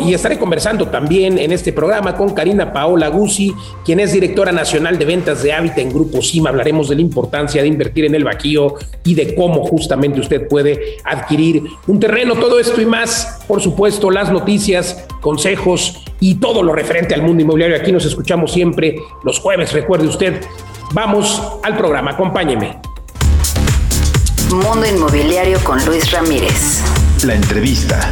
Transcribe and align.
y 0.05 0.13
estaré 0.13 0.39
conversando 0.39 0.87
también 0.87 1.37
en 1.37 1.51
este 1.51 1.73
programa 1.73 2.15
con 2.15 2.33
Karina 2.33 2.71
Paola 2.71 3.09
Guzzi, 3.09 3.53
quien 3.83 3.99
es 3.99 4.13
directora 4.13 4.53
nacional 4.53 4.97
de 4.97 5.03
ventas 5.03 5.43
de 5.43 5.51
Hábitat 5.51 5.79
en 5.79 5.89
Grupo 5.89 6.21
SIM. 6.21 6.47
Hablaremos 6.47 6.87
de 6.87 6.95
la 6.95 7.01
importancia 7.01 7.61
de 7.61 7.67
invertir 7.67 8.05
en 8.05 8.15
el 8.15 8.23
vaquío 8.23 8.75
y 9.03 9.13
de 9.13 9.35
cómo 9.35 9.65
justamente 9.65 10.21
usted 10.21 10.47
puede 10.47 10.97
adquirir 11.03 11.63
un 11.85 11.99
terreno. 11.99 12.35
Todo 12.35 12.59
esto 12.59 12.81
y 12.81 12.85
más, 12.85 13.41
por 13.45 13.61
supuesto, 13.61 14.09
las 14.09 14.31
noticias, 14.31 15.05
consejos 15.19 16.01
y 16.21 16.35
todo 16.35 16.63
lo 16.63 16.71
referente 16.71 17.13
al 17.13 17.21
mundo 17.21 17.41
inmobiliario. 17.43 17.75
Aquí 17.75 17.91
nos 17.91 18.05
escuchamos 18.05 18.53
siempre 18.53 18.95
los 19.25 19.39
jueves, 19.39 19.73
recuerde 19.73 20.07
usted. 20.07 20.41
Vamos 20.93 21.41
al 21.61 21.75
programa, 21.75 22.11
acompáñeme. 22.11 22.77
Mundo 24.49 24.85
Inmobiliario 24.85 25.59
con 25.65 25.83
Luis 25.85 26.09
Ramírez. 26.11 26.81
La 27.25 27.35
entrevista. 27.35 28.09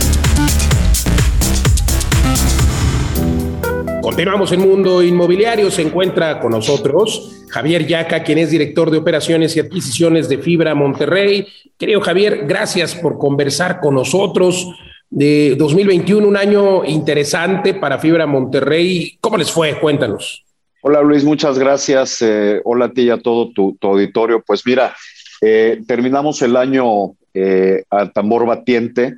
Continuamos 4.04 4.52
en 4.52 4.60
Mundo 4.60 5.02
Inmobiliario. 5.02 5.72
Se 5.72 5.82
encuentra 5.82 6.42
con 6.42 6.52
nosotros 6.52 7.46
Javier 7.50 7.88
Yaca, 7.88 8.22
quien 8.22 8.38
es 8.38 8.52
director 8.52 8.92
de 8.92 8.98
operaciones 8.98 9.56
y 9.56 9.62
adquisiciones 9.62 10.28
de 10.28 10.40
Fibra 10.40 10.76
Monterrey. 10.76 11.48
Querido 11.78 12.02
Javier, 12.02 12.46
gracias 12.46 12.96
por 12.96 13.18
conversar 13.18 13.80
con 13.80 13.96
nosotros. 13.96 14.68
De 15.10 15.56
2021, 15.58 16.28
un 16.28 16.36
año 16.36 16.84
interesante 16.84 17.76
para 17.76 17.98
Fibra 17.98 18.28
Monterrey. 18.28 19.18
¿Cómo 19.22 19.38
les 19.38 19.50
fue? 19.50 19.80
Cuéntanos. 19.80 20.44
Hola 20.82 21.02
Luis, 21.02 21.24
muchas 21.24 21.58
gracias. 21.58 22.22
Eh, 22.22 22.60
hola 22.66 22.86
a 22.88 22.92
ti 22.92 23.04
y 23.04 23.10
a 23.10 23.20
todo 23.20 23.52
tu, 23.54 23.78
auditorio. 23.84 24.44
Pues 24.46 24.64
mira, 24.66 24.94
eh, 25.40 25.82
terminamos 25.88 26.42
el 26.42 26.58
año 26.58 27.14
eh, 27.34 27.86
tambor 28.14 28.46
batiente. 28.46 29.16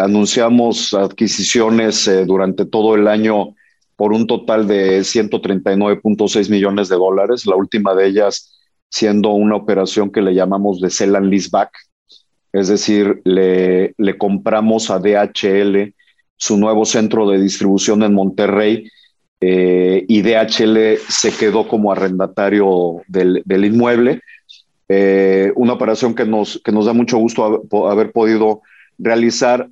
anunciamos 0.00 0.94
adquisiciones 0.94 2.08
durante 2.24 2.66
todo 2.66 2.94
el 2.94 3.08
año 3.08 3.56
por 4.00 4.14
un 4.14 4.26
total 4.26 4.66
de 4.66 5.00
139.6 5.00 6.48
millones 6.48 6.88
de 6.88 6.96
dólares, 6.96 7.44
la 7.44 7.54
última 7.54 7.94
de 7.94 8.06
ellas 8.06 8.58
siendo 8.88 9.28
una 9.32 9.56
operación 9.56 10.10
que 10.10 10.22
le 10.22 10.32
llamamos 10.32 10.80
de 10.80 10.88
sell 10.88 11.16
and 11.16 11.30
leaseback, 11.30 11.70
es 12.50 12.68
decir, 12.68 13.20
le, 13.24 13.92
le 13.98 14.16
compramos 14.16 14.90
a 14.90 15.00
DHL 15.00 15.92
su 16.34 16.56
nuevo 16.56 16.86
centro 16.86 17.28
de 17.28 17.42
distribución 17.42 18.02
en 18.02 18.14
Monterrey 18.14 18.88
eh, 19.38 20.06
y 20.08 20.22
DHL 20.22 20.96
se 21.06 21.32
quedó 21.38 21.68
como 21.68 21.92
arrendatario 21.92 23.02
del, 23.06 23.42
del 23.44 23.66
inmueble. 23.66 24.22
Eh, 24.88 25.52
una 25.56 25.74
operación 25.74 26.14
que 26.14 26.24
nos, 26.24 26.58
que 26.64 26.72
nos 26.72 26.86
da 26.86 26.94
mucho 26.94 27.18
gusto 27.18 27.66
haber 27.86 28.12
podido 28.12 28.62
realizar 28.96 29.68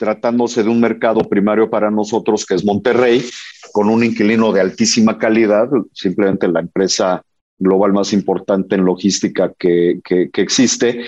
tratándose 0.00 0.62
de 0.62 0.70
un 0.70 0.80
mercado 0.80 1.20
primario 1.20 1.68
para 1.68 1.90
nosotros 1.90 2.46
que 2.46 2.54
es 2.54 2.64
Monterrey, 2.64 3.22
con 3.70 3.90
un 3.90 4.02
inquilino 4.02 4.50
de 4.50 4.62
altísima 4.62 5.18
calidad, 5.18 5.68
simplemente 5.92 6.48
la 6.48 6.60
empresa 6.60 7.22
global 7.58 7.92
más 7.92 8.14
importante 8.14 8.76
en 8.76 8.86
logística 8.86 9.52
que, 9.58 10.00
que, 10.02 10.30
existe. 10.40 11.04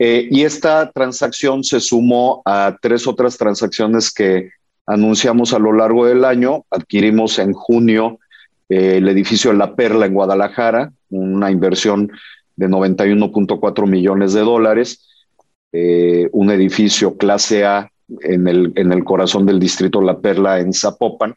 Eh, 0.00 0.26
y 0.28 0.42
esta 0.42 0.90
transacción 0.90 1.62
se 1.62 1.78
sumó 1.78 2.42
a 2.44 2.76
tres 2.82 3.06
otras 3.06 3.38
transacciones 3.38 4.12
que 4.12 4.50
anunciamos 4.84 5.52
a 5.52 5.60
lo 5.60 5.72
largo 5.72 6.04
del 6.04 6.24
año. 6.24 6.64
Adquirimos 6.70 7.38
en 7.38 7.52
junio 7.52 8.18
eh, 8.68 8.96
el 8.96 9.08
edificio 9.08 9.52
La 9.52 9.76
Perla 9.76 10.06
en 10.06 10.14
Guadalajara, 10.14 10.92
una 11.10 11.52
inversión 11.52 12.10
de 12.56 12.68
91.4 12.68 13.86
millones 13.86 14.32
de 14.32 14.40
dólares, 14.40 15.06
eh, 15.70 16.28
un 16.32 16.50
edificio 16.50 17.16
clase 17.16 17.64
A 17.64 17.92
en 18.20 18.48
el, 18.48 18.72
en 18.76 18.92
el 18.92 19.04
corazón 19.04 19.46
del 19.46 19.58
distrito 19.58 20.00
La 20.00 20.18
Perla 20.18 20.60
en 20.60 20.72
Zapopan, 20.72 21.34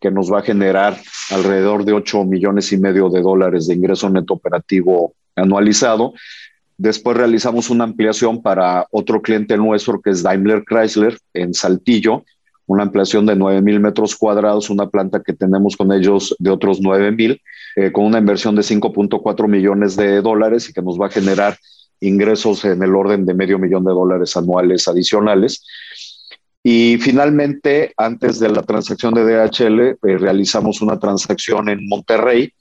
que 0.00 0.10
nos 0.10 0.32
va 0.32 0.40
a 0.40 0.42
generar 0.42 0.96
alrededor 1.30 1.84
de 1.84 1.92
8 1.92 2.24
millones 2.24 2.72
y 2.72 2.78
medio 2.78 3.08
de 3.08 3.22
dólares 3.22 3.66
de 3.66 3.74
ingreso 3.74 4.10
neto 4.10 4.34
operativo 4.34 5.14
anualizado. 5.34 6.14
Después 6.78 7.16
realizamos 7.16 7.70
una 7.70 7.84
ampliación 7.84 8.42
para 8.42 8.86
otro 8.90 9.22
cliente 9.22 9.56
nuestro 9.56 10.00
que 10.00 10.10
es 10.10 10.22
Daimler 10.22 10.64
Chrysler 10.64 11.18
en 11.32 11.54
Saltillo, 11.54 12.24
una 12.66 12.82
ampliación 12.82 13.24
de 13.24 13.36
9 13.36 13.62
mil 13.62 13.80
metros 13.80 14.16
cuadrados, 14.16 14.68
una 14.68 14.88
planta 14.90 15.22
que 15.22 15.32
tenemos 15.32 15.76
con 15.76 15.92
ellos 15.92 16.34
de 16.38 16.50
otros 16.50 16.80
9 16.82 17.12
mil, 17.12 17.40
eh, 17.76 17.92
con 17.92 18.04
una 18.04 18.18
inversión 18.18 18.56
de 18.56 18.62
5.4 18.62 19.48
millones 19.48 19.96
de 19.96 20.20
dólares 20.20 20.68
y 20.68 20.72
que 20.72 20.82
nos 20.82 21.00
va 21.00 21.06
a 21.06 21.10
generar 21.10 21.56
ingresos 22.00 22.64
en 22.64 22.82
el 22.82 22.94
orden 22.94 23.24
de 23.24 23.34
medio 23.34 23.58
millón 23.58 23.84
de 23.84 23.92
dólares 23.92 24.36
anuales 24.36 24.86
adicionales. 24.88 25.64
Y 26.68 26.98
finalmente, 26.98 27.92
antes 27.96 28.40
de 28.40 28.48
la 28.48 28.64
transacción 28.64 29.14
de 29.14 29.22
DHL, 29.22 29.80
eh, 29.80 30.18
realizamos 30.18 30.82
una 30.82 30.98
transacción 30.98 31.68
en 31.68 31.86
Monterrey, 31.86 32.52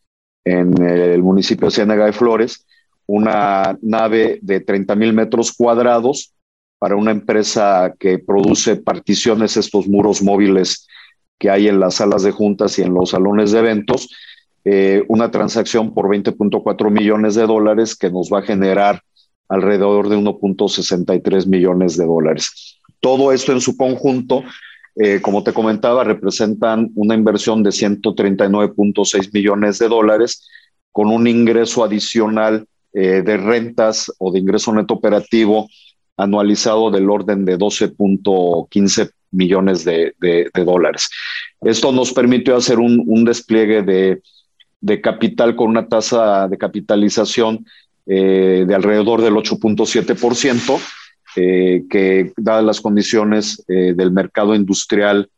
en 0.44 0.80
el 0.80 1.24
municipio 1.24 1.66
de 1.66 1.72
Ciénaga 1.72 2.06
de 2.06 2.13
Flores, 2.13 2.68
una 3.07 3.75
nave 3.81 4.38
de 4.44 4.60
30 4.60 4.96
mil 4.96 5.12
metros 5.13 5.54
cuadrados 5.54 6.36
para 6.78 6.96
una 6.96 7.10
empresa 7.10 7.96
que 7.98 8.19
produce 8.19 8.75
particiones, 8.75 9.57
estos 9.57 9.88
muros 9.88 10.22
móviles 10.22 10.88
que 11.40 11.50
hay 11.50 11.68
en 11.68 11.80
las 11.80 11.96
salas 11.96 12.22
de 12.22 12.30
juntas 12.30 12.78
y 12.78 12.84
en 12.84 12.94
los 12.94 13.10
salones 13.10 13.54
de 13.54 13.58
eventos, 13.58 14.08
eh, 14.66 15.04
una 15.08 15.31
transacción 15.31 15.96
por 15.96 16.10
20.4 16.10 16.92
millones 16.92 17.34
de 17.34 17.48
dólares 17.48 17.96
que 17.96 18.12
nos 18.12 18.31
va 18.31 18.42
a 18.42 18.44
generar 18.44 19.01
alrededor 19.50 20.10
de 20.10 20.18
1.63 20.18 21.48
millones 21.48 21.98
de 21.98 22.06
dólares. 22.06 22.75
Todo 23.06 23.31
esto 23.31 23.52
en 23.52 23.62
su 23.62 23.78
conjunto, 23.78 24.44
eh, 24.96 25.22
como 25.22 25.44
te 25.44 25.54
comentaba, 25.54 26.04
representan 26.04 26.90
una 26.96 27.13
inversión 27.13 27.62
de 27.62 27.69
139.6 27.69 29.31
millones 29.31 29.78
de 29.78 29.88
dólares 29.88 30.50
con 30.92 31.12
un 31.12 31.28
ingreso 31.28 31.84
adicional 31.84 32.66
eh, 32.94 33.22
de 33.22 33.38
rentas 33.38 34.12
o 34.18 34.31
de 34.31 34.40
ingreso 34.40 34.74
neto 34.74 34.96
operativo 34.96 35.69
anualizado 36.18 36.90
del 36.90 37.07
orden 37.12 37.46
de 37.46 37.60
12.15 37.60 39.12
millones 39.30 39.86
de, 39.86 40.16
dólares. 40.66 41.08
Esto 41.62 41.92
nos 41.92 42.12
permitió 42.12 42.56
hacer 42.56 42.80
un, 42.80 43.24
despliegue 43.24 43.84
de, 43.84 45.01
capital 45.01 45.56
con 45.56 45.69
una 45.69 45.88
tasa 45.88 46.48
de 46.48 46.58
capitalización 46.58 47.68
eh, 48.08 48.66
de 48.68 48.74
alrededor 48.74 49.22
del 49.22 49.36
8.7%, 49.36 50.81
eh, 51.36 51.86
que 51.90 52.34
dadas 52.38 52.64
las 52.64 52.82
condiciones 52.82 53.64
eh, 53.68 53.94
del 53.96 54.12
mercado 54.12 54.56
industrial 54.56 55.30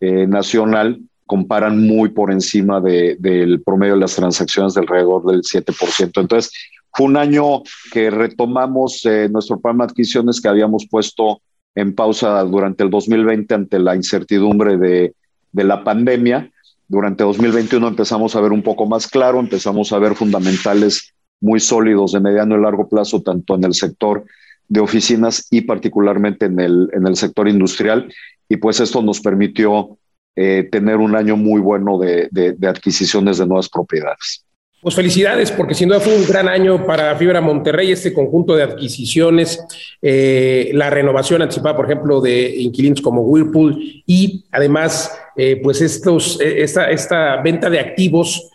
nacional, 0.00 1.00
comparan 1.24 1.80
muy 1.86 2.10
por 2.10 2.30
encima 2.30 2.78
del 2.78 3.62
promedio 3.64 3.94
de 3.94 4.00
las 4.00 4.16
transacciones 4.16 4.74
de 4.74 4.82
alrededor 4.82 5.24
del 5.24 5.40
7%. 5.40 6.20
Entonces, 6.20 6.52
fue 6.92 7.06
un 7.06 7.16
año 7.16 7.62
que 7.90 8.10
retomamos 8.10 9.02
nuestro 9.30 9.58
programa 9.58 9.86
de 9.86 9.92
adquisiciones 9.92 10.42
que 10.42 10.48
habíamos 10.48 10.86
puesto 10.90 11.40
en 11.74 11.94
pausa 11.94 12.42
durante 12.44 12.84
el 12.84 12.90
2020 12.90 13.54
ante 13.54 13.78
la 13.78 13.96
incertidumbre 13.96 14.76
de, 14.76 15.14
de 15.52 15.64
la 15.64 15.82
pandemia. 15.82 16.50
Durante 16.86 17.24
2021 17.24 17.88
empezamos 17.88 18.36
a 18.36 18.40
ver 18.40 18.52
un 18.52 18.62
poco 18.62 18.86
más 18.86 19.06
claro, 19.06 19.40
empezamos 19.40 19.92
a 19.92 19.98
ver 19.98 20.14
fundamentales 20.14 21.14
muy 21.40 21.60
sólidos 21.60 22.12
de 22.12 22.20
mediano 22.20 22.56
y 22.56 22.62
largo 22.62 22.88
plazo, 22.88 23.22
tanto 23.22 23.54
en 23.54 23.64
el 23.64 23.74
sector 23.74 24.24
de 24.68 24.80
oficinas 24.80 25.46
y 25.50 25.62
particularmente 25.62 26.46
en 26.46 26.60
el, 26.60 26.88
en 26.92 27.06
el 27.06 27.16
sector 27.16 27.48
industrial. 27.48 28.12
Y 28.48 28.56
pues 28.56 28.80
esto 28.80 29.02
nos 29.02 29.20
permitió 29.20 29.98
eh, 30.36 30.68
tener 30.70 30.96
un 30.96 31.16
año 31.16 31.36
muy 31.36 31.60
bueno 31.60 31.98
de, 31.98 32.28
de 32.30 32.68
adquisiciones 32.68 33.38
de 33.38 33.46
nuevas 33.46 33.68
propiedades. 33.68 34.44
Pues 34.84 34.96
felicidades, 34.96 35.50
porque 35.50 35.72
sin 35.72 35.88
duda 35.88 35.98
fue 35.98 36.14
un 36.14 36.26
gran 36.26 36.46
año 36.46 36.84
para 36.84 37.16
Fibra 37.16 37.40
Monterrey, 37.40 37.90
este 37.90 38.12
conjunto 38.12 38.54
de 38.54 38.64
adquisiciones, 38.64 39.64
eh, 40.02 40.72
la 40.74 40.90
renovación 40.90 41.40
anticipada, 41.40 41.74
por 41.74 41.86
ejemplo, 41.86 42.20
de 42.20 42.54
inquilinos 42.60 43.00
como 43.00 43.22
Whirlpool 43.22 43.78
y 44.06 44.44
además, 44.52 45.18
eh, 45.38 45.58
pues 45.62 45.80
estos, 45.80 46.38
esta, 46.38 46.90
esta 46.90 47.40
venta 47.40 47.70
de 47.70 47.80
activos, 47.80 48.50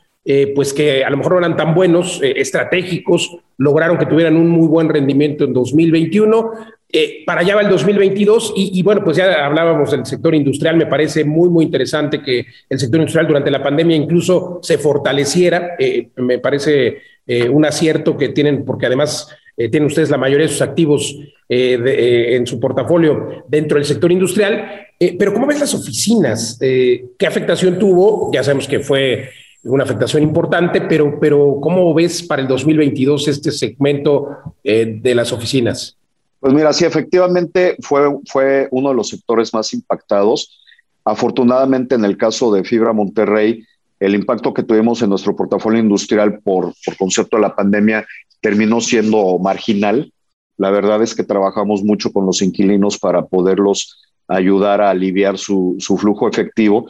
pues 0.53 0.73
que 0.73 1.03
a 1.03 1.09
lo 1.09 1.17
mejor 1.17 1.33
no 1.33 1.39
eran 1.39 1.57
tan 1.57 1.73
buenos, 1.73 2.19
estratégicos, 2.21 3.37
lograron 3.57 3.97
que 3.97 4.05
tuvieran 4.05 4.35
un 4.35 4.47
muy 4.47 4.67
buen 4.67 4.87
rendimiento 4.89 5.43
en 5.43 5.53
2021. 5.53 6.51
Eh, 6.91 7.23
para 7.23 7.41
allá 7.41 7.53
va 7.53 7.61
el 7.61 7.69
2022 7.69 8.53
y, 8.55 8.81
bueno, 8.81 9.03
pues 9.03 9.15
ya 9.15 9.45
hablábamos 9.45 9.91
del 9.91 10.07
sector 10.07 10.33
industrial, 10.33 10.75
me 10.75 10.87
parece 10.87 11.23
muy, 11.23 11.47
muy 11.47 11.65
interesante 11.65 12.19
que 12.19 12.47
el 12.67 12.79
sector 12.79 12.99
industrial 12.99 13.27
durante 13.27 13.51
la 13.51 13.61
pandemia 13.61 13.95
incluso 13.95 14.59
se 14.63 14.79
fortaleciera, 14.79 15.75
eh, 15.77 16.09
me 16.15 16.39
parece 16.39 16.97
eh, 17.27 17.47
un 17.47 17.63
acierto 17.63 18.17
que 18.17 18.29
tienen, 18.29 18.65
porque 18.65 18.87
además 18.87 19.29
tienen 19.55 19.87
ustedes 19.87 20.09
la 20.09 20.17
mayoría 20.17 20.45
de 20.45 20.53
sus 20.53 20.61
activos 20.61 21.17
en 21.49 22.47
su 22.47 22.61
portafolio 22.61 23.43
dentro 23.49 23.77
del 23.77 23.83
sector 23.83 24.09
industrial, 24.09 24.87
pero 24.97 25.33
¿cómo 25.33 25.47
ves 25.47 25.59
las 25.59 25.73
oficinas? 25.73 26.57
¿Qué 26.57 27.27
afectación 27.27 27.77
tuvo? 27.77 28.31
Ya 28.31 28.41
sabemos 28.41 28.69
que 28.69 28.79
fue 28.79 29.31
una 29.63 29.83
afectación 29.83 30.23
importante, 30.23 30.81
pero, 30.81 31.19
pero 31.19 31.59
¿cómo 31.61 31.93
ves 31.93 32.23
para 32.23 32.41
el 32.41 32.47
2022 32.47 33.27
este 33.27 33.51
segmento 33.51 34.29
de 34.63 35.15
las 35.15 35.31
oficinas? 35.31 35.97
Pues 36.39 36.53
mira, 36.53 36.71
sí, 36.71 36.85
efectivamente 36.85 37.75
fue, 37.81 38.01
fue 38.25 38.67
uno 38.71 38.89
de 38.89 38.95
los 38.95 39.09
sectores 39.09 39.53
más 39.53 39.73
impactados. 39.73 40.61
Afortunadamente, 41.03 41.95
en 41.95 42.05
el 42.05 42.17
caso 42.17 42.53
de 42.53 42.63
Fibra 42.63 42.93
Monterrey, 42.93 43.65
el 43.99 44.15
impacto 44.15 44.53
que 44.53 44.63
tuvimos 44.63 45.01
en 45.01 45.09
nuestro 45.09 45.35
portafolio 45.35 45.79
industrial 45.79 46.39
por, 46.39 46.73
por 46.85 46.97
concepto 46.97 47.35
de 47.35 47.41
la 47.41 47.55
pandemia 47.55 48.05
terminó 48.41 48.79
siendo 48.79 49.37
marginal. 49.39 50.13
La 50.57 50.71
verdad 50.71 51.01
es 51.03 51.13
que 51.13 51.23
trabajamos 51.23 51.83
mucho 51.83 52.11
con 52.13 52.25
los 52.25 52.41
inquilinos 52.41 52.97
para 52.97 53.25
poderlos 53.25 53.99
ayudar 54.27 54.81
a 54.81 54.91
aliviar 54.91 55.37
su, 55.37 55.75
su 55.79 55.97
flujo 55.97 56.29
efectivo. 56.29 56.89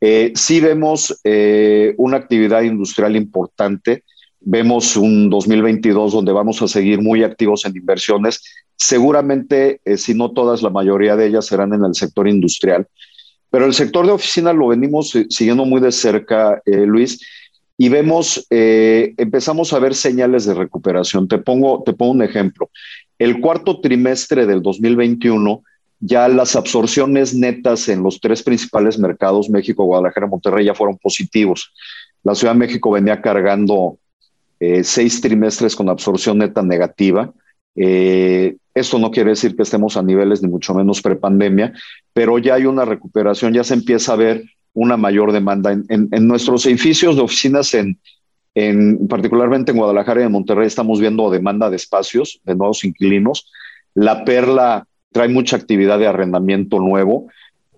Eh, 0.00 0.32
sí 0.34 0.60
vemos 0.60 1.18
eh, 1.24 1.94
una 1.96 2.18
actividad 2.18 2.62
industrial 2.62 3.16
importante. 3.16 4.04
Vemos 4.40 4.96
un 4.96 5.30
2022 5.30 6.12
donde 6.12 6.32
vamos 6.32 6.60
a 6.62 6.68
seguir 6.68 7.00
muy 7.00 7.22
activos 7.22 7.64
en 7.64 7.76
inversiones 7.76 8.42
Seguramente, 8.78 9.80
eh, 9.86 9.96
si 9.96 10.12
no 10.12 10.32
todas, 10.32 10.62
la 10.62 10.68
mayoría 10.68 11.16
de 11.16 11.26
ellas 11.26 11.46
serán 11.46 11.72
en 11.72 11.82
el 11.82 11.94
sector 11.94 12.28
industrial. 12.28 12.86
Pero 13.50 13.64
el 13.64 13.72
sector 13.72 14.04
de 14.04 14.12
oficina 14.12 14.52
lo 14.52 14.68
venimos 14.68 15.16
eh, 15.16 15.26
siguiendo 15.30 15.64
muy 15.64 15.80
de 15.80 15.92
cerca, 15.92 16.60
Luis, 16.66 17.18
y 17.78 17.88
vemos, 17.88 18.46
empezamos 18.50 19.72
a 19.72 19.78
ver 19.78 19.94
señales 19.94 20.44
de 20.44 20.54
recuperación. 20.54 21.26
Te 21.26 21.38
pongo, 21.38 21.82
te 21.84 21.94
pongo 21.94 22.12
un 22.12 22.22
ejemplo. 22.22 22.70
El 23.18 23.40
cuarto 23.40 23.80
trimestre 23.80 24.44
del 24.44 24.60
2021, 24.60 25.62
ya 26.00 26.28
las 26.28 26.56
absorciones 26.56 27.34
netas 27.34 27.88
en 27.88 28.02
los 28.02 28.20
tres 28.20 28.42
principales 28.42 28.98
mercados, 28.98 29.48
México, 29.48 29.84
Guadalajara, 29.84 30.26
Monterrey, 30.26 30.66
ya 30.66 30.74
fueron 30.74 30.98
positivos. 30.98 31.72
La 32.22 32.34
Ciudad 32.34 32.54
de 32.54 32.58
México 32.58 32.90
venía 32.90 33.20
cargando 33.20 33.98
seis 34.82 35.20
trimestres 35.20 35.76
con 35.76 35.88
absorción 35.88 36.38
neta 36.38 36.62
negativa. 36.62 37.32
Eh, 37.74 38.56
esto 38.74 38.98
no 38.98 39.10
quiere 39.10 39.30
decir 39.30 39.54
que 39.54 39.62
estemos 39.62 39.96
a 39.96 40.02
niveles 40.02 40.42
ni 40.42 40.48
mucho 40.48 40.74
menos 40.74 41.02
prepandemia, 41.02 41.72
pero 42.12 42.38
ya 42.38 42.54
hay 42.54 42.66
una 42.66 42.84
recuperación, 42.84 43.52
ya 43.52 43.64
se 43.64 43.74
empieza 43.74 44.12
a 44.12 44.16
ver 44.16 44.44
una 44.72 44.96
mayor 44.96 45.32
demanda. 45.32 45.72
En, 45.72 46.08
nuestros 46.26 46.66
edificios 46.66 47.16
de 47.16 47.22
oficinas, 47.22 47.72
en, 47.74 47.98
en, 48.54 49.08
particularmente 49.08 49.72
en 49.72 49.78
Guadalajara 49.78 50.22
y 50.22 50.24
en 50.24 50.32
Monterrey, 50.32 50.66
estamos 50.66 51.00
viendo 51.00 51.30
demanda 51.30 51.70
de 51.70 51.76
espacios, 51.76 52.40
de 52.44 52.54
nuevos 52.54 52.84
inquilinos. 52.84 53.50
La 53.94 54.24
Perla 54.24 54.86
trae 55.12 55.28
mucha 55.28 55.56
actividad 55.56 55.98
de 55.98 56.06
arrendamiento 56.06 56.78
nuevo. 56.80 57.28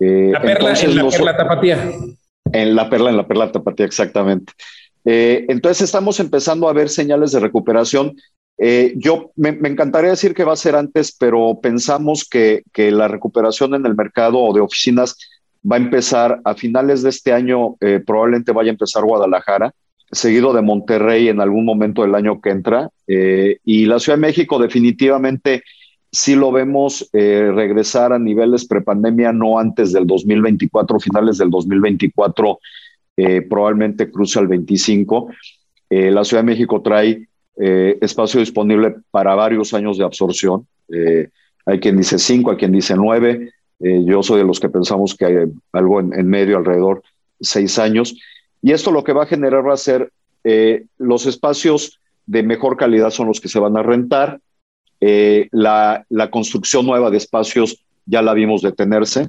Eh, 0.01 0.31
la 0.33 0.43
Perla 0.43 0.73
en 0.75 0.97
la 0.97 1.09
Perla 1.09 1.37
Tapatía. 1.37 1.91
En 2.53 2.75
la 2.75 2.91
Perla, 2.91 3.11
en 3.11 3.17
la 3.17 3.27
Perla 3.27 3.53
Tapatía, 3.53 3.87
exactamente. 3.87 4.53
Eh, 5.05 5.47
entonces 5.49 5.83
estamos 5.83 6.21
empezando 6.21 6.69
a 6.69 6.73
ver 6.73 6.89
señales 6.89 7.33
de 7.33 7.41
recuperación 7.41 8.17
eh, 8.61 8.95
yo 8.97 9.31
me, 9.37 9.51
encantaría 9.51 10.11
decir 10.11 10.35
que 10.35 10.43
va 10.43 10.53
a 10.53 10.57
ser 10.57 10.75
antes, 10.75 11.13
pero 11.17 11.61
pensamos 11.63 12.29
que, 12.29 12.65
la 12.75 13.07
recuperación 13.07 13.75
en 13.75 13.87
el 13.87 13.95
mercado 13.95 14.53
de 14.53 14.61
oficinas 14.61 15.17
va 15.71 15.77
a 15.77 15.79
empezar 15.79 16.41
a 16.45 16.55
finales 16.55 17.03
de 17.03 17.11
este 17.11 17.33
año, 17.33 17.77
probablemente 18.05 18.51
vaya 18.51 18.71
a 18.71 18.73
empezar 18.73 19.05
Guadalajara, 19.05 19.73
seguido 20.11 20.53
de 20.53 20.63
Monterrey 20.63 21.29
en 21.29 21.41
algún 21.41 21.65
momento 21.65 22.03
del 22.03 22.17
año 22.17 22.41
que 22.41 22.51
entra. 22.51 22.91
Y 23.07 23.87
la 23.87 24.01
Ciudad 24.01 24.19
de 24.19 24.27
México 24.27 24.59
definitivamente 24.59 25.63
sí 26.11 26.35
lo 26.35 26.53
vemos 26.53 27.09
regresar 27.13 28.13
a 28.13 28.19
niveles 28.19 28.67
prepandemia, 28.67 29.33
no 29.33 29.59
antes 29.59 29.93
del 29.93 30.07
2024, 30.07 31.01
finales 31.01 31.39
del 31.39 31.51
2024, 31.51 32.59
probablemente 33.49 34.11
cruce 34.11 34.39
al 34.39 34.47
25. 34.47 35.29
la 35.91 36.25
Ciudad 36.25 36.43
de 36.43 36.47
México 36.47 36.81
trae 36.83 37.29
eh, 37.61 37.99
espacio 38.01 38.39
disponible 38.39 38.95
para 39.11 39.35
varios 39.35 39.75
años 39.75 39.99
de 39.99 40.05
absorción. 40.05 40.67
Eh, 40.89 41.29
hay 41.67 41.81
quien 41.81 41.97
dice 41.97 42.19
cinco, 42.19 42.53
hay 42.53 42.57
quien 42.57 42.71
dice 42.71 42.95
nueve. 42.95 43.51
Eh, 43.81 44.03
yo 44.05 44.23
soy 44.23 44.39
de 44.39 44.45
los 44.45 44.61
que 44.61 44.69
pensamos 44.69 45.17
que 45.17 45.25
hay 45.25 45.37
algo 45.73 46.01
en, 46.01 46.29
medio, 46.29 46.57
alrededor 46.57 47.03
seis 47.41 47.79
años. 47.81 48.17
Y 48.63 48.73
esto 48.73 48.93
lo 48.93 49.03
que 49.03 49.13
va 49.13 49.25
a 49.25 49.27
generar 49.27 49.67
va 49.67 49.75
a 49.75 49.79
ser 49.79 50.13
los 50.97 51.27
espacios 51.27 52.01
de 52.25 52.43
mejor 52.43 52.79
calidad 52.79 53.11
son 53.11 53.27
los 53.27 53.39
que 53.39 53.49
se 53.49 53.59
van 53.59 53.77
a 53.77 53.83
rentar. 53.83 54.41
La, 55.01 56.05
la, 56.09 56.31
construcción 56.31 56.85
nueva 56.85 57.11
de 57.11 57.19
espacios 57.19 57.85
ya 58.05 58.21
la 58.21 58.35
vimos 58.35 58.63
detenerse. 58.63 59.29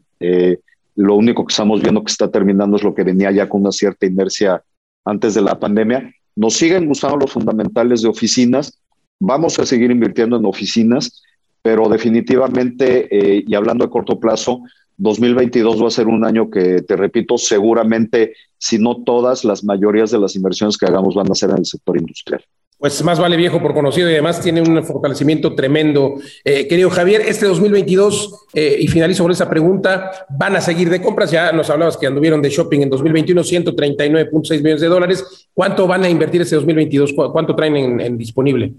lo 0.96 1.16
único 1.16 1.46
que 1.46 1.52
estamos 1.52 1.82
viendo 1.82 2.04
que 2.04 2.12
está 2.12 2.30
terminando 2.32 2.78
es 2.78 2.84
lo 2.84 2.96
que 2.96 3.04
venía 3.04 3.32
ya 3.32 3.48
con 3.48 3.62
una 3.62 3.72
cierta 3.72 4.06
inercia 4.06 4.64
antes 5.06 5.36
de 5.36 5.42
la 5.42 5.60
pandemia 5.60 6.12
nos 6.40 6.54
siguen 6.54 6.86
gustando 6.86 7.18
los 7.18 7.34
fundamentales 7.34 8.02
de 8.02 8.08
oficinas, 8.08 8.80
vamos 9.20 9.60
a 9.60 9.66
seguir 9.66 9.92
invirtiendo 9.92 10.38
en 10.38 10.46
oficinas, 10.46 11.22
pero 11.62 11.90
definitivamente, 11.90 13.10
eh, 13.12 13.44
y 13.46 13.56
hablando 13.56 13.84
a 13.84 13.90
corto 13.90 14.22
plazo, 14.22 14.62
2022 14.96 15.84
va 15.84 15.88
a 15.88 15.92
ser 15.92 16.08
un 16.08 16.24
año 16.24 16.50
que, 16.50 16.82
te 16.82 16.96
repito, 16.96 17.38
seguramente, 17.38 18.34
si 18.58 18.80
no 18.80 19.04
todas, 19.04 19.44
las 19.44 19.66
mayorías 19.66 20.12
de 20.12 20.20
las 20.20 20.38
inversiones 20.38 20.78
que 20.78 20.86
hagamos 20.86 21.14
van 21.14 21.30
a 21.30 21.36
ser 21.36 21.50
en 21.50 21.58
el 21.58 21.66
sector 21.66 21.98
industrial. 21.98 22.42
Pues 22.80 23.04
más 23.04 23.20
vale 23.20 23.36
viejo 23.36 23.62
por 23.62 23.74
conocido 23.74 24.10
y 24.10 24.14
además 24.14 24.40
tiene 24.40 24.62
un 24.62 24.82
fortalecimiento 24.86 25.54
tremendo. 25.54 26.16
Eh, 26.46 26.66
querido 26.66 26.90
Javier, 26.90 27.20
este 27.28 27.46
2022, 27.46 28.46
eh, 28.54 28.78
y 28.80 28.88
finalizo 28.88 29.24
con 29.24 29.34
esa 29.34 29.50
pregunta, 29.50 30.26
¿van 30.30 30.56
a 30.56 30.62
seguir 30.62 30.90
de 30.90 31.02
compras? 31.02 31.30
Ya 31.30 31.52
nos 31.52 31.70
hablabas 31.70 31.98
que 31.98 32.08
anduvieron 32.08 32.42
de 32.42 32.50
shopping 32.50 32.80
en 32.80 32.90
2021, 32.90 33.42
139.6 33.42 34.64
millones 34.64 34.80
de 34.80 34.88
dólares. 34.88 35.50
¿Cuánto 35.54 35.88
van 35.88 36.06
a 36.06 36.10
invertir 36.10 36.42
este 36.42 36.56
2022? 36.56 37.12
¿Cuánto 37.34 37.54
traen 37.54 38.00
en, 38.00 38.18
disponible? 38.18 38.72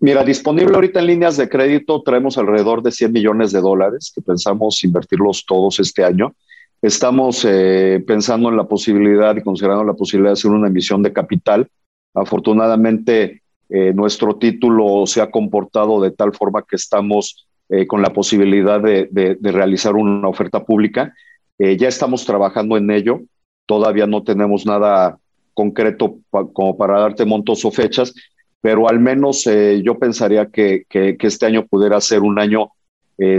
Mira, 0.00 0.24
disponible 0.24 0.74
ahorita 0.74 0.98
en 0.98 1.06
líneas 1.06 1.36
de 1.36 1.48
crédito 1.48 2.02
traemos 2.02 2.38
alrededor 2.38 2.82
de 2.82 2.90
100 2.90 3.12
millones 3.12 3.52
de 3.52 3.60
dólares 3.60 4.10
que 4.12 4.20
pensamos 4.20 4.82
invertirlos 4.82 5.46
todos 5.46 5.78
este 5.78 6.02
año. 6.02 6.34
Estamos 6.82 7.46
eh, 7.48 8.02
pensando 8.04 8.48
en 8.48 8.56
la 8.56 8.64
posibilidad 8.64 9.36
y 9.36 9.42
considerando 9.42 9.84
la 9.84 9.94
posibilidad 9.94 10.30
de 10.30 10.40
hacer 10.40 10.50
una 10.50 10.66
emisión 10.66 11.04
de 11.04 11.12
capital 11.12 11.68
Afortunadamente, 12.14 13.42
eh, 13.68 13.92
nuestro 13.92 14.36
título 14.36 15.06
se 15.06 15.20
ha 15.20 15.30
comportado 15.30 16.00
de 16.00 16.10
tal 16.10 16.32
forma 16.34 16.62
que 16.62 16.76
estamos 16.76 17.46
eh, 17.68 17.86
con 17.86 18.00
la 18.00 18.12
posibilidad 18.12 18.80
de, 18.80 19.38
realizar 19.42 19.94
una 19.94 20.28
oferta 20.28 20.64
pública. 20.64 21.14
Eh, 21.58 21.76
ya 21.76 21.88
estamos 21.88 22.24
trabajando 22.24 22.76
en 22.76 22.90
ello. 22.90 23.20
Todavía 23.66 24.06
no 24.06 24.22
tenemos 24.22 24.64
nada 24.64 25.18
concreto 25.52 26.18
como 26.30 26.76
para 26.78 27.00
darte 27.00 27.26
montos 27.26 27.64
o 27.64 27.70
fechas, 27.70 28.14
pero 28.60 28.88
al 28.88 29.00
menos 29.00 29.44
yo 29.82 29.98
pensaría 29.98 30.46
que, 30.46 30.86
este 30.88 31.46
año 31.46 31.66
pudiera 31.66 32.00
ser 32.00 32.20
un 32.20 32.38
año 32.38 32.70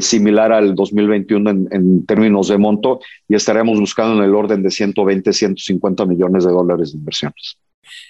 similar 0.02 0.52
al 0.52 0.76
2021 0.76 1.50
en, 1.50 1.68
en, 1.72 2.06
términos 2.06 2.50
de 2.50 2.58
monto 2.58 3.00
y 3.30 3.36
estaríamos 3.36 3.80
buscando 3.80 4.22
en 4.22 4.30
el 4.30 4.36
orden 4.36 4.62
de 4.62 4.70
120, 4.70 5.32
150 5.32 6.06
millones 6.06 6.44
de 6.44 6.52
dólares 6.52 6.92
de 6.92 6.98
inversiones. 6.98 7.58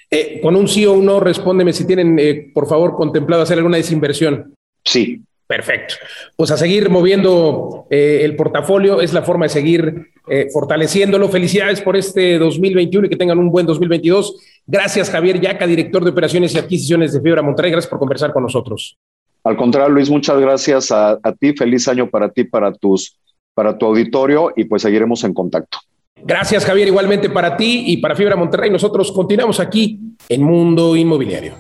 Eh, 0.09 0.39
con 0.41 0.55
un 0.55 0.67
sí 0.67 0.85
o 0.85 0.93
un 0.93 1.05
no, 1.05 1.19
respóndeme 1.19 1.73
si 1.73 1.85
tienen, 1.85 2.17
eh, 2.19 2.51
por 2.53 2.67
favor, 2.67 2.95
contemplado 2.95 3.43
hacer 3.43 3.57
alguna 3.57 3.77
desinversión. 3.77 4.53
Sí. 4.83 5.21
Perfecto. 5.47 5.95
Pues 6.35 6.51
a 6.51 6.57
seguir 6.57 6.91
moviendo 6.91 7.87
eh, 7.89 8.21
el 8.23 8.35
portafolio 8.35 9.01
es 9.01 9.13
la 9.13 9.23
forma 9.23 9.45
de 9.45 9.49
seguir 9.49 10.11
fortaleciéndolo. 10.53 11.27
Felicidades 11.27 11.81
por 11.81 11.97
este 11.97 12.37
2021 12.37 13.07
y 13.07 13.09
que 13.09 13.15
tengan 13.15 13.39
un 13.39 13.49
buen 13.49 13.65
2022. 13.65 14.61
Gracias, 14.67 15.09
Javier 15.09 15.41
Yaca, 15.41 15.65
director 15.65 16.03
de 16.03 16.11
operaciones 16.11 16.53
y 16.53 16.59
adquisiciones 16.59 17.13
de 17.13 17.21
Fibra 17.21 17.41
Monterrey. 17.41 17.71
Gracias 17.71 17.89
por 17.89 17.97
conversar 17.97 18.31
con 18.31 18.43
nosotros. 18.43 18.95
Al 19.43 19.57
contrario, 19.57 19.89
Luis, 19.89 20.11
muchas 20.11 20.39
gracias 20.39 20.91
a, 20.91 21.17
a 21.23 21.33
ti. 21.33 21.53
Feliz 21.53 21.87
año 21.87 22.07
para 22.07 22.29
ti, 22.29 22.43
para 22.43 22.71
tus, 22.71 23.17
para 23.55 23.75
tu 23.75 23.87
auditorio 23.87 24.53
y 24.55 24.65
pues 24.65 24.83
seguiremos 24.83 25.23
en 25.23 25.33
contacto. 25.33 25.79
Gracias, 26.23 26.65
Javier, 26.65 26.87
igualmente 26.87 27.29
para 27.29 27.55
ti 27.55 27.85
y 27.87 27.97
para 27.97 28.15
Fibra 28.15 28.35
Monterrey. 28.35 28.69
Nosotros 28.69 29.11
continuamos 29.11 29.59
aquí 29.59 29.99
en 30.27 30.43
Mundo 30.43 30.95
Inmobiliario. 30.95 31.53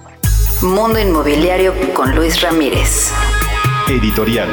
Mundo 0.61 0.99
Inmobiliario 0.99 1.73
con 1.93 2.15
Luis 2.15 2.41
Ramírez. 2.41 3.11
Editorial. 3.87 4.49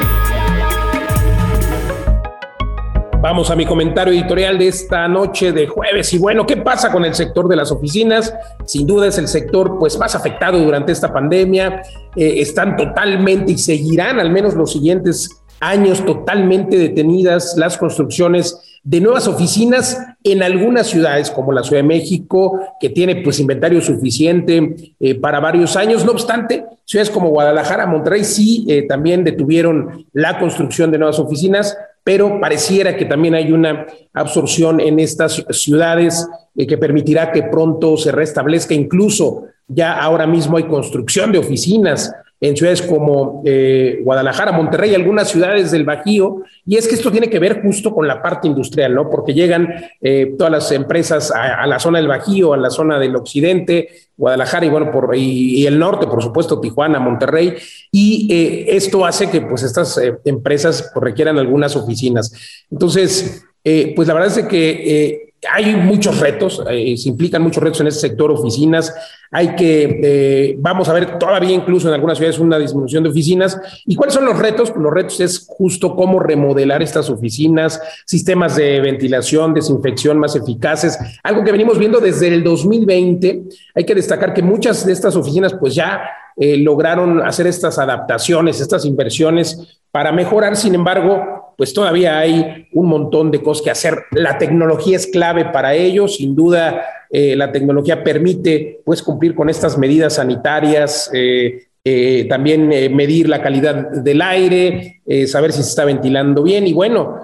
Vamos 3.20 3.50
a 3.50 3.56
mi 3.56 3.66
comentario 3.66 4.12
editorial 4.12 4.56
de 4.56 4.68
esta 4.68 5.08
noche 5.08 5.50
de 5.50 5.66
jueves. 5.66 6.12
Y 6.14 6.18
bueno, 6.18 6.46
¿qué 6.46 6.58
pasa 6.58 6.92
con 6.92 7.04
el 7.04 7.14
sector 7.14 7.48
de 7.48 7.56
las 7.56 7.72
oficinas? 7.72 8.32
Sin 8.64 8.86
duda 8.86 9.08
es 9.08 9.18
el 9.18 9.26
sector 9.26 9.78
pues 9.80 9.98
más 9.98 10.14
afectado 10.14 10.60
durante 10.60 10.92
esta 10.92 11.12
pandemia. 11.12 11.82
Eh, 12.14 12.34
están 12.40 12.76
totalmente 12.76 13.52
y 13.52 13.58
seguirán 13.58 14.20
al 14.20 14.30
menos 14.30 14.54
los 14.54 14.70
siguientes 14.70 15.42
años 15.58 16.04
totalmente 16.04 16.78
detenidas 16.78 17.56
las 17.56 17.76
construcciones 17.76 18.65
de 18.86 19.00
nuevas 19.00 19.26
oficinas 19.26 20.00
en 20.22 20.44
algunas 20.44 20.86
ciudades 20.86 21.32
como 21.32 21.50
la 21.50 21.64
Ciudad 21.64 21.82
de 21.82 21.88
México, 21.88 22.60
que 22.78 22.88
tiene 22.88 23.16
pues 23.16 23.40
inventario 23.40 23.80
suficiente 23.80 24.94
eh, 25.00 25.16
para 25.16 25.40
varios 25.40 25.74
años. 25.74 26.04
No 26.04 26.12
obstante, 26.12 26.64
ciudades 26.84 27.10
como 27.10 27.30
Guadalajara, 27.30 27.86
Monterrey 27.86 28.22
sí 28.22 28.64
eh, 28.68 28.86
también 28.86 29.24
detuvieron 29.24 30.06
la 30.12 30.38
construcción 30.38 30.92
de 30.92 30.98
nuevas 30.98 31.18
oficinas, 31.18 31.76
pero 32.04 32.40
pareciera 32.40 32.96
que 32.96 33.06
también 33.06 33.34
hay 33.34 33.50
una 33.50 33.86
absorción 34.12 34.78
en 34.78 35.00
estas 35.00 35.44
ciudades 35.50 36.24
eh, 36.54 36.64
que 36.64 36.78
permitirá 36.78 37.32
que 37.32 37.42
pronto 37.42 37.96
se 37.96 38.12
restablezca. 38.12 38.72
Incluso 38.72 39.46
ya 39.66 40.00
ahora 40.00 40.28
mismo 40.28 40.58
hay 40.58 40.64
construcción 40.64 41.32
de 41.32 41.38
oficinas 41.38 42.12
en 42.40 42.56
ciudades 42.56 42.82
como 42.82 43.42
eh, 43.46 44.00
Guadalajara, 44.02 44.52
Monterrey, 44.52 44.94
algunas 44.94 45.28
ciudades 45.28 45.70
del 45.70 45.84
Bajío, 45.84 46.42
y 46.66 46.76
es 46.76 46.86
que 46.86 46.94
esto 46.94 47.10
tiene 47.10 47.30
que 47.30 47.38
ver 47.38 47.62
justo 47.62 47.94
con 47.94 48.06
la 48.06 48.20
parte 48.22 48.46
industrial, 48.46 48.94
¿no? 48.94 49.08
Porque 49.08 49.32
llegan 49.32 49.72
eh, 50.02 50.34
todas 50.36 50.52
las 50.52 50.70
empresas 50.72 51.30
a, 51.30 51.66
la 51.66 51.78
zona 51.78 51.98
del 51.98 52.08
Bajío, 52.08 52.52
a 52.52 52.58
la 52.58 52.70
zona 52.70 52.98
del 52.98 53.16
occidente, 53.16 53.88
Guadalajara 54.16 54.66
y 54.66 54.70
bueno, 54.70 54.90
por, 54.90 55.14
y, 55.16 55.66
el 55.66 55.78
norte, 55.78 56.06
por 56.06 56.22
supuesto, 56.22 56.60
Tijuana, 56.60 56.98
Monterrey, 56.98 57.54
y 57.90 58.28
eh, 58.30 58.76
esto 58.76 59.06
hace 59.06 59.30
que 59.30 59.40
pues 59.40 59.62
estas 59.62 59.98
empresas 60.24 60.90
pues, 60.92 61.04
requieran 61.04 61.38
algunas 61.38 61.74
oficinas. 61.76 62.32
Entonces, 62.70 63.46
pues 63.94 64.06
la 64.06 64.14
verdad 64.14 64.38
es 64.38 64.46
que 64.46 65.26
hay 65.52 65.76
muchos 65.76 66.20
retos, 66.20 66.62
eh, 66.70 66.96
se 66.96 67.08
implican 67.08 67.42
muchos 67.42 67.62
retos 67.62 67.80
en 67.80 67.88
ese 67.88 68.00
sector, 68.00 68.30
oficinas. 68.30 68.94
Hay 69.30 69.54
que, 69.54 70.00
eh, 70.02 70.56
vamos 70.58 70.88
a 70.88 70.92
ver 70.92 71.18
todavía 71.18 71.52
incluso 71.52 71.88
en 71.88 71.94
algunas 71.94 72.16
ciudades 72.18 72.38
una 72.38 72.58
disminución 72.58 73.02
de 73.02 73.10
oficinas. 73.10 73.58
¿Y 73.84 73.94
cuáles 73.96 74.14
son 74.14 74.24
los 74.24 74.38
retos? 74.38 74.72
Los 74.76 74.92
retos 74.92 75.20
es 75.20 75.46
justo 75.46 75.94
cómo 75.94 76.20
remodelar 76.20 76.82
estas 76.82 77.10
oficinas, 77.10 77.80
sistemas 78.06 78.56
de 78.56 78.80
ventilación, 78.80 79.54
desinfección 79.54 80.18
más 80.18 80.36
eficaces, 80.36 80.98
algo 81.22 81.44
que 81.44 81.52
venimos 81.52 81.78
viendo 81.78 82.00
desde 82.00 82.28
el 82.28 82.42
2020. 82.42 83.42
Hay 83.74 83.84
que 83.84 83.94
destacar 83.94 84.32
que 84.32 84.42
muchas 84.42 84.86
de 84.86 84.92
estas 84.92 85.16
oficinas 85.16 85.54
pues 85.54 85.74
ya 85.74 86.02
eh, 86.36 86.56
lograron 86.58 87.22
hacer 87.22 87.46
estas 87.46 87.78
adaptaciones, 87.78 88.60
estas 88.60 88.84
inversiones 88.84 89.80
para 89.90 90.12
mejorar. 90.12 90.56
Sin 90.56 90.74
embargo, 90.74 91.35
pues 91.56 91.72
todavía 91.72 92.18
hay 92.18 92.68
un 92.72 92.86
montón 92.86 93.30
de 93.30 93.42
cosas 93.42 93.64
que 93.64 93.70
hacer. 93.70 94.04
La 94.12 94.38
tecnología 94.38 94.96
es 94.96 95.06
clave 95.06 95.46
para 95.46 95.74
ello, 95.74 96.06
sin 96.08 96.36
duda 96.36 96.82
eh, 97.10 97.36
la 97.36 97.52
tecnología 97.52 98.02
permite 98.02 98.80
pues 98.84 99.02
cumplir 99.02 99.34
con 99.34 99.48
estas 99.48 99.78
medidas 99.78 100.14
sanitarias, 100.14 101.10
eh, 101.12 101.66
eh, 101.84 102.26
también 102.28 102.68
medir 102.94 103.28
la 103.28 103.40
calidad 103.40 103.90
del 103.90 104.20
aire, 104.20 105.02
saber 105.28 105.52
si 105.52 105.62
se 105.62 105.68
está 105.68 105.84
ventilando 105.84 106.42
bien 106.42 106.66
y 106.66 106.72
bueno, 106.72 107.20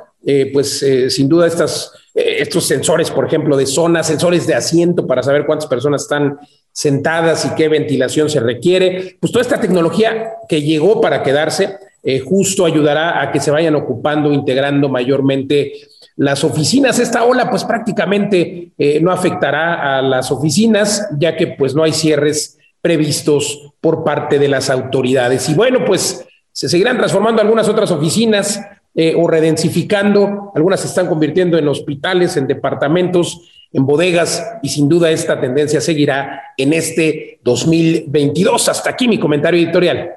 pues 0.53 0.87
sin 1.09 1.29
duda 1.29 1.49
estas, 1.49 1.93
estos 2.15 2.67
sensores, 2.67 3.11
por 3.11 3.27
ejemplo, 3.27 3.57
de 3.57 3.67
zona, 3.67 4.03
sensores 4.03 4.47
de 4.47 4.55
asiento 4.55 5.07
para 5.07 5.23
saber 5.23 5.47
cuántas 5.47 5.67
personas 5.67 6.03
están 6.03 6.39
sentadas 6.73 7.45
y 7.45 7.55
qué 7.55 7.69
ventilación 7.69 8.29
se 8.29 8.41
requiere, 8.41 9.17
pues 9.21 9.33
toda 9.33 9.43
esta 9.43 9.61
tecnología 9.61 10.33
que 10.49 10.63
llegó 10.63 11.01
para 11.01 11.23
quedarse 11.23 11.77
eh, 12.03 12.19
justo 12.21 12.65
ayudará 12.65 13.23
a 13.23 13.31
que 13.31 13.41
se 13.41 13.51
vayan 13.51 13.77
ocupando, 13.77 14.33
integrando 14.33 14.89
mayormente 14.89 15.73
las 16.17 16.43
oficinas. 16.45 16.99
Esta 16.99 17.25
ola 17.25 17.49
pues 17.49 17.65
prácticamente 17.65 18.73
eh, 18.77 19.01
no 19.01 19.13
afectará 19.13 19.99
a 19.99 20.03
las 20.03 20.31
oficinas, 20.33 21.09
ya 21.19 21.37
que 21.37 21.47
pues 21.47 21.75
no 21.75 21.85
hay 21.85 21.93
cierres 21.93 22.59
previstos 22.81 23.73
por 23.81 24.03
parte 24.03 24.39
de 24.39 24.49
las 24.49 24.69
autoridades. 24.69 25.49
Y 25.49 25.55
bueno, 25.55 25.85
pues 25.85 26.27
se 26.51 26.69
seguirán 26.69 26.99
transformando 26.99 27.41
algunas 27.41 27.69
otras 27.69 27.91
oficinas 27.91 28.61
eh, 28.95 29.15
o 29.17 29.27
redensificando, 29.27 30.53
algunas 30.55 30.81
se 30.81 30.87
están 30.87 31.07
convirtiendo 31.07 31.59
en 31.59 31.67
hospitales, 31.69 32.37
en 32.37 32.47
departamentos, 32.47 33.41
en 33.73 33.87
bodegas 33.87 34.45
y 34.63 34.69
sin 34.69 34.89
duda 34.89 35.11
esta 35.11 35.41
tendencia 35.41 35.81
seguirá 35.81 36.43
en 36.57 36.73
este 36.73 37.41
2022. 37.43 38.69
Hasta 38.69 38.91
aquí 38.91 39.09
mi 39.09 39.19
comentario 39.19 39.61
editorial. 39.61 40.11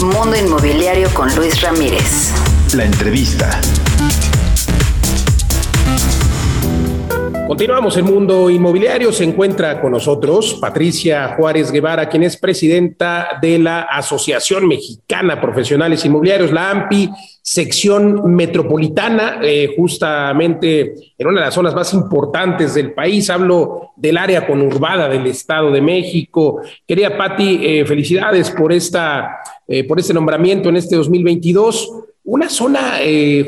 Mundo 0.00 0.36
Inmobiliario 0.36 1.08
con 1.14 1.34
Luis 1.36 1.62
Ramírez. 1.62 2.32
La 2.74 2.84
entrevista. 2.84 3.60
Continuamos 7.52 7.98
en 7.98 8.06
Mundo 8.06 8.48
Inmobiliario. 8.48 9.12
Se 9.12 9.24
encuentra 9.24 9.78
con 9.78 9.92
nosotros 9.92 10.54
Patricia 10.58 11.36
Juárez 11.36 11.70
Guevara, 11.70 12.08
quien 12.08 12.22
es 12.22 12.38
presidenta 12.38 13.38
de 13.42 13.58
la 13.58 13.82
Asociación 13.82 14.66
Mexicana 14.66 15.38
Profesionales 15.38 16.02
Inmobiliarios, 16.02 16.50
la 16.50 16.70
AMPI, 16.70 17.10
sección 17.42 18.34
metropolitana, 18.34 19.40
eh, 19.42 19.74
justamente 19.76 20.94
en 21.18 21.26
una 21.26 21.40
de 21.40 21.44
las 21.44 21.54
zonas 21.54 21.74
más 21.74 21.92
importantes 21.92 22.72
del 22.72 22.94
país. 22.94 23.28
Hablo 23.28 23.90
del 23.96 24.16
área 24.16 24.46
conurbada 24.46 25.10
del 25.10 25.26
Estado 25.26 25.70
de 25.70 25.82
México. 25.82 26.62
Quería, 26.88 27.18
Pati, 27.18 27.60
eh, 27.62 27.84
felicidades 27.84 28.50
por, 28.50 28.72
esta, 28.72 29.40
eh, 29.68 29.84
por 29.84 30.00
este 30.00 30.14
nombramiento 30.14 30.70
en 30.70 30.76
este 30.76 30.96
2022. 30.96 31.98
Una 32.24 32.48
zona 32.48 32.94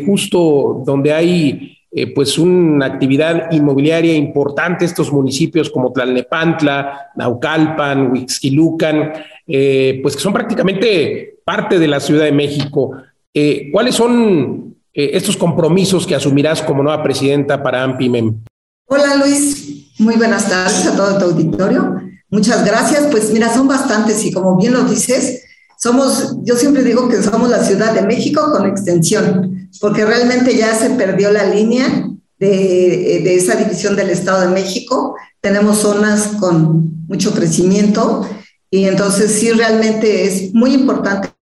justo 0.04 0.82
donde 0.84 1.12
hay 1.12 1.74
eh, 1.96 2.12
pues 2.12 2.38
una 2.38 2.86
actividad 2.86 3.52
inmobiliaria 3.52 4.14
importante 4.14 4.84
estos 4.84 5.12
municipios 5.12 5.70
como 5.70 5.92
Tlalnepantla, 5.92 7.12
Naucalpan, 7.14 8.10
Huixquilucan, 8.10 9.12
eh, 9.46 10.00
pues 10.02 10.16
que 10.16 10.22
son 10.22 10.32
prácticamente 10.32 11.38
parte 11.44 11.78
de 11.78 11.86
la 11.86 12.00
Ciudad 12.00 12.24
de 12.24 12.32
México. 12.32 12.96
Eh, 13.32 13.68
¿Cuáles 13.72 13.94
son 13.94 14.74
estos 14.96 15.36
compromisos 15.36 16.06
que 16.06 16.14
asumirás 16.14 16.62
como 16.62 16.82
nueva 16.82 17.02
presidenta 17.02 17.60
para 17.60 17.82
AMPIMEM? 17.82 18.44
Hola 18.86 19.16
Luis, 19.16 19.92
muy 19.98 20.14
buenas 20.14 20.48
tardes 20.48 20.86
a 20.86 20.96
todo 20.96 21.18
tu 21.18 21.24
auditorio. 21.24 22.00
Muchas 22.30 22.64
gracias. 22.64 23.06
Pues 23.10 23.32
mira, 23.32 23.52
son 23.52 23.68
bastantes 23.68 24.24
y 24.24 24.32
como 24.32 24.56
bien 24.56 24.72
lo 24.72 24.82
dices, 24.82 25.43
somos, 25.78 26.37
yo 26.43 26.57
siempre 26.57 26.83
digo 26.83 27.09
que 27.09 27.23
somos 27.23 27.50
la 27.50 27.62
Ciudad 27.62 27.95
de 27.95 28.02
México 28.02 28.50
con 28.52 28.66
extensión, 28.66 29.69
porque 29.81 30.04
realmente 30.04 30.57
ya 30.57 30.75
se 30.75 30.90
perdió 30.90 31.31
la 31.31 31.45
línea 31.45 32.09
de, 32.38 33.21
de 33.25 33.35
esa 33.37 33.57
división 33.57 33.97
del 33.97 34.11
Estado 34.11 34.43
de 34.43 34.54
México. 34.54 35.16
Tenemos 35.40 35.78
zonas 35.78 36.28
con 36.40 37.07
mucho 37.07 37.33
crecimiento 37.33 38.26
y 38.71 38.87
entonces 38.87 39.31
sí 39.33 39.50
realmente 39.52 40.25
es 40.25 40.52
muy 40.54 40.75
importante 40.75 41.35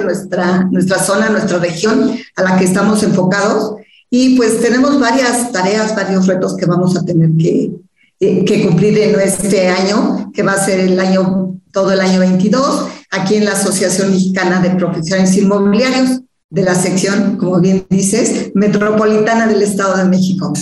nuestra, 0.00 0.64
nuestra 0.70 0.98
zona, 0.98 1.28
nuestra 1.28 1.58
región 1.58 2.16
a 2.36 2.42
la 2.42 2.58
que 2.58 2.64
estamos 2.64 3.02
enfocados. 3.02 3.74
Y 4.10 4.36
pues 4.36 4.60
tenemos 4.60 4.98
varias 4.98 5.52
tareas, 5.52 5.94
varios 5.94 6.26
retos 6.26 6.56
que 6.56 6.66
vamos 6.66 6.96
a 6.96 7.04
tener 7.04 7.30
que, 7.38 7.72
que 8.18 8.66
cumplir 8.66 8.98
en 8.98 9.20
este 9.20 9.68
año, 9.68 10.30
que 10.34 10.42
va 10.42 10.52
a 10.52 10.64
ser 10.64 10.80
el 10.80 10.98
año, 10.98 11.56
todo 11.72 11.92
el 11.92 12.00
año 12.00 12.20
22, 12.20 12.88
aquí 13.12 13.36
en 13.36 13.44
la 13.44 13.52
Asociación 13.52 14.10
Mexicana 14.10 14.60
de 14.60 14.70
Profesionales 14.70 15.36
Inmobiliarios, 15.36 16.20
de 16.50 16.62
la 16.62 16.74
sección, 16.74 17.36
como 17.36 17.60
bien 17.60 17.86
dices, 17.88 18.50
metropolitana 18.54 19.46
del 19.46 19.62
Estado 19.62 19.96
de 19.98 20.04
México. 20.04 20.52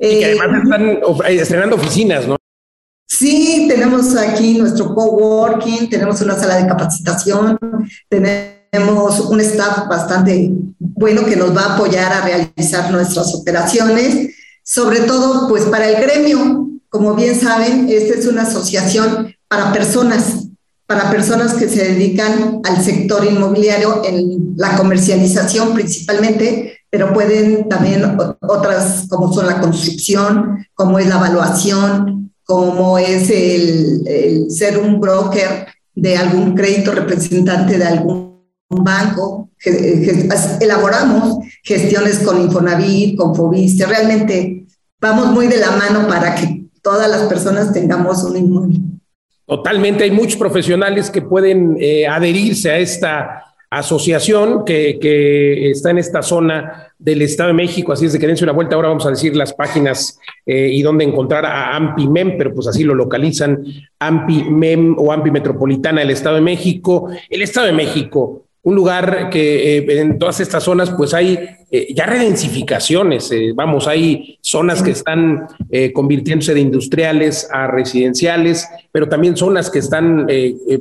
Y 0.00 0.18
que 0.18 0.24
además 0.24 0.64
están 0.64 0.98
estrenando 1.28 1.76
oficinas, 1.76 2.26
¿no? 2.26 2.36
Sí, 3.08 3.66
tenemos 3.68 4.16
aquí 4.16 4.58
nuestro 4.58 4.94
coworking, 4.94 5.88
tenemos 5.88 6.20
una 6.22 6.34
sala 6.34 6.56
de 6.56 6.66
capacitación, 6.66 7.58
tenemos 8.08 9.20
un 9.20 9.40
staff 9.40 9.86
bastante 9.88 10.50
bueno 10.78 11.24
que 11.24 11.36
nos 11.36 11.54
va 11.56 11.62
a 11.62 11.74
apoyar 11.74 12.12
a 12.12 12.22
realizar 12.22 12.90
nuestras 12.90 13.34
operaciones, 13.34 14.34
sobre 14.64 15.00
todo 15.00 15.48
pues 15.48 15.64
para 15.64 15.88
el 15.88 16.02
gremio. 16.02 16.68
Como 16.88 17.14
bien 17.14 17.38
saben, 17.38 17.88
esta 17.88 18.18
es 18.18 18.26
una 18.26 18.42
asociación 18.42 19.34
para 19.48 19.72
personas, 19.72 20.48
para 20.92 21.10
personas 21.10 21.54
que 21.54 21.68
se 21.68 21.84
dedican 21.84 22.60
al 22.64 22.84
sector 22.84 23.24
inmobiliario 23.24 24.02
en 24.04 24.54
la 24.56 24.76
comercialización 24.76 25.72
principalmente, 25.72 26.80
pero 26.90 27.14
pueden 27.14 27.66
también 27.66 28.18
otras 28.40 29.06
como 29.08 29.32
son 29.32 29.46
la 29.46 29.58
construcción, 29.58 30.66
como 30.74 30.98
es 30.98 31.06
la 31.06 31.16
evaluación, 31.16 32.34
como 32.44 32.98
es 32.98 33.30
el, 33.30 34.50
ser 34.50 34.76
un 34.76 35.00
broker 35.00 35.66
de 35.94 36.16
algún 36.18 36.54
crédito 36.54 36.92
representante 36.92 37.78
de 37.78 37.84
algún 37.84 38.42
banco. 38.68 39.48
elaboramos 40.60 41.38
gestiones 41.62 42.18
con 42.18 42.42
Infonavit, 42.42 43.16
con 43.16 43.34
Fobiste. 43.34 43.86
Realmente 43.86 44.66
vamos 45.00 45.28
muy 45.28 45.46
de 45.46 45.56
la 45.56 45.70
mano 45.70 46.06
para 46.06 46.34
que 46.34 46.66
todas 46.82 47.08
las 47.08 47.22
personas 47.22 47.72
tengamos 47.72 48.22
un 48.24 48.36
inmueble. 48.36 48.91
Totalmente, 49.46 50.04
hay 50.04 50.10
muchos 50.10 50.36
profesionales 50.36 51.10
que 51.10 51.22
pueden 51.22 51.76
eh, 51.80 52.06
adherirse 52.06 52.70
a 52.70 52.78
esta 52.78 53.52
asociación 53.72 54.64
que, 54.64 55.70
está 55.70 55.90
en 55.90 55.98
esta 55.98 56.22
zona 56.22 56.92
del 56.98 57.22
Estado 57.22 57.48
de 57.48 57.54
México, 57.54 57.92
así 57.92 58.04
es 58.04 58.12
de 58.12 58.18
que 58.18 58.26
dense 58.26 58.44
una 58.44 58.52
vuelta, 58.52 58.76
ahora 58.76 58.88
vamos 58.88 59.06
a 59.06 59.10
decir 59.10 59.34
las 59.34 59.54
páginas 59.54 60.18
eh, 60.44 60.68
y 60.70 60.82
dónde 60.82 61.04
encontrar 61.04 61.46
a 61.46 61.74
AMPI-MEM, 61.76 62.36
pero 62.36 62.54
pues 62.54 62.68
así 62.68 62.84
lo 62.84 62.94
localizan, 62.94 63.64
AMPI-MEM 63.98 64.96
o 64.98 65.10
AMPI 65.10 65.30
Metropolitana 65.30 66.00
del 66.00 66.10
Estado 66.10 66.36
de 66.36 66.42
México. 66.42 67.08
El 67.30 67.40
Estado 67.40 67.66
de 67.66 67.72
México, 67.72 68.44
un 68.62 68.74
lugar 68.74 69.28
que 69.30 69.78
eh, 69.78 70.00
en 70.00 70.18
todas 70.18 70.40
estas 70.40 70.62
zonas 70.62 70.90
pues 70.90 71.14
hay 71.14 71.38
eh, 71.70 71.88
ya 71.94 72.06
redensificaciones, 72.06 73.30
vamos, 73.54 73.88
hay 73.88 74.38
zonas 74.42 74.82
que 74.82 74.90
están 74.90 75.46
convirtiéndose 75.94 76.52
de 76.52 76.60
industriales 76.60 77.48
a 77.50 77.66
residenciales, 77.66 78.68
pero 78.92 79.08
también 79.08 79.36
zonas 79.36 79.70
que 79.70 79.78
están 79.78 80.26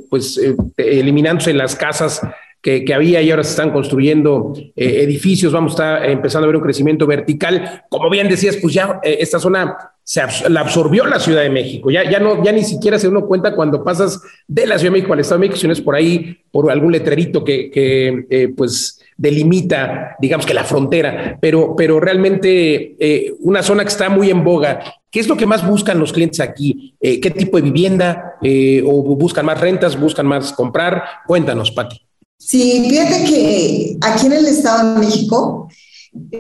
pues 0.10 0.38
eliminándose 0.76 1.54
las 1.54 1.76
casas 1.76 2.22
que, 2.62 2.94
había 2.94 3.22
y 3.22 3.32
ahora 3.32 3.44
se 3.44 3.52
están 3.52 3.72
construyendo 3.72 4.54
eh, 4.56 5.04
edificios, 5.04 5.52
vamos 5.52 5.72
a 5.72 5.74
estar 5.74 6.10
empezando 6.10 6.46
a 6.46 6.48
ver 6.48 6.58
un 6.58 6.62
crecimiento 6.62 7.08
vertical. 7.08 7.84
Como 7.90 8.10
bien 8.10 8.30
decías, 8.30 8.58
pues 8.58 8.74
ya 8.74 9.00
eh, 9.04 9.18
esta 9.20 9.40
zona 9.40 9.91
se 10.04 10.22
la 10.50 10.62
absorbió 10.62 11.06
la 11.06 11.20
Ciudad 11.20 11.42
de 11.42 11.50
México. 11.50 11.92
Ya, 11.92 12.10
ya, 12.10 12.20
no, 12.20 12.44
ya 12.44 12.52
ni 12.52 12.64
siquiera 12.64 13.00
se 13.00 13.08
uno 13.08 13.26
cuenta 13.28 13.56
cuando 13.56 13.84
pasas 13.84 14.22
de 14.48 14.66
la 14.66 14.78
Ciudad 14.78 14.92
de 14.92 15.00
México 15.00 15.14
al 15.14 15.20
Estado 15.20 15.40
de 15.40 15.48
México, 15.48 15.60
sino 15.60 15.74
es 15.74 15.82
por 15.82 15.96
ahí, 15.96 16.38
por 16.52 16.72
algún 16.72 16.92
letrerito 16.92 17.44
que, 17.44 17.70
que 17.72 18.26
eh, 18.30 18.50
pues 18.56 19.00
delimita, 19.16 20.16
digamos 20.20 20.46
que 20.46 20.54
la 20.54 20.64
frontera, 20.64 21.38
pero, 21.40 21.76
pero 21.76 22.00
realmente 22.00 22.96
una 23.42 23.62
zona 23.62 23.84
que 23.84 23.90
está 23.90 24.10
muy 24.10 24.32
en 24.32 24.44
boga. 24.44 24.80
¿Qué 25.12 25.20
es 25.20 25.28
lo 25.28 25.38
que 25.38 25.46
más 25.46 25.66
buscan 25.68 26.00
los 26.00 26.12
clientes 26.12 26.40
aquí? 26.40 26.96
¿Qué 27.00 27.32
tipo 27.38 27.58
de 27.58 27.64
vivienda? 27.64 28.38
¿O 28.86 29.16
buscan 29.16 29.46
más 29.46 29.62
rentas? 29.62 30.00
¿Buscan 30.00 30.26
más 30.26 30.54
comprar? 30.54 31.04
Cuéntanos, 31.28 31.70
Pati. 31.70 32.02
Sí, 32.38 32.88
fíjate 32.90 33.26
que 33.26 33.98
aquí 34.02 34.26
en 34.26 34.34
el 34.34 34.48
Estado 34.48 34.96
de 34.96 35.00
México 35.06 35.70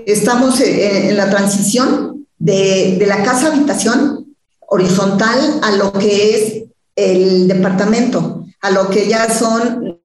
estamos 0.05 0.59
en 0.59 1.15
la 1.15 1.29
transición 1.29 2.20
de, 2.41 3.05
la 3.05 3.23
casa 3.23 3.47
habitación 3.47 4.35
horizontal 4.67 5.59
a 5.61 5.71
lo 5.71 5.93
que 5.93 6.35
es 6.35 6.63
el 6.95 7.47
departamento, 7.47 8.45
a 8.61 8.71
lo 8.71 8.89
que 8.89 9.07
ya 9.07 9.29
son 9.33 10.01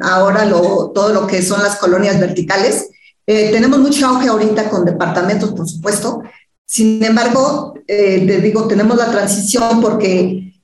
ahora 0.00 0.48
todo 0.48 1.12
lo 1.12 1.26
que 1.26 1.42
son 1.42 1.62
las 1.62 1.76
colonias 1.76 2.18
verticales. 2.18 2.90
Eh, 3.26 3.50
tenemos 3.52 3.78
mucho 3.78 4.06
auge 4.06 4.28
ahorita 4.28 4.68
con 4.70 4.84
departamentos, 4.84 5.52
por 5.52 5.68
supuesto. 5.68 6.22
Sin 6.64 7.02
embargo, 7.04 7.74
eh, 7.86 8.24
te 8.26 8.40
digo, 8.40 8.66
tenemos 8.66 8.96
la 8.96 9.10
transición 9.10 9.80
porque 9.80 10.54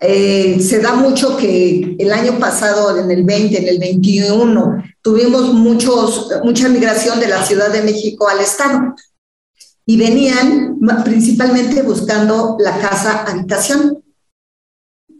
eh, 0.00 0.60
se 0.60 0.80
da 0.80 0.94
mucho 0.94 1.36
que 1.36 1.96
el 1.98 2.12
año 2.12 2.38
pasado, 2.38 2.96
en 2.98 3.10
el 3.10 3.24
20, 3.24 3.58
en 3.58 3.68
el 3.68 3.78
21, 3.78 4.84
tuvimos 5.02 5.52
muchos, 5.52 6.30
mucha 6.44 6.68
migración 6.68 7.18
de 7.18 7.28
la 7.28 7.44
Ciudad 7.44 7.72
de 7.72 7.82
México 7.82 8.28
al 8.28 8.40
Estado 8.40 8.94
y 9.88 9.96
venían 9.96 10.78
principalmente 11.02 11.80
buscando 11.80 12.58
la 12.60 12.78
casa 12.78 13.24
habitación. 13.26 14.04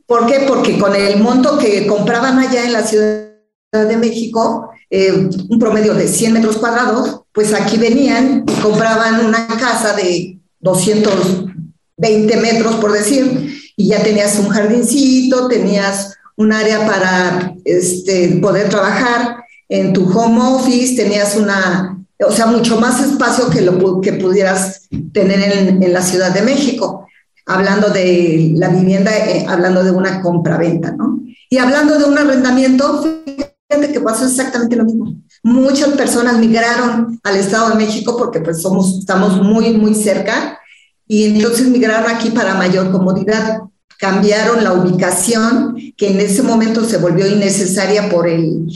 ¿Por 0.05 0.27
qué? 0.27 0.45
Porque 0.47 0.79
con 0.79 0.95
el 0.95 1.23
monto 1.23 1.57
que 1.57 1.87
compraban 1.87 2.39
allá 2.39 2.67
en 2.67 2.75
la 2.75 2.87
Ciudad 2.87 3.31
de 3.73 3.97
México, 3.97 4.69
eh, 4.91 5.31
un 5.49 5.59
promedio 5.59 5.95
de 5.95 6.07
100 6.07 6.35
metros 6.35 6.59
cuadrados, 6.59 7.23
pues 7.33 7.55
aquí 7.55 7.79
venían 7.79 8.45
y 8.47 8.61
compraban 8.61 9.25
una 9.25 9.47
casa 9.47 9.95
de 9.95 10.39
220 10.61 12.37
metros, 12.37 12.75
por 12.75 12.93
decir, 12.93 13.73
y 13.75 13.89
ya 13.89 14.03
tenías 14.03 14.39
un 14.39 14.51
jardincito, 14.51 15.49
tenías 15.49 16.15
un 16.37 16.53
área 16.53 16.87
para 16.87 17.55
este, 17.65 18.39
poder 18.43 18.69
trabajar 18.69 19.45
en 19.71 19.95
tu 19.95 20.05
home 20.11 20.41
office, 20.43 20.95
tenías 20.95 21.37
una, 21.37 21.98
o 22.27 22.33
sea, 22.33 22.47
mucho 22.47 22.81
más 22.81 23.01
espacio 23.01 23.49
que 23.49 23.61
lo 23.61 24.01
que 24.01 24.15
pudieras 24.15 24.89
tener 25.13 25.69
en, 25.69 25.93
la 25.93 26.03
Ciudad 26.03 26.33
de 26.33 26.43
México, 26.43 27.07
hablando 27.47 27.91
de 27.91 28.53
la 28.57 28.69
vivienda, 28.69 29.17
eh, 29.17 29.47
hablando 29.49 29.85
de 29.85 29.93
una 29.93 30.21
compra-venta, 30.21 30.93
¿no? 30.93 31.21
Y 31.49 31.59
hablando 31.59 31.99
de 31.99 32.05
un 32.05 32.19
arrendamiento, 32.19 33.03
fíjate 33.25 33.93
que 33.93 34.01
pasó 34.01 34.27
exactamente 34.27 34.77
lo 34.77 34.85
mismo. 34.85 35.15
Muchas 35.43 35.91
personas 35.91 36.39
migraron 36.39 37.21
al 37.23 37.37
Estado 37.37 37.71
de 37.71 37.77
México 37.77 38.17
porque 38.19 38.41
pues 38.41 38.61
somos, 38.61 38.99
estamos 38.99 39.41
muy, 39.41 39.73
muy 39.73 39.95
cerca 39.95 40.59
y 41.07 41.25
entonces 41.25 41.69
migraron 41.69 42.11
aquí 42.11 42.31
para 42.31 42.55
mayor 42.55 42.91
comodidad. 42.91 43.61
Cambiaron 43.99 44.63
la 44.63 44.75
ubicación, 44.75 45.77
que 45.97 46.11
en 46.11 46.21
ese 46.21 46.43
momento 46.43 46.85
se 46.85 46.99
volvió 46.99 47.27
innecesaria 47.27 48.11
por, 48.11 48.29
el, 48.29 48.67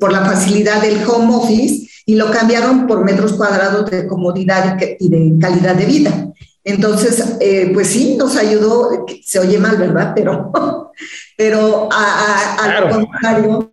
por 0.00 0.12
la 0.12 0.24
facilidad 0.24 0.80
del 0.80 1.04
home 1.06 1.34
office, 1.34 1.86
y 2.06 2.14
lo 2.14 2.30
cambiaron 2.30 2.86
por 2.86 3.04
metros 3.04 3.32
cuadrados 3.32 3.90
de 3.90 4.06
comodidad 4.06 4.78
y 5.00 5.08
de 5.08 5.38
calidad 5.40 5.74
de 5.74 5.84
vida. 5.84 6.32
Entonces, 6.62 7.36
eh, 7.40 7.70
pues 7.74 7.88
sí, 7.88 8.16
nos 8.16 8.36
ayudó, 8.36 9.04
se 9.22 9.40
oye 9.40 9.58
mal, 9.58 9.76
¿verdad? 9.76 10.12
Pero, 10.14 10.52
pero 11.36 11.88
a, 11.92 12.80
lo 12.80 12.88
contrario, 12.90 13.72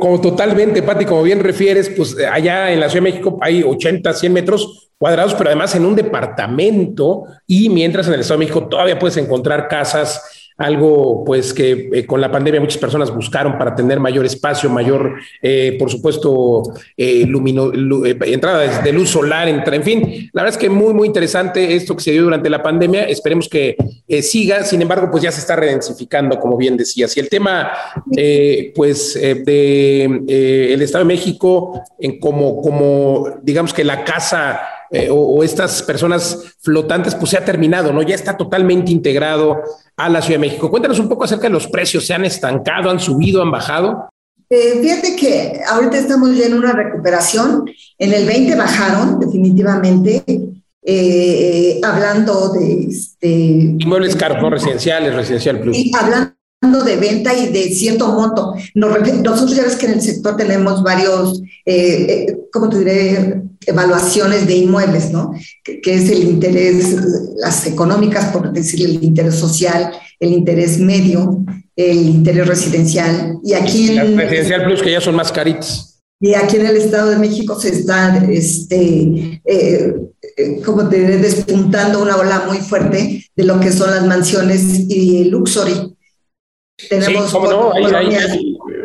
como, 0.00 0.20
totalmente, 0.20 0.82
Pati, 0.82 1.04
como 1.04 1.22
bien 1.22 1.40
refieres, 1.40 1.90
pues 1.90 2.16
allá 2.18 2.72
en 2.72 2.80
la 2.80 2.88
Ciudad 2.88 3.04
de 3.04 3.12
México 3.12 3.38
hay 3.40 3.62
80, 3.62 4.12
100 4.12 4.32
metros 4.32 4.90
cuadrados, 4.98 5.34
pero 5.34 5.50
además 5.50 5.74
en 5.74 5.84
un 5.84 5.94
departamento 5.94 7.24
y 7.46 7.68
mientras 7.68 8.06
en 8.06 8.14
el 8.14 8.20
Estado 8.20 8.38
de 8.38 8.46
México 8.46 8.66
todavía 8.68 8.98
puedes 8.98 9.16
encontrar 9.16 9.68
casas 9.68 10.43
algo 10.56 11.24
pues 11.24 11.52
que 11.52 11.90
eh, 11.92 12.06
con 12.06 12.20
la 12.20 12.30
pandemia 12.30 12.60
muchas 12.60 12.78
personas 12.78 13.12
buscaron 13.12 13.58
para 13.58 13.74
tener 13.74 13.98
mayor 13.98 14.24
espacio, 14.24 14.70
mayor, 14.70 15.16
eh, 15.42 15.76
por 15.78 15.90
supuesto, 15.90 16.62
eh, 16.96 17.24
lumino, 17.26 17.72
entrada 18.24 18.82
de 18.82 18.92
luz 18.92 19.10
solar, 19.10 19.48
en 19.48 19.82
fin, 19.82 20.30
la 20.32 20.42
verdad 20.42 20.56
es 20.56 20.60
que 20.60 20.70
muy, 20.70 20.94
muy 20.94 21.08
interesante 21.08 21.74
esto 21.74 21.96
que 21.96 22.02
se 22.02 22.12
dio 22.12 22.22
durante 22.22 22.48
la 22.48 22.62
pandemia, 22.62 23.04
esperemos 23.04 23.48
que 23.48 23.76
siga, 24.22 24.62
sin 24.62 24.82
embargo, 24.82 25.10
pues 25.10 25.22
ya 25.22 25.32
se 25.32 25.40
está 25.40 25.56
redensificando, 25.56 26.38
como 26.38 26.56
bien 26.56 26.76
decías, 26.76 27.16
y 27.16 27.20
el 27.20 27.28
tema, 27.28 27.72
pues, 28.74 29.14
de 29.14 30.04
el 30.74 30.82
Estado 30.82 31.04
de 31.04 31.08
México, 31.08 31.82
en 31.98 32.18
como, 32.18 32.60
como, 32.60 33.38
digamos 33.42 33.74
que 33.74 33.84
la 33.84 34.04
casa 34.04 34.60
eh, 34.94 35.08
o, 35.10 35.42
estas 35.42 35.82
personas 35.82 36.54
flotantes, 36.60 37.14
pues 37.14 37.30
se 37.30 37.36
ha 37.36 37.44
terminado, 37.44 37.92
¿no? 37.92 38.02
Ya 38.02 38.14
está 38.14 38.36
totalmente 38.36 38.92
integrado 38.92 39.60
a 39.96 40.08
la 40.08 40.22
Ciudad 40.22 40.40
de 40.40 40.46
México. 40.46 40.70
Cuéntanos 40.70 40.98
un 40.98 41.08
poco 41.08 41.24
acerca 41.24 41.44
de 41.44 41.52
los 41.52 41.66
precios, 41.66 42.06
¿se 42.06 42.14
han 42.14 42.24
estancado, 42.24 42.90
han 42.90 43.00
subido, 43.00 43.42
han 43.42 43.50
bajado? 43.50 44.08
Eh, 44.48 44.78
fíjate 44.80 45.16
que 45.16 45.60
ahorita 45.66 45.98
estamos 45.98 46.36
ya 46.36 46.46
en 46.46 46.54
una 46.54 46.72
recuperación. 46.72 47.64
En 47.98 48.12
el 48.12 48.24
20 48.24 48.54
bajaron 48.54 49.18
definitivamente, 49.18 50.22
eh, 50.82 51.80
hablando 51.82 52.52
de... 52.52 52.84
Este, 52.84 53.28
Inmuebles 53.28 54.14
caros, 54.14 54.40
no 54.40 54.50
residenciales, 54.50 55.14
residencial 55.14 55.60
plus. 55.60 55.76
Y 55.76 55.90
hablando 55.96 56.34
de 56.84 56.96
venta 56.96 57.34
y 57.34 57.48
de 57.52 57.68
cierto 57.70 58.08
monto. 58.08 58.54
Nosotros 58.74 59.56
ya 59.56 59.64
ves 59.64 59.76
que 59.76 59.86
en 59.86 59.92
el 59.92 60.02
sector 60.02 60.36
tenemos 60.36 60.82
varios, 60.82 61.42
eh, 61.64 62.26
eh, 62.28 62.36
¿cómo 62.52 62.68
te 62.68 62.78
diré? 62.78 63.42
Evaluaciones 63.66 64.46
de 64.46 64.56
inmuebles, 64.56 65.10
¿no? 65.10 65.32
Que, 65.62 65.80
es 65.84 66.10
el 66.10 66.24
interés, 66.24 66.96
las 67.36 67.66
económicas, 67.66 68.26
por 68.26 68.52
decirle, 68.52 68.96
el 68.96 69.04
interés 69.04 69.34
social, 69.34 69.92
el 70.20 70.32
interés 70.32 70.78
medio, 70.78 71.44
el 71.76 72.08
interés 72.08 72.46
residencial. 72.46 73.38
Y 73.42 73.54
aquí 73.54 73.96
en... 73.96 74.16
residencial 74.16 74.64
plus 74.64 74.82
que 74.82 74.92
ya 74.92 75.00
son 75.00 75.14
más 75.14 75.32
caritas. 75.32 76.02
Y 76.20 76.34
aquí 76.34 76.56
en 76.56 76.66
el 76.66 76.76
Estado 76.76 77.10
de 77.10 77.18
México 77.18 77.58
se 77.58 77.70
está, 77.70 78.16
este, 78.30 79.40
eh, 79.44 79.94
como 80.64 80.88
te 80.88 81.00
diré, 81.00 81.18
despuntando 81.18 82.02
una 82.02 82.16
ola 82.16 82.44
muy 82.46 82.58
fuerte 82.58 83.26
de 83.34 83.44
lo 83.44 83.60
que 83.60 83.72
son 83.72 83.90
las 83.90 84.06
mansiones 84.06 84.62
y 84.88 85.24
luxury 85.24 85.94
tenemos 86.88 87.30
sí, 87.30 87.38
no? 87.38 87.72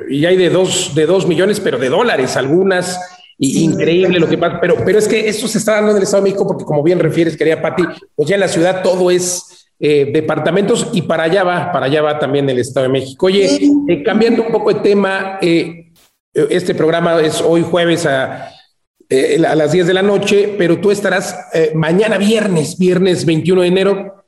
y 0.10 0.26
hay 0.26 0.38
de 0.38 0.50
dos, 0.50 0.94
de 0.96 1.06
dos 1.06 1.28
millones, 1.28 1.60
pero 1.60 1.78
de 1.78 1.90
dólares, 1.90 2.36
algunas. 2.38 3.00
Y 3.42 3.64
increíble 3.64 4.20
lo 4.20 4.28
que 4.28 4.38
pasa, 4.38 4.60
pero, 4.60 4.76
pero 4.84 5.00
es 5.00 5.08
que 5.08 5.30
esto 5.30 5.48
se 5.48 5.60
está 5.60 5.76
dando 5.76 5.92
en 5.92 5.98
el 5.98 6.04
Estado 6.04 6.22
de 6.22 6.30
México 6.30 6.46
porque 6.46 6.66
como 6.66 6.84
bien 6.84 7.00
refieres, 7.00 7.38
quería 7.38 7.62
Pati, 7.62 7.84
pues 8.14 8.28
ya 8.28 8.36
en 8.36 8.42
la 8.42 8.50
ciudad 8.50 8.84
todo 8.84 9.10
es 9.10 9.70
eh, 9.80 10.10
departamentos 10.12 10.90
y 10.92 11.04
para 11.04 11.24
allá 11.24 11.46
va, 11.46 11.72
para 11.72 11.86
allá 11.86 12.02
va 12.02 12.20
también 12.20 12.50
el 12.50 12.60
Estado 12.60 12.88
de 12.88 12.92
México. 12.92 13.28
Oye, 13.28 13.62
eh, 13.88 14.04
cambiando 14.04 14.44
un 14.44 14.52
poco 14.52 14.74
de 14.74 14.82
tema, 14.82 15.40
eh, 15.42 15.94
este 16.34 16.76
programa 16.76 17.22
es 17.22 17.40
hoy 17.40 17.62
jueves 17.62 18.06
a, 18.06 18.50
a 18.50 19.56
las 19.56 19.72
10 19.72 19.88
de 19.88 19.94
la 19.94 20.02
noche, 20.02 20.56
pero 20.58 20.82
tú 20.82 20.92
estarás 20.92 21.34
mañana 21.76 22.18
viernes, 22.18 22.78
viernes 22.78 23.26
21 23.26 23.62
de 23.62 23.68
enero, 23.68 24.19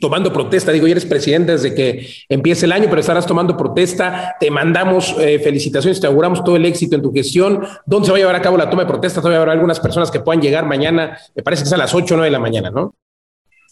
tomando 0.00 0.32
protesta. 0.32 0.72
Digo, 0.72 0.86
ya 0.86 0.92
eres 0.92 1.04
presidente 1.04 1.52
desde 1.52 1.74
que 1.74 2.06
empiece 2.28 2.66
el 2.66 2.72
año, 2.72 2.86
pero 2.88 3.00
estarás 3.00 3.26
tomando 3.26 3.56
protesta. 3.56 4.36
Te 4.38 4.50
mandamos 4.50 5.14
eh, 5.18 5.38
felicitaciones, 5.38 6.00
te 6.00 6.06
auguramos 6.06 6.42
todo 6.44 6.56
el 6.56 6.64
éxito 6.66 6.96
en 6.96 7.02
tu 7.02 7.12
gestión. 7.12 7.60
¿Dónde 7.86 8.06
se 8.06 8.12
va 8.12 8.18
a 8.18 8.20
llevar 8.20 8.36
a 8.36 8.42
cabo 8.42 8.56
la 8.56 8.70
toma 8.70 8.82
de 8.82 8.88
protesta? 8.88 9.20
Todavía 9.20 9.40
habrá 9.40 9.52
algunas 9.52 9.80
personas 9.80 10.10
que 10.10 10.20
puedan 10.20 10.42
llegar 10.42 10.66
mañana, 10.66 11.18
me 11.34 11.42
parece 11.42 11.62
que 11.62 11.68
es 11.68 11.72
a 11.72 11.76
las 11.76 11.94
8 11.94 12.14
o 12.14 12.16
9 12.16 12.26
de 12.26 12.32
la 12.32 12.38
mañana, 12.38 12.70
¿no? 12.70 12.94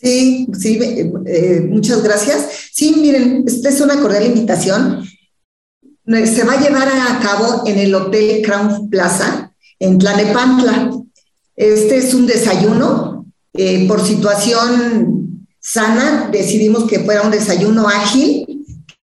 Sí, 0.00 0.48
sí, 0.58 0.80
eh, 1.26 1.60
muchas 1.68 2.02
gracias. 2.02 2.70
Sí, 2.72 2.96
miren, 2.98 3.44
esta 3.46 3.68
es 3.68 3.80
una 3.80 4.00
cordial 4.00 4.26
invitación. 4.26 5.04
Se 6.04 6.44
va 6.44 6.54
a 6.54 6.60
llevar 6.60 6.88
a 6.88 7.20
cabo 7.20 7.62
en 7.66 7.78
el 7.78 7.94
Hotel 7.94 8.42
Crown 8.42 8.90
Plaza, 8.90 9.52
en 9.78 9.98
Tlanepantla. 9.98 10.90
Este 11.54 11.98
es 11.98 12.14
un 12.14 12.26
desayuno 12.26 13.26
eh, 13.52 13.86
por 13.86 14.04
situación 14.04 15.21
sana, 15.62 16.28
decidimos 16.30 16.88
que 16.88 17.00
fuera 17.00 17.22
un 17.22 17.30
desayuno 17.30 17.88
ágil, 17.88 18.66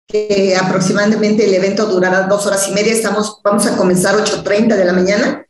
que 0.07 0.57
aproximadamente 0.57 1.45
el 1.45 1.55
evento 1.55 1.87
durará 1.87 2.23
dos 2.23 2.47
horas 2.47 2.67
y 2.69 2.73
media, 2.73 2.95
estamos, 2.95 3.41
vamos 3.45 3.67
a 3.67 3.77
comenzar 3.77 4.17
8.30 4.17 4.75
de 4.75 4.85
la 4.85 4.95
mañana 4.95 5.47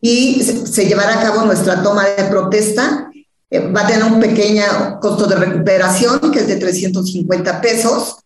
y 0.00 0.42
se, 0.42 0.86
llevará 0.86 1.18
a 1.18 1.22
cabo 1.22 1.44
nuestra 1.44 1.82
toma 1.82 2.06
de 2.06 2.24
protesta. 2.24 3.10
Eh, 3.50 3.58
va 3.58 3.82
a 3.82 3.86
tener 3.88 4.04
un 4.04 4.20
pequeño 4.20 5.00
costo 5.00 5.26
de 5.26 5.34
recuperación, 5.34 6.30
que 6.30 6.38
es 6.38 6.46
de 6.46 6.56
350 6.56 7.60
pesos. 7.60 8.18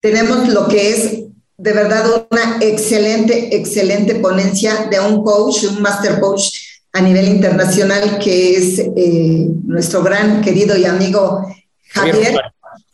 Tenemos 0.00 0.48
lo 0.50 0.68
que 0.68 0.90
es 0.90 1.24
de 1.56 1.72
verdad 1.72 2.26
una 2.30 2.58
excelente, 2.60 3.56
excelente 3.56 4.16
ponencia 4.16 4.86
de 4.90 5.00
un 5.00 5.24
coach, 5.24 5.64
un 5.64 5.80
master 5.80 6.20
coach 6.20 6.50
a 6.96 7.00
nivel 7.02 7.28
internacional, 7.28 8.18
que 8.18 8.56
es 8.56 8.78
eh, 8.78 9.48
nuestro 9.64 10.02
gran 10.02 10.40
querido 10.40 10.76
y 10.76 10.86
amigo 10.86 11.46
Javier. 11.88 12.40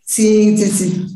Sí, 0.04 0.56
sí, 0.58 0.70
sí. 0.70 1.06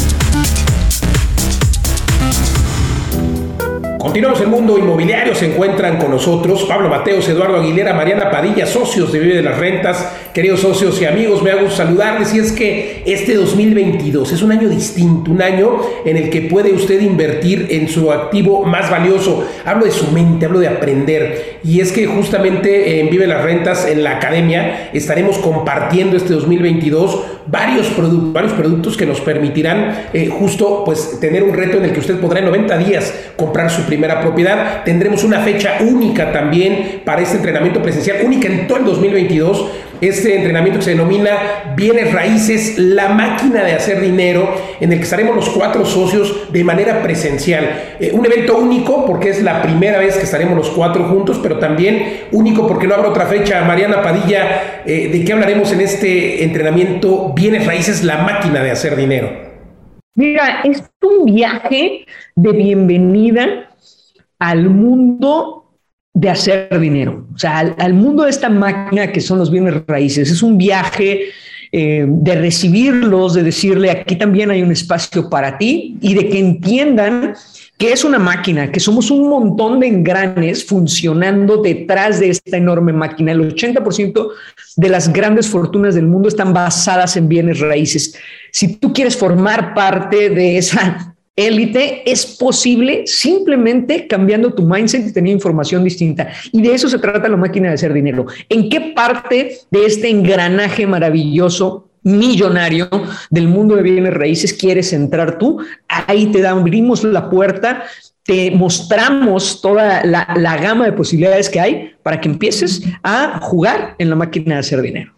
Continuamos 4.07 4.39
el 4.39 4.47
mundo 4.47 4.77
inmobiliario, 4.77 5.35
se 5.35 5.47
encuentran 5.47 5.97
con 5.97 6.11
nosotros 6.11 6.63
Pablo 6.63 6.87
Mateos, 6.87 7.27
Eduardo 7.27 7.57
Aguilera, 7.57 7.93
Mariana 7.93 8.31
Padilla, 8.31 8.65
socios 8.65 9.11
de 9.11 9.19
Vive 9.19 9.35
de 9.35 9.41
las 9.41 9.57
Rentas, 9.59 10.13
queridos 10.33 10.61
socios 10.61 11.01
y 11.01 11.05
amigos, 11.05 11.43
me 11.43 11.51
hago 11.51 11.69
saludarles. 11.69 12.33
Y 12.33 12.39
es 12.39 12.53
que 12.53 13.03
este 13.05 13.35
2022 13.35 14.31
es 14.31 14.41
un 14.41 14.53
año 14.53 14.69
distinto, 14.69 15.29
un 15.29 15.41
año 15.41 15.81
en 16.05 16.15
el 16.15 16.29
que 16.29 16.43
puede 16.43 16.71
usted 16.71 17.01
invertir 17.01 17.67
en 17.69 17.89
su 17.89 18.09
activo 18.09 18.63
más 18.63 18.89
valioso. 18.89 19.45
Hablo 19.65 19.83
de 19.83 19.91
su 19.91 20.09
mente, 20.13 20.45
hablo 20.45 20.59
de 20.59 20.69
aprender. 20.69 21.59
Y 21.65 21.81
es 21.81 21.91
que 21.91 22.05
justamente 22.05 23.01
en 23.01 23.09
Vive 23.09 23.27
las 23.27 23.43
Rentas, 23.43 23.85
en 23.85 24.05
la 24.05 24.11
academia, 24.11 24.89
estaremos 24.93 25.37
compartiendo 25.37 26.15
este 26.15 26.33
2022 26.33 27.37
varios 27.47 27.88
productos, 27.88 28.33
varios 28.33 28.53
productos 28.53 28.97
que 28.97 29.05
nos 29.05 29.21
permitirán 29.21 30.07
eh, 30.13 30.27
justo 30.27 30.83
pues 30.86 31.19
tener 31.19 31.43
un 31.43 31.53
reto 31.53 31.77
en 31.77 31.86
el 31.86 31.91
que 31.91 31.99
usted 31.99 32.19
podrá 32.19 32.39
en 32.39 32.45
90 32.45 32.77
días 32.79 33.13
comprar 33.36 33.69
su 33.69 33.83
primera 33.83 34.21
propiedad. 34.21 34.83
Tendremos 34.83 35.23
una 35.23 35.39
fecha 35.39 35.77
única 35.81 36.31
también 36.31 37.01
para 37.05 37.21
este 37.21 37.38
entrenamiento 37.38 37.81
presencial, 37.81 38.17
única 38.25 38.47
en 38.47 38.67
todo 38.67 38.79
el 38.79 38.86
2022. 38.86 39.65
Este 39.99 40.36
entrenamiento 40.36 40.77
que 40.77 40.86
se 40.86 40.91
denomina 40.91 41.73
Bienes 41.75 42.13
Raíces, 42.13 42.77
la 42.77 43.10
máquina 43.10 43.63
de 43.63 43.73
hacer 43.73 43.99
dinero, 43.99 44.53
en 44.79 44.91
el 44.91 44.99
que 44.99 45.05
estaremos 45.05 45.36
los 45.36 45.49
cuatro 45.49 45.86
socios 45.86 46.51
de 46.51 46.63
manera 46.63 47.01
presencial. 47.01 47.95
Eh, 47.99 48.12
un 48.13 48.23
evento 48.23 48.57
único 48.57 49.07
porque 49.07 49.29
es 49.29 49.41
la 49.41 49.63
primera 49.63 49.97
vez 49.97 50.15
que 50.15 50.25
estaremos 50.25 50.55
los 50.55 50.69
cuatro 50.69 51.05
juntos, 51.05 51.39
pero 51.41 51.57
también 51.57 52.27
único 52.31 52.67
porque 52.67 52.86
no 52.86 52.93
habrá 52.93 53.10
otra 53.10 53.25
fecha. 53.25 53.63
Mariana 53.63 54.03
Padilla, 54.03 54.83
eh, 54.86 55.10
¿de 55.12 55.25
qué 55.25 55.33
hablaremos 55.33 55.71
en 55.71 55.81
este 55.81 56.43
entrenamiento 56.43 57.33
Bienes 57.33 57.65
Raíces, 57.65 58.03
la 58.03 58.19
máquina 58.19 58.62
de 58.62 58.69
hacer 58.69 58.95
dinero? 58.95 59.31
Mira, 60.13 60.62
es 60.63 60.83
un 61.01 61.25
viaje 61.25 62.05
de 62.36 62.51
bienvenida 62.51 63.71
al 64.38 64.69
mundo 64.69 65.66
de 66.19 66.32
hacer 66.32 66.80
dinero, 66.80 67.27
o 67.36 67.38
sea, 67.38 67.60
al, 67.60 67.93
mundo 67.93 68.23
de 68.23 68.32
esta 68.32 68.49
máquina 68.49 69.12
que 69.12 69.21
son 69.21 69.38
los 69.38 69.51
bienes 69.51 69.86
raíces. 69.86 70.32
Es 70.32 70.41
un 70.41 70.58
viaje 70.58 71.25
eh, 71.71 72.06
de 72.08 72.36
recibirlos, 72.36 73.36
de 73.36 73.43
decirle, 73.43 73.91
aquí 73.91 74.15
también 74.15 74.49
hay 74.49 74.63
un 74.63 74.71
espacio 74.71 75.30
para 75.30 75.60
ti 75.60 75.95
y 76.01 76.15
de 76.15 76.27
que 76.27 76.39
entiendan 76.39 77.36
que 77.77 77.91
es 77.91 78.03
una 78.03 78.17
máquina, 78.17 78.71
que 78.71 78.80
somos 78.80 79.12
un 79.12 79.30
montón 79.30 79.80
de 79.80 79.89
engranes 79.89 80.65
funcionando 80.65 81.62
detrás 81.62 82.19
de 82.19 82.32
esta 82.32 82.58
enorme 82.58 82.93
máquina. 82.93 83.34
El 83.34 83.56
80% 83.56 84.30
de 84.75 84.89
las 84.89 85.13
grandes 85.13 85.47
fortunas 85.47 85.93
del 85.93 86.08
mundo 86.08 86.30
están 86.30 86.51
basadas 86.51 87.15
en 87.15 87.27
bienes 87.27 87.60
raíces. 87.60 88.15
Si 88.51 88.77
tú 88.77 88.91
quieres 88.91 89.15
formar 89.15 89.75
parte 89.75 90.32
de 90.32 90.58
esa 90.58 91.15
élite 91.38 92.02
es 92.10 92.26
posible 92.26 93.04
simplemente 93.06 94.08
cambiando 94.08 94.54
tu 94.54 94.63
mindset 94.63 95.08
y 95.08 95.13
teniendo 95.13 95.38
información 95.38 95.84
distinta. 95.84 96.30
Y 96.52 96.62
de 96.62 96.73
eso 96.73 96.89
se 96.89 97.00
trata 97.00 97.30
la 97.30 97.38
máquina 97.38 97.69
de 97.69 97.76
hacer 97.76 97.93
dinero. 97.93 98.26
¿En 98.50 98.69
qué 98.69 98.82
parte 98.95 99.60
de 99.71 99.86
este 99.86 100.10
engranaje 100.10 100.86
maravilloso 100.86 101.88
millonario 102.04 102.89
del 103.30 103.47
mundo 103.47 103.76
de 103.76 103.84
bienes 103.84 104.13
raíces 104.13 104.52
quieres 104.54 104.91
entrar 104.91 105.38
tú? 105.38 105.60
Ahí 105.88 106.26
te 106.32 106.45
abrimos 106.45 107.04
la 107.04 107.30
puerta, 107.30 107.84
te 108.23 108.52
mostramos 108.52 109.62
toda 109.62 110.04
la, 110.04 110.28
la 110.36 110.58
gama 110.58 110.86
de 110.86 110.93
posibilidades 110.93 111.50
que 111.50 111.60
hay 111.60 111.91
para 112.02 112.19
que 112.19 112.30
empieces 112.30 112.84
a 113.04 113.39
jugar 113.41 113.95
en 114.00 114.10
la 114.10 114.15
máquina 114.15 114.56
de 114.56 114.60
hacer 114.62 114.82
dinero. 114.82 115.16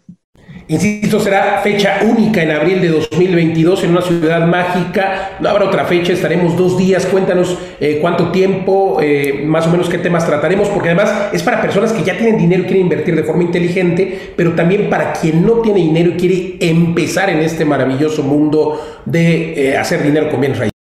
Insisto, 0.70 1.20
será 1.20 1.62
fecha 1.64 1.98
única 2.04 2.44
en 2.44 2.52
abril 2.52 2.80
de 2.80 2.90
2022 2.90 3.86
en 3.86 3.90
una 3.90 4.04
ciudad 4.04 4.46
mágica. 4.46 5.32
No 5.40 5.50
habrá 5.50 5.66
otra 5.66 5.86
fecha, 5.86 6.14
estaremos 6.14 6.56
dos 6.56 6.78
días. 6.78 7.08
Cuéntanos 7.08 7.58
eh, 7.80 7.98
cuánto 8.00 8.32
tiempo, 8.32 9.00
eh, 9.02 9.42
más 9.48 9.66
o 9.66 9.72
menos 9.72 9.90
qué 9.90 9.98
temas 9.98 10.28
trataremos, 10.28 10.70
porque 10.70 10.90
además 10.90 11.30
es 11.34 11.42
para 11.42 11.60
personas 11.60 11.92
que 11.92 12.04
ya 12.04 12.16
tienen 12.16 12.38
dinero 12.38 12.62
y 12.62 12.66
quieren 12.66 12.84
invertir 12.84 13.16
de 13.16 13.24
forma 13.24 13.42
inteligente, 13.42 14.34
pero 14.36 14.54
también 14.54 14.92
para 14.92 15.12
quien 15.14 15.44
no 15.44 15.54
tiene 15.54 15.80
dinero 15.80 16.12
y 16.12 16.18
quiere 16.18 16.58
empezar 16.60 17.32
en 17.32 17.40
este 17.40 17.66
maravilloso 17.66 18.22
mundo 18.22 19.02
de 19.06 19.72
eh, 19.72 19.76
hacer 19.76 20.04
dinero 20.04 20.30
con 20.30 20.40
bienes 20.40 20.60
raíces. 20.60 20.79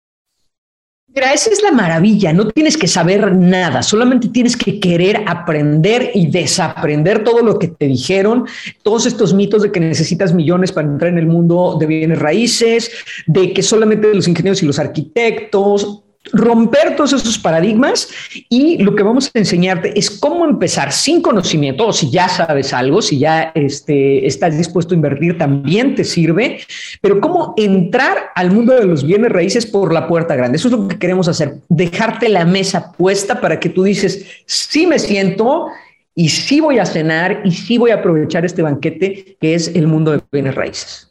Mira, 1.16 1.32
esa 1.32 1.48
es 1.48 1.62
la 1.62 1.72
maravilla, 1.72 2.34
no 2.34 2.46
tienes 2.50 2.76
que 2.76 2.86
saber 2.86 3.34
nada, 3.34 3.82
solamente 3.82 4.28
tienes 4.28 4.54
que 4.54 4.78
querer 4.78 5.24
aprender 5.26 6.10
y 6.12 6.26
desaprender 6.26 7.24
todo 7.24 7.40
lo 7.40 7.58
que 7.58 7.68
te 7.68 7.86
dijeron, 7.86 8.44
todos 8.82 9.06
estos 9.06 9.32
mitos 9.32 9.62
de 9.62 9.72
que 9.72 9.80
necesitas 9.80 10.34
millones 10.34 10.72
para 10.72 10.86
entrar 10.86 11.10
en 11.10 11.16
el 11.16 11.24
mundo 11.24 11.78
de 11.80 11.86
bienes 11.86 12.18
raíces, 12.18 12.90
de 13.26 13.54
que 13.54 13.62
solamente 13.62 14.12
los 14.12 14.28
ingenieros 14.28 14.62
y 14.62 14.66
los 14.66 14.78
arquitectos, 14.78 16.02
romper 16.32 16.96
todos 16.96 17.12
esos 17.12 17.38
paradigmas 17.38 18.08
y 18.48 18.78
lo 18.78 18.94
que 18.94 19.02
vamos 19.02 19.30
a 19.34 19.38
enseñarte 19.38 19.98
es 19.98 20.10
cómo 20.10 20.44
empezar 20.44 20.92
sin 20.92 21.22
conocimiento 21.22 21.86
o 21.86 21.92
si 21.92 22.10
ya 22.10 22.28
sabes 22.28 22.72
algo, 22.72 23.02
si 23.02 23.18
ya 23.18 23.52
este, 23.54 24.26
estás 24.26 24.56
dispuesto 24.56 24.94
a 24.94 24.96
invertir, 24.96 25.38
también 25.38 25.94
te 25.94 26.04
sirve, 26.04 26.60
pero 27.00 27.20
cómo 27.20 27.54
entrar 27.56 28.30
al 28.34 28.50
mundo 28.50 28.74
de 28.74 28.84
los 28.84 29.04
bienes 29.04 29.30
raíces 29.30 29.66
por 29.66 29.92
la 29.92 30.08
puerta 30.08 30.36
grande. 30.36 30.56
Eso 30.56 30.68
es 30.68 30.72
lo 30.72 30.88
que 30.88 30.98
queremos 30.98 31.28
hacer, 31.28 31.56
dejarte 31.68 32.28
la 32.28 32.44
mesa 32.44 32.92
puesta 32.92 33.40
para 33.40 33.60
que 33.60 33.68
tú 33.68 33.84
dices, 33.84 34.26
sí 34.46 34.86
me 34.86 34.98
siento 34.98 35.68
y 36.14 36.30
sí 36.30 36.60
voy 36.60 36.78
a 36.78 36.86
cenar 36.86 37.42
y 37.44 37.52
sí 37.52 37.76
voy 37.76 37.90
a 37.90 37.96
aprovechar 37.96 38.44
este 38.44 38.62
banquete 38.62 39.36
que 39.38 39.54
es 39.54 39.68
el 39.68 39.86
mundo 39.86 40.12
de 40.12 40.20
bienes 40.32 40.54
raíces. 40.54 41.05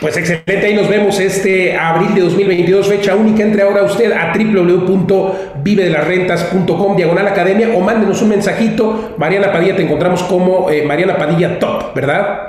Pues 0.00 0.16
excelente, 0.16 0.64
ahí 0.64 0.74
nos 0.74 0.88
vemos 0.88 1.18
este 1.18 1.76
abril 1.76 2.14
de 2.14 2.20
2022, 2.20 2.86
fecha 2.86 3.16
única. 3.16 3.42
Entre 3.42 3.62
ahora 3.62 3.82
usted 3.82 4.12
a 4.12 4.32
www.vivedelasrentas.com, 4.32 6.96
diagonal 6.96 7.26
academia, 7.26 7.70
o 7.74 7.80
mándenos 7.80 8.22
un 8.22 8.28
mensajito. 8.28 9.16
Mariana 9.18 9.52
Padilla, 9.52 9.74
te 9.74 9.82
encontramos 9.82 10.22
como 10.22 10.70
eh, 10.70 10.84
Mariana 10.84 11.18
Padilla 11.18 11.58
Top, 11.58 11.96
¿verdad? 11.96 12.42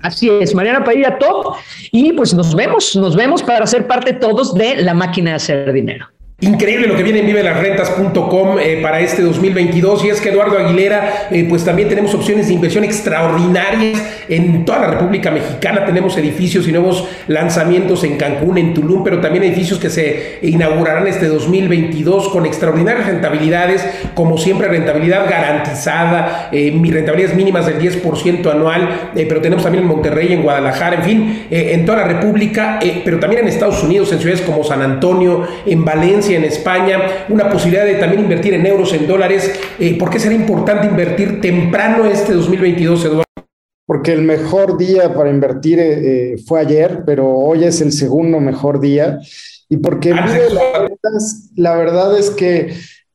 Así 0.00 0.30
es, 0.40 0.54
Mariana 0.54 0.84
Padilla 0.84 1.18
Top. 1.18 1.56
Y 1.92 2.14
pues 2.14 2.32
nos 2.32 2.54
vemos, 2.54 2.96
nos 2.96 3.14
vemos 3.14 3.42
para 3.42 3.66
ser 3.66 3.86
parte 3.86 4.14
todos 4.14 4.54
de 4.54 4.76
la 4.76 4.94
máquina 4.94 5.28
de 5.30 5.36
hacer 5.36 5.70
dinero. 5.74 6.06
Increíble 6.40 6.86
lo 6.86 6.96
que 6.96 7.02
viene 7.02 7.20
en 7.20 7.26
vivelasrentas.com 7.28 8.58
eh, 8.60 8.80
para 8.82 9.00
este 9.00 9.22
2022 9.22 10.04
y 10.04 10.10
es 10.10 10.20
que 10.20 10.28
Eduardo 10.28 10.58
Aguilera, 10.58 11.28
eh, 11.30 11.46
pues 11.48 11.64
también 11.64 11.88
tenemos 11.88 12.12
opciones 12.12 12.48
de 12.48 12.52
inversión 12.52 12.84
extraordinarias 12.84 14.02
en 14.28 14.66
toda 14.66 14.80
la 14.80 14.86
República 14.88 15.30
Mexicana, 15.30 15.86
tenemos 15.86 16.14
edificios 16.18 16.68
y 16.68 16.72
nuevos 16.72 17.08
lanzamientos 17.26 18.04
en 18.04 18.18
Cancún, 18.18 18.58
en 18.58 18.74
Tulum, 18.74 19.02
pero 19.02 19.22
también 19.22 19.44
edificios 19.44 19.78
que 19.78 19.88
se 19.88 20.40
inaugurarán 20.42 21.06
este 21.06 21.26
2022 21.26 22.28
con 22.28 22.44
extraordinarias 22.44 23.06
rentabilidades, 23.06 23.86
como 24.12 24.36
siempre 24.36 24.68
rentabilidad 24.68 25.30
garantizada, 25.30 26.50
eh, 26.52 26.70
rentabilidades 26.70 27.34
mínimas 27.34 27.64
del 27.64 27.78
10% 27.78 28.50
anual, 28.50 29.12
eh, 29.16 29.24
pero 29.26 29.40
tenemos 29.40 29.64
también 29.64 29.84
en 29.84 29.88
Monterrey, 29.88 30.34
en 30.34 30.42
Guadalajara, 30.42 30.96
en 30.96 31.02
fin, 31.02 31.46
en 31.50 31.86
toda 31.86 32.00
la 32.00 32.08
República, 32.08 32.78
pero 33.06 33.18
también 33.18 33.40
en 33.40 33.48
Estados 33.48 33.82
Unidos, 33.82 34.12
en 34.12 34.18
ciudades 34.18 34.42
como 34.42 34.62
San 34.64 34.82
Antonio, 34.82 35.46
en 35.64 35.82
Valencia, 35.82 36.25
en 36.34 36.44
España, 36.44 37.26
una 37.28 37.50
posibilidad 37.50 37.84
de 37.84 37.94
también 37.94 38.22
invertir 38.22 38.54
en 38.54 38.66
euros, 38.66 38.92
en 38.92 39.06
dólares. 39.06 39.52
Eh, 39.78 39.98
¿Por 39.98 40.10
qué 40.10 40.18
será 40.18 40.34
importante 40.34 40.86
invertir 40.86 41.40
temprano 41.40 42.06
este 42.06 42.32
2022, 42.32 43.04
Eduardo? 43.04 43.24
Porque 43.86 44.12
el 44.12 44.22
mejor 44.22 44.76
día 44.76 45.14
para 45.14 45.30
invertir 45.30 45.78
eh, 45.78 46.32
eh, 46.32 46.36
fue 46.46 46.60
ayer, 46.60 47.02
pero 47.06 47.28
hoy 47.28 47.64
es 47.64 47.80
el 47.80 47.92
segundo 47.92 48.40
mejor 48.40 48.80
día. 48.80 49.18
Y 49.68 49.78
porque 49.78 50.12
ah, 50.12 50.88
la 51.54 51.76
verdad 51.76 52.18
es 52.18 52.30
que 52.30 52.74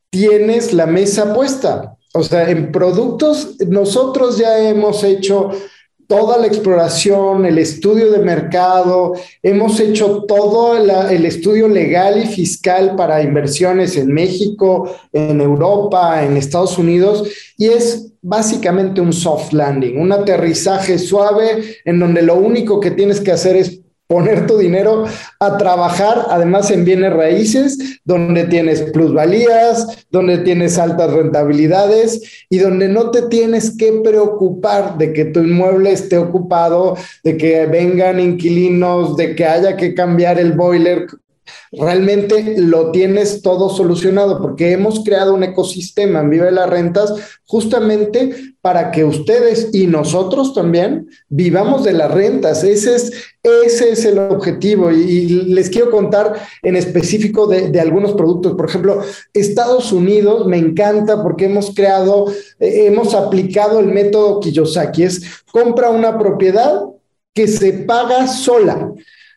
tienes 0.10 0.74
la 0.74 0.86
mesa 0.86 1.34
puesta. 1.34 1.98
O 2.14 2.24
sea, 2.24 2.50
en 2.50 2.72
productos, 2.72 3.58
nosotros 3.68 4.38
ya 4.38 4.60
hemos 4.60 5.04
hecho 5.04 5.52
toda 6.12 6.38
la 6.38 6.48
exploración, 6.48 7.46
el 7.46 7.58
estudio 7.58 8.12
de 8.12 8.20
mercado, 8.20 9.14
hemos 9.42 9.80
hecho 9.80 10.24
todo 10.24 10.76
el 10.76 11.26
estudio 11.26 11.70
legal 11.70 12.22
y 12.22 12.28
fiscal 12.28 12.98
para 12.98 13.24
inversiones 13.24 13.96
en 13.96 14.14
México, 14.14 14.94
en 15.14 15.40
Europa, 15.40 16.22
en 16.26 16.36
Estados 16.36 16.78
Unidos, 16.78 17.32
y 17.58 17.68
es 17.68 18.12
básicamente 18.22 19.00
un 19.00 19.14
soft 19.14 19.54
landing, 19.54 20.02
un 20.02 20.12
aterrizaje 20.12 21.00
suave 21.00 21.78
en 21.86 21.98
donde 21.98 22.24
lo 22.24 22.36
único 22.36 22.82
que 22.82 22.92
tienes 22.92 23.22
que 23.22 23.32
hacer 23.32 23.56
es 23.56 23.80
poner 24.12 24.46
tu 24.46 24.58
dinero 24.58 25.06
a 25.40 25.58
trabajar, 25.58 26.26
además 26.30 26.70
en 26.70 26.84
bienes 26.84 27.14
raíces, 27.14 28.02
donde 28.04 28.44
tienes 28.44 28.82
plusvalías, 28.92 30.06
donde 30.12 30.40
tienes 30.40 30.78
altas 30.78 31.14
rentabilidades 31.14 32.46
y 32.50 32.58
donde 32.58 32.90
no 32.90 33.12
te 33.12 33.22
tienes 33.22 33.78
que 33.78 34.02
preocupar 34.04 34.98
de 34.98 35.14
que 35.14 35.24
tu 35.24 35.40
inmueble 35.40 35.94
esté 35.94 36.18
ocupado, 36.18 36.98
de 37.24 37.38
que 37.38 37.66
vengan 37.68 38.20
inquilinos, 38.20 39.16
de 39.16 39.34
que 39.34 39.46
haya 39.46 39.78
que 39.78 39.96
cambiar 39.96 40.38
el 40.42 40.52
boiler 40.52 41.08
realmente 41.72 42.56
lo 42.58 42.92
tienes 42.92 43.42
todo 43.42 43.70
solucionado 43.70 44.42
porque 44.42 44.72
hemos 44.72 45.04
creado 45.04 45.34
un 45.34 45.44
ecosistema 45.44 46.20
en 46.20 46.30
Vive 46.30 46.52
las 46.52 46.70
Rentas 46.70 47.14
justamente 47.46 48.56
para 48.62 48.92
que 48.92 49.04
ustedes 49.04 49.70
y 49.74 49.88
nosotros 49.88 50.54
también 50.54 51.10
vivamos 51.30 51.84
de 51.84 51.94
las 51.94 52.12
rentas. 52.12 52.64
Ese 52.64 52.96
es, 52.96 53.12
ese 53.44 53.92
es 53.92 54.06
el 54.06 54.20
objetivo 54.20 54.92
y, 54.92 55.28
les 55.52 55.70
quiero 55.70 55.90
contar 55.90 56.36
en 56.62 56.76
específico 56.76 57.48
de, 57.48 57.70
de, 57.70 57.80
algunos 57.80 58.14
productos. 58.14 58.54
Por 58.54 58.70
ejemplo, 58.70 59.02
Estados 59.34 59.92
Unidos 59.92 60.46
me 60.46 60.58
encanta 60.58 61.24
porque 61.24 61.46
hemos 61.46 61.74
creado, 61.74 62.32
eh, 62.60 62.86
hemos 62.86 63.14
aplicado 63.16 63.80
el 63.80 63.88
método 63.88 64.40
Kiyosaki, 64.40 65.04
es 65.04 65.44
compra 65.52 65.90
una 65.90 66.18
propiedad 66.20 66.84
que 67.34 67.48
se 67.48 67.74
paga 67.74 68.28
sola. 68.28 68.94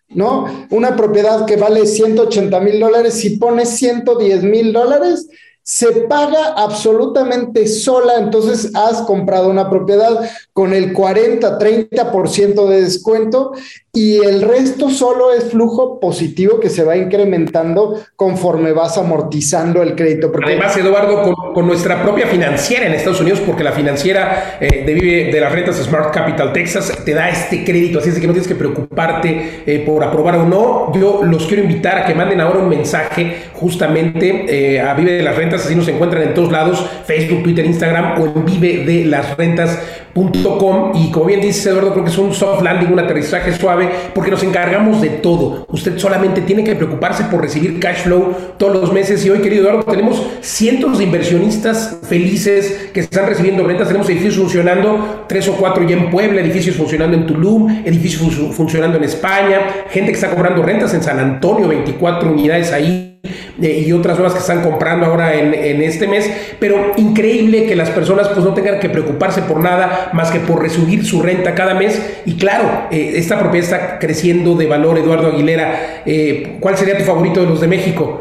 ¿No? 0.09 0.67
Una 0.71 0.97
propiedad 0.97 1.47
que 1.47 1.57
vale 1.57 1.87
180 1.87 2.61
mil 2.61 2.81
dólares, 2.81 3.14
si 3.14 3.37
pones 3.37 3.71
110 3.71 4.45
mil 4.45 4.73
dólares, 4.73 5.29
se 5.64 5.92
paga 6.03 6.53
absolutamente 6.59 7.66
sola, 7.66 8.18
entonces 8.18 8.70
has 8.74 9.00
comprado 9.03 9.48
una 9.48 9.70
propiedad 9.70 10.20
con 10.53 10.74
el 10.74 10.92
40, 10.92 11.59
30% 11.59 12.68
de 12.68 12.83
descuento 12.83 13.53
y 13.94 14.16
el 14.16 14.42
resto 14.42 14.90
solo 14.90 15.33
es 15.33 15.44
flujo 15.44 16.00
positivo 16.00 16.59
que 16.59 16.68
se 16.68 16.83
va 16.83 16.96
incrementando 16.96 18.00
conforme 18.16 18.72
vas 18.72 18.98
amortizando 18.98 19.83
el 19.83 19.94
crédito. 19.94 20.33
Además, 20.44 20.77
Eduardo, 20.77 21.33
con, 21.55 21.66
nuestra 21.66 22.03
propia 22.03 22.27
financiera 22.27 22.87
en 22.87 22.92
Estados 22.92 23.20
Unidos, 23.20 23.40
porque 23.46 23.62
la 23.62 23.70
financiera 23.70 24.59
eh, 24.61 24.85
de, 24.85 25.31
de 25.33 25.40
las 25.40 25.53
rentas 25.53 25.77
Smart 25.77 26.12
Capital 26.12 26.53
Texas 26.53 26.92
te 27.05 27.14
da 27.14 27.31
este 27.31 27.64
crédito, 27.64 28.00
así 28.00 28.09
es 28.09 28.18
que 28.18 28.27
no 28.27 28.33
tienes 28.33 28.48
que 28.48 28.57
preocuparte 28.57 29.62
eh, 29.64 29.85
por 29.87 30.03
aprobar 30.03 30.38
o 30.38 30.44
no. 30.44 30.92
Yo 30.92 31.22
los 31.22 31.46
quiero 31.46 31.62
invitar 31.62 31.98
a 31.98 32.05
que 32.05 32.14
manden 32.16 32.40
ahora 32.40 32.59
un 32.59 32.68
mensaje 32.68 33.44
justamente 33.55 34.74
eh, 34.74 34.81
a 34.81 34.92
Vive 34.94 35.12
de 35.12 35.22
las 35.22 35.37
Rentas, 35.37 35.54
así 35.62 35.75
nos 35.75 35.88
encuentran 35.88 36.23
en 36.23 36.35
todos 36.35 36.51
lados, 36.51 36.85
Facebook, 37.07 37.43
Twitter, 37.43 37.64
Instagram 37.64 38.21
o 38.21 38.27
en 38.27 38.45
vive 38.45 38.85
de 38.85 39.05
las 39.05 39.37
rentas.com. 39.37 40.93
Y 40.95 41.11
como 41.11 41.27
bien 41.27 41.40
dice 41.40 41.71
Eduardo, 41.71 41.93
creo 41.93 42.05
que 42.05 42.11
es 42.11 42.19
un 42.19 42.35
soft 42.35 42.62
landing, 42.62 42.93
un 42.93 42.99
aterrizaje 42.99 43.53
suave 43.53 43.88
porque 44.14 44.31
nos 44.31 44.43
encargamos 44.43 45.01
de 45.01 45.11
todo. 45.11 45.67
Usted 45.69 45.99
solamente 45.99 46.40
tiene 46.43 46.64
que 46.64 46.75
preocuparse 46.75 47.25
por 47.25 47.43
recibir 47.43 47.81
cash 47.81 48.03
flow 48.05 48.35
todos 48.59 48.75
los 48.81 48.93
meses. 48.93 49.25
Y 49.25 49.31
hoy, 49.31 49.40
querido 49.40 49.62
Eduardo, 49.69 49.90
tenemos 49.90 50.23
cientos 50.40 50.99
de 50.99 51.05
inversionistas 51.05 51.99
felices 52.09 52.90
que 52.93 53.01
están 53.01 53.27
recibiendo 53.27 53.64
rentas. 53.64 53.88
Tenemos 53.88 54.09
edificios 54.09 54.37
funcionando, 54.37 55.25
tres 55.29 55.49
o 55.49 55.53
cuatro 55.53 55.87
ya 55.87 55.97
en 55.97 56.11
Puebla, 56.11 56.40
edificios 56.40 56.77
funcionando 56.77 57.17
en 57.17 57.27
Tulum, 57.27 57.83
edificios 57.85 58.35
funcionando 58.55 58.99
en 58.99 59.05
España, 59.05 59.61
gente 59.90 60.11
que 60.11 60.17
está 60.17 60.31
cobrando 60.31 60.62
rentas 60.62 60.95
en 60.95 61.03
San 61.03 61.19
Antonio, 61.19 61.69
24 61.69 62.31
unidades 62.31 62.73
ahí 62.73 63.13
y 63.61 63.93
otras 63.93 64.19
nuevas 64.19 64.35
que 64.35 64.40
están 64.40 64.62
comprando 64.62 65.07
ahora 65.07 65.35
en, 65.35 65.83
este 65.83 66.07
mes, 66.09 66.31
pero 66.59 66.93
increíble 66.97 67.67
que 67.67 67.77
las 67.77 67.90
personas 67.90 68.29
pues 68.29 68.45
no 68.45 68.55
tengan 68.55 68.81
que 68.81 68.88
preocuparse 68.88 69.43
por 69.43 69.61
nada 69.61 70.11
más 70.12 70.31
que 70.31 70.40
por 70.40 70.61
resubir 70.61 71.05
su 71.05 71.23
renta 71.23 71.55
cada 71.55 71.75
mes. 71.75 72.01
Y 72.25 72.37
claro, 72.37 72.88
eh, 72.90 73.12
esta 73.17 73.38
propiedad 73.38 73.64
está 73.64 73.99
creciendo 73.99 74.55
de 74.55 74.67
valor, 74.67 74.99
Eduardo 74.99 75.29
Aguilera, 75.29 76.03
eh, 76.05 76.59
¿cuál 76.61 76.77
sería 76.77 76.99
tu 76.99 77.05
favorito 77.05 77.40
de 77.40 77.47
los 77.47 77.61
de 77.61 77.69
México? 77.69 78.21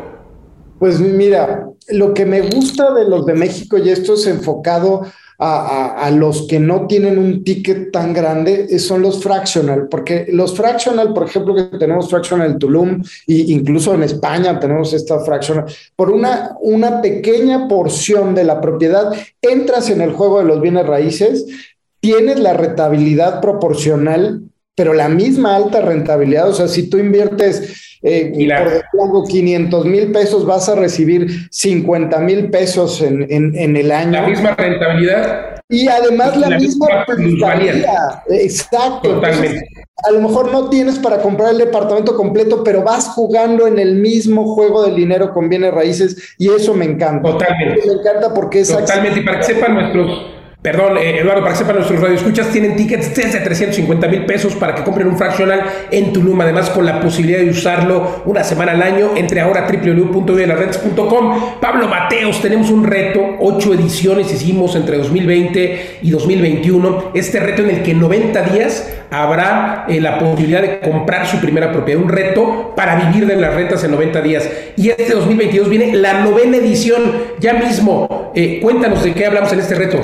Pues 0.79 0.99
mira, 0.99 1.67
lo 1.89 2.13
que 2.13 2.25
me 2.25 2.41
gusta 2.41 2.93
de 2.93 3.05
los 3.05 3.25
de 3.25 3.33
México 3.33 3.77
y 3.77 3.89
esto 3.89 4.15
es 4.15 4.27
enfocado 4.27 5.03
a, 5.45 6.09
los 6.11 6.47
que 6.47 6.59
no 6.59 6.87
tienen 6.87 7.17
un 7.17 7.43
ticket 7.43 7.91
tan 7.91 8.13
grande 8.13 8.67
eh, 8.69 8.79
son 8.79 9.01
los 9.01 9.21
fractional, 9.21 9.87
porque 9.89 10.27
los 10.31 10.55
fractional, 10.55 11.13
por 11.13 11.27
ejemplo, 11.27 11.53
que 11.53 11.77
tenemos 11.77 12.09
fractional 12.09 12.57
Tulum 12.57 13.03
e 13.27 13.33
incluso 13.47 13.93
en 13.93 14.03
España 14.03 14.59
tenemos 14.59 14.93
esta 14.93 15.19
fractional, 15.19 15.65
por 15.95 16.11
una, 16.11 16.55
una 16.61 17.01
pequeña 17.01 17.67
porción 17.67 18.33
de 18.33 18.45
la 18.45 18.61
propiedad 18.61 19.11
entras 19.41 19.89
en 19.89 20.01
el 20.01 20.13
juego 20.13 20.39
de 20.39 20.45
los 20.45 20.61
bienes 20.61 20.85
raíces, 20.85 21.45
tienes 21.99 22.39
la 22.39 22.53
rentabilidad 22.53 23.41
proporcional, 23.41 24.43
pero 24.75 24.93
la 24.93 25.09
misma 25.09 25.55
alta 25.55 25.81
rentabilidad, 25.81 26.49
o 26.49 26.53
sea, 26.53 26.67
si 26.67 26.89
tú 26.89 26.97
inviertes 26.97 27.92
eh, 28.03 28.33
y 28.35 28.49
por 28.97 29.27
500 29.27 29.85
mil 29.85 30.11
pesos 30.11 30.45
vas 30.45 30.67
a 30.67 30.75
recibir 30.75 31.47
50 31.49 32.19
mil 32.19 32.49
pesos 32.49 33.01
en, 33.01 33.25
en, 33.29 33.77
el 33.77 33.91
año. 33.91 34.11
La 34.11 34.27
misma 34.27 34.55
rentabilidad. 34.55 35.63
Y 35.69 35.87
además 35.87 36.35
la, 36.35 36.57
misma 36.59 37.05
rentabilidad. 37.07 38.23
Exacto. 38.27 39.09
Totalmente. 39.15 39.65
a 40.05 40.11
lo 40.11 40.19
mejor 40.19 40.51
no 40.51 40.69
tienes 40.69 40.99
para 40.99 41.19
comprar 41.19 41.51
el 41.51 41.59
departamento 41.59 42.15
completo, 42.17 42.61
pero 42.61 42.83
vas 42.83 43.07
jugando 43.07 43.67
en 43.67 43.79
el 43.79 43.95
mismo 43.95 44.53
juego 44.53 44.83
del 44.83 44.95
dinero 44.95 45.33
con 45.33 45.47
bienes 45.47 45.73
raíces 45.73 46.35
y 46.37 46.49
eso 46.49 46.73
me 46.73 46.83
encanta. 46.83 47.31
Totalmente. 47.31 47.87
Me 47.87 47.93
encanta 47.93 48.33
porque 48.33 48.59
es... 48.59 48.67
Totalmente. 48.69 49.21
Y 49.21 49.23
para 49.23 49.39
que 49.39 49.45
sepan 49.45 49.75
nuestros 49.75 50.42
Perdón, 50.63 50.97
eh, 50.97 51.19
Eduardo, 51.19 51.41
para 51.41 51.51
que 51.51 51.59
sepan 51.59 51.75
nuestros 51.75 51.99
radioescuchas, 51.99 52.49
tienen 52.49 52.77
tickets 52.77 53.13
desde 53.13 53.41
350 53.41 54.07
mil 54.07 54.25
pesos 54.25 54.55
para 54.55 54.73
que 54.73 54.81
compren 54.81 55.09
un 55.09 55.17
fractional 55.17 55.61
en 55.91 56.13
Tulum, 56.13 56.39
además 56.39 56.69
con 56.69 56.85
la 56.85 57.01
posibilidad 57.01 57.39
de 57.39 57.49
usarlo 57.49 58.21
una 58.23 58.45
semana 58.45 58.71
al 58.71 58.81
año. 58.81 59.11
Entre 59.17 59.41
ahora 59.41 59.67
a 59.67 59.69
www.vivelasrentas.com. 59.69 61.59
Pablo 61.59 61.89
Mateos, 61.89 62.41
tenemos 62.41 62.69
un 62.69 62.85
reto, 62.85 63.19
ocho 63.41 63.73
ediciones 63.73 64.31
hicimos 64.31 64.77
entre 64.77 64.99
2020 64.99 65.97
y 66.01 66.09
2021. 66.11 67.11
Este 67.13 67.41
reto 67.41 67.63
en 67.63 67.69
el 67.69 67.83
que 67.83 67.91
en 67.91 67.99
90 67.99 68.41
días 68.43 68.89
habrá 69.11 69.83
eh, 69.89 69.99
la 69.99 70.17
posibilidad 70.17 70.61
de 70.61 70.79
comprar 70.79 71.27
su 71.27 71.41
primera 71.41 71.73
propiedad, 71.73 72.01
un 72.01 72.07
reto 72.07 72.71
para 72.73 72.95
vivir 72.95 73.27
de 73.27 73.35
las 73.35 73.53
rentas 73.53 73.83
en 73.83 73.91
90 73.91 74.21
días. 74.21 74.49
Y 74.77 74.91
este 74.91 75.13
2022 75.13 75.67
viene 75.67 75.93
la 75.93 76.21
novena 76.21 76.55
edición, 76.55 77.01
ya 77.41 77.51
mismo. 77.51 78.31
Eh, 78.33 78.61
cuéntanos 78.61 79.03
de 79.03 79.13
qué 79.13 79.25
hablamos 79.25 79.51
en 79.51 79.59
este 79.59 79.75
reto. 79.75 79.99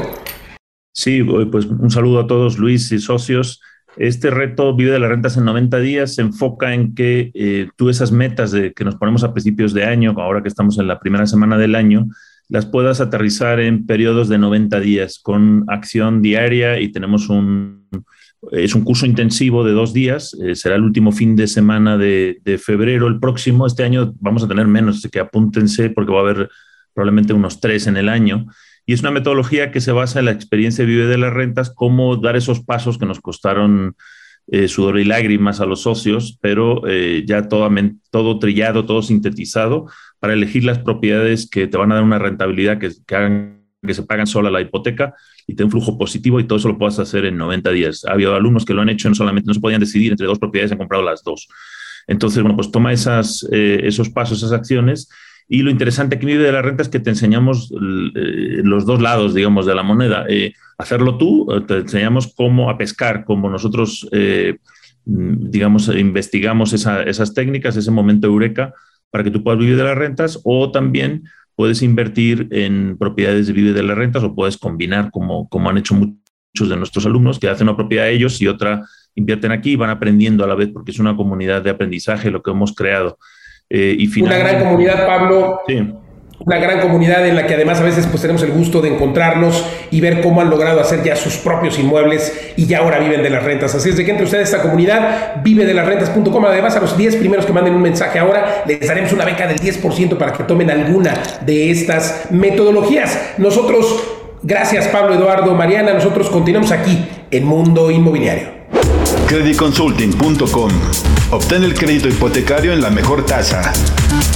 Sí, 0.91 1.23
pues 1.23 1.65
un 1.65 1.91
saludo 1.91 2.19
a 2.19 2.27
todos, 2.27 2.57
Luis 2.57 2.91
y 2.91 2.99
socios. 2.99 3.61
Este 3.97 4.29
reto 4.29 4.75
Vive 4.75 4.91
de 4.91 4.99
las 4.99 5.09
Rentas 5.09 5.37
en 5.37 5.45
90 5.45 5.79
días 5.79 6.15
se 6.15 6.21
enfoca 6.21 6.73
en 6.73 6.95
que 6.95 7.31
eh, 7.33 7.69
tú 7.75 7.89
esas 7.89 8.11
metas 8.11 8.51
de, 8.51 8.73
que 8.73 8.85
nos 8.85 8.95
ponemos 8.95 9.23
a 9.23 9.33
principios 9.33 9.73
de 9.73 9.83
año, 9.83 10.13
ahora 10.17 10.41
que 10.41 10.47
estamos 10.47 10.77
en 10.79 10.87
la 10.87 10.99
primera 10.99 11.25
semana 11.25 11.57
del 11.57 11.75
año, 11.75 12.07
las 12.47 12.65
puedas 12.65 13.01
aterrizar 13.01 13.59
en 13.59 13.85
periodos 13.85 14.29
de 14.29 14.37
90 14.37 14.79
días 14.79 15.19
con 15.19 15.65
acción 15.67 16.21
diaria 16.21 16.79
y 16.79 16.91
tenemos 16.91 17.29
un, 17.29 17.87
es 18.51 18.73
un 18.73 18.83
curso 18.83 19.05
intensivo 19.05 19.63
de 19.63 19.73
dos 19.73 19.93
días, 19.93 20.35
eh, 20.43 20.55
será 20.55 20.75
el 20.75 20.83
último 20.83 21.11
fin 21.11 21.35
de 21.35 21.47
semana 21.47 21.97
de, 21.97 22.39
de, 22.43 22.57
febrero, 22.57 23.07
el 23.07 23.19
próximo, 23.19 23.67
este 23.67 23.83
año 23.83 24.13
vamos 24.19 24.43
a 24.43 24.47
tener 24.47 24.67
menos, 24.67 24.97
así 24.97 25.09
que 25.09 25.19
apúntense 25.19 25.89
porque 25.89 26.11
va 26.11 26.19
a 26.19 26.21
haber 26.21 26.49
probablemente 26.93 27.33
unos 27.33 27.59
tres 27.59 27.87
en 27.87 27.97
el 27.97 28.09
año. 28.09 28.47
Y 28.89 28.93
es 28.93 29.01
una 29.01 29.11
metodología 29.11 29.69
que 29.69 29.81
se 29.81 29.91
basa 29.91 30.17
en 30.17 30.25
la 30.25 30.31
experiencia 30.31 30.83
Vive 30.83 31.05
de 31.05 31.19
las 31.19 31.31
Rentas, 31.31 31.69
cómo 31.69 32.15
dar 32.15 32.35
esos 32.35 32.61
pasos 32.61 32.97
que 32.97 33.05
nos 33.05 33.19
costaron 33.19 33.95
eh, 34.47 34.67
sudor 34.67 34.99
y 34.99 35.05
lágrimas 35.05 35.59
a 35.61 35.67
los 35.67 35.83
socios, 35.83 36.39
pero 36.41 36.81
eh, 36.87 37.23
ya 37.23 37.47
todo, 37.47 37.69
todo 38.09 38.39
trillado, 38.39 38.87
todo 38.87 39.03
sintetizado, 39.03 39.85
para 40.17 40.33
elegir 40.33 40.63
las 40.63 40.79
propiedades 40.79 41.47
que 41.47 41.67
te 41.67 41.77
van 41.77 41.91
a 41.91 41.95
dar 41.97 42.03
una 42.03 42.17
rentabilidad 42.17 42.79
que, 42.79 42.89
que 43.05 43.15
hagan 43.15 43.59
que 43.85 43.93
se 43.93 44.01
pagan 44.01 44.25
sola 44.25 44.49
la 44.49 44.59
hipoteca 44.59 45.13
y 45.45 45.53
te 45.53 45.63
un 45.63 45.69
flujo 45.69 45.95
positivo 45.95 46.39
y 46.39 46.45
todo 46.45 46.57
eso 46.57 46.69
lo 46.69 46.79
puedas 46.79 46.97
hacer 46.97 47.25
en 47.25 47.37
90 47.37 47.69
días. 47.69 48.05
Ha 48.05 48.13
habido 48.13 48.33
alumnos 48.33 48.65
que 48.65 48.73
lo 48.73 48.81
han 48.81 48.89
hecho 48.89 49.07
no 49.07 49.13
solamente, 49.13 49.45
no 49.49 49.53
se 49.53 49.59
podían 49.59 49.81
decidir 49.81 50.13
entre 50.13 50.25
dos 50.25 50.39
propiedades, 50.39 50.71
han 50.71 50.79
comprado 50.79 51.03
las 51.03 51.21
dos. 51.21 51.47
Entonces, 52.07 52.41
bueno, 52.41 52.55
pues 52.55 52.71
toma 52.71 52.91
eh, 52.91 53.81
esos 53.83 54.09
pasos, 54.09 54.39
esas 54.39 54.51
acciones 54.51 55.09
y 55.51 55.63
lo 55.63 55.71
interesante 55.71 56.19
que 56.19 56.27
vive 56.27 56.43
de 56.43 56.51
la 56.51 56.61
renta 56.61 56.83
es 56.83 56.89
que 56.89 56.99
te 56.99 57.09
enseñamos 57.09 57.71
eh, 57.71 58.61
los 58.63 58.85
dos 58.85 59.01
lados, 59.01 59.33
digamos, 59.33 59.65
de 59.65 59.73
la 59.73 59.81
moneda. 59.81 60.25
Eh, 60.29 60.53
hacerlo 60.77 61.17
tú, 61.17 61.51
eh, 61.51 61.61
te 61.61 61.77
enseñamos 61.77 62.31
cómo 62.37 62.69
a 62.69 62.77
pescar, 62.77 63.25
cómo 63.25 63.49
nosotros, 63.49 64.07
digamos, 65.05 65.87
investigamos 65.87 66.73
esas 66.73 67.33
técnicas, 67.33 67.75
ese 67.75 67.89
momento 67.89 68.27
eureka, 68.27 68.75
para 69.09 69.23
que 69.23 69.31
tú 69.31 69.43
puedas 69.43 69.59
vivir 69.59 69.75
de 69.75 69.83
las 69.83 69.97
rentas, 69.97 70.39
o 70.43 70.69
también 70.71 71.23
puedes 71.55 71.81
invertir 71.81 72.47
en 72.51 72.95
propiedades 72.99 73.47
de 73.47 73.53
vivir 73.53 73.73
de 73.73 73.81
las 73.81 73.97
rentas, 73.97 74.21
o 74.23 74.35
puedes 74.35 74.55
combinar, 74.55 75.09
como, 75.09 75.49
como 75.49 75.67
han 75.67 75.79
hecho 75.79 75.95
muchos 75.95 76.69
de 76.69 76.77
nuestros 76.77 77.07
alumnos, 77.07 77.39
que 77.39 77.49
hacen 77.49 77.67
una 77.67 77.75
propiedad 77.75 78.07
ellos 78.07 78.39
y 78.39 78.47
otra 78.47 78.85
invierten 79.15 79.51
aquí 79.51 79.71
y 79.71 79.75
van 79.75 79.89
aprendiendo 79.89 80.43
a 80.43 80.47
la 80.47 80.53
vez, 80.53 80.69
porque 80.69 80.91
es 80.91 80.99
una 80.99 81.15
comunidad 81.15 81.63
de 81.63 81.71
aprendizaje 81.71 82.29
lo 82.29 82.43
que 82.43 82.51
hemos 82.51 82.75
creado. 82.75 83.17
Eh, 83.69 83.95
y 83.99 84.21
Una 84.21 84.37
gran 84.37 84.63
comunidad, 84.63 85.05
Pablo. 85.05 85.61
una 86.39 86.57
gran 86.57 86.79
comunidad 86.79 87.27
en 87.27 87.35
la 87.35 87.45
que 87.45 87.53
además 87.53 87.79
a 87.79 87.83
veces 87.83 88.07
pues 88.07 88.21
tenemos 88.21 88.41
el 88.41 88.51
gusto 88.51 88.81
de 88.81 88.89
encontrarnos 88.89 89.63
y 89.91 90.01
ver 90.01 90.21
cómo 90.21 90.41
han 90.41 90.49
logrado 90.49 90.79
hacer 90.79 91.03
ya 91.03 91.15
sus 91.15 91.35
propios 91.35 91.77
inmuebles 91.77 92.53
y 92.55 92.65
ya 92.65 92.79
ahora 92.79 92.97
viven 92.97 93.21
de 93.21 93.29
las 93.29 93.43
rentas. 93.43 93.75
Así 93.75 93.89
es 93.89 93.97
de 93.97 94.05
que 94.05 94.11
entre 94.11 94.25
ustedes 94.25 94.51
esta 94.51 94.63
comunidad, 94.63 95.43
vive 95.43 95.65
de 95.65 95.75
las 95.75 95.85
rentas.com. 95.85 96.45
Además, 96.45 96.75
a 96.77 96.79
los 96.79 96.97
10 96.97 97.17
primeros 97.17 97.45
que 97.45 97.53
manden 97.53 97.75
un 97.75 97.81
mensaje 97.81 98.17
ahora, 98.17 98.63
les 98.65 98.87
daremos 98.87 99.13
una 99.13 99.25
beca 99.25 99.45
del 99.45 99.59
10% 99.59 100.17
para 100.17 100.33
que 100.33 100.43
tomen 100.45 100.71
alguna 100.71 101.13
de 101.45 101.69
estas 101.69 102.31
metodologías. 102.31 103.35
Nosotros, 103.37 104.03
gracias 104.41 104.87
Pablo, 104.87 105.13
Eduardo, 105.13 105.53
Mariana, 105.53 105.93
nosotros 105.93 106.29
continuamos 106.29 106.71
aquí 106.71 107.05
en 107.29 107.45
Mundo 107.45 107.91
Inmobiliario. 107.91 108.58
Creditconsulting.com. 109.29 110.71
Obtén 111.29 111.63
el 111.63 111.75
crédito 111.75 112.07
hipotecario 112.07 112.73
en 112.73 112.81
la 112.81 112.89
mejor 112.89 113.27
tasa. 113.27 113.71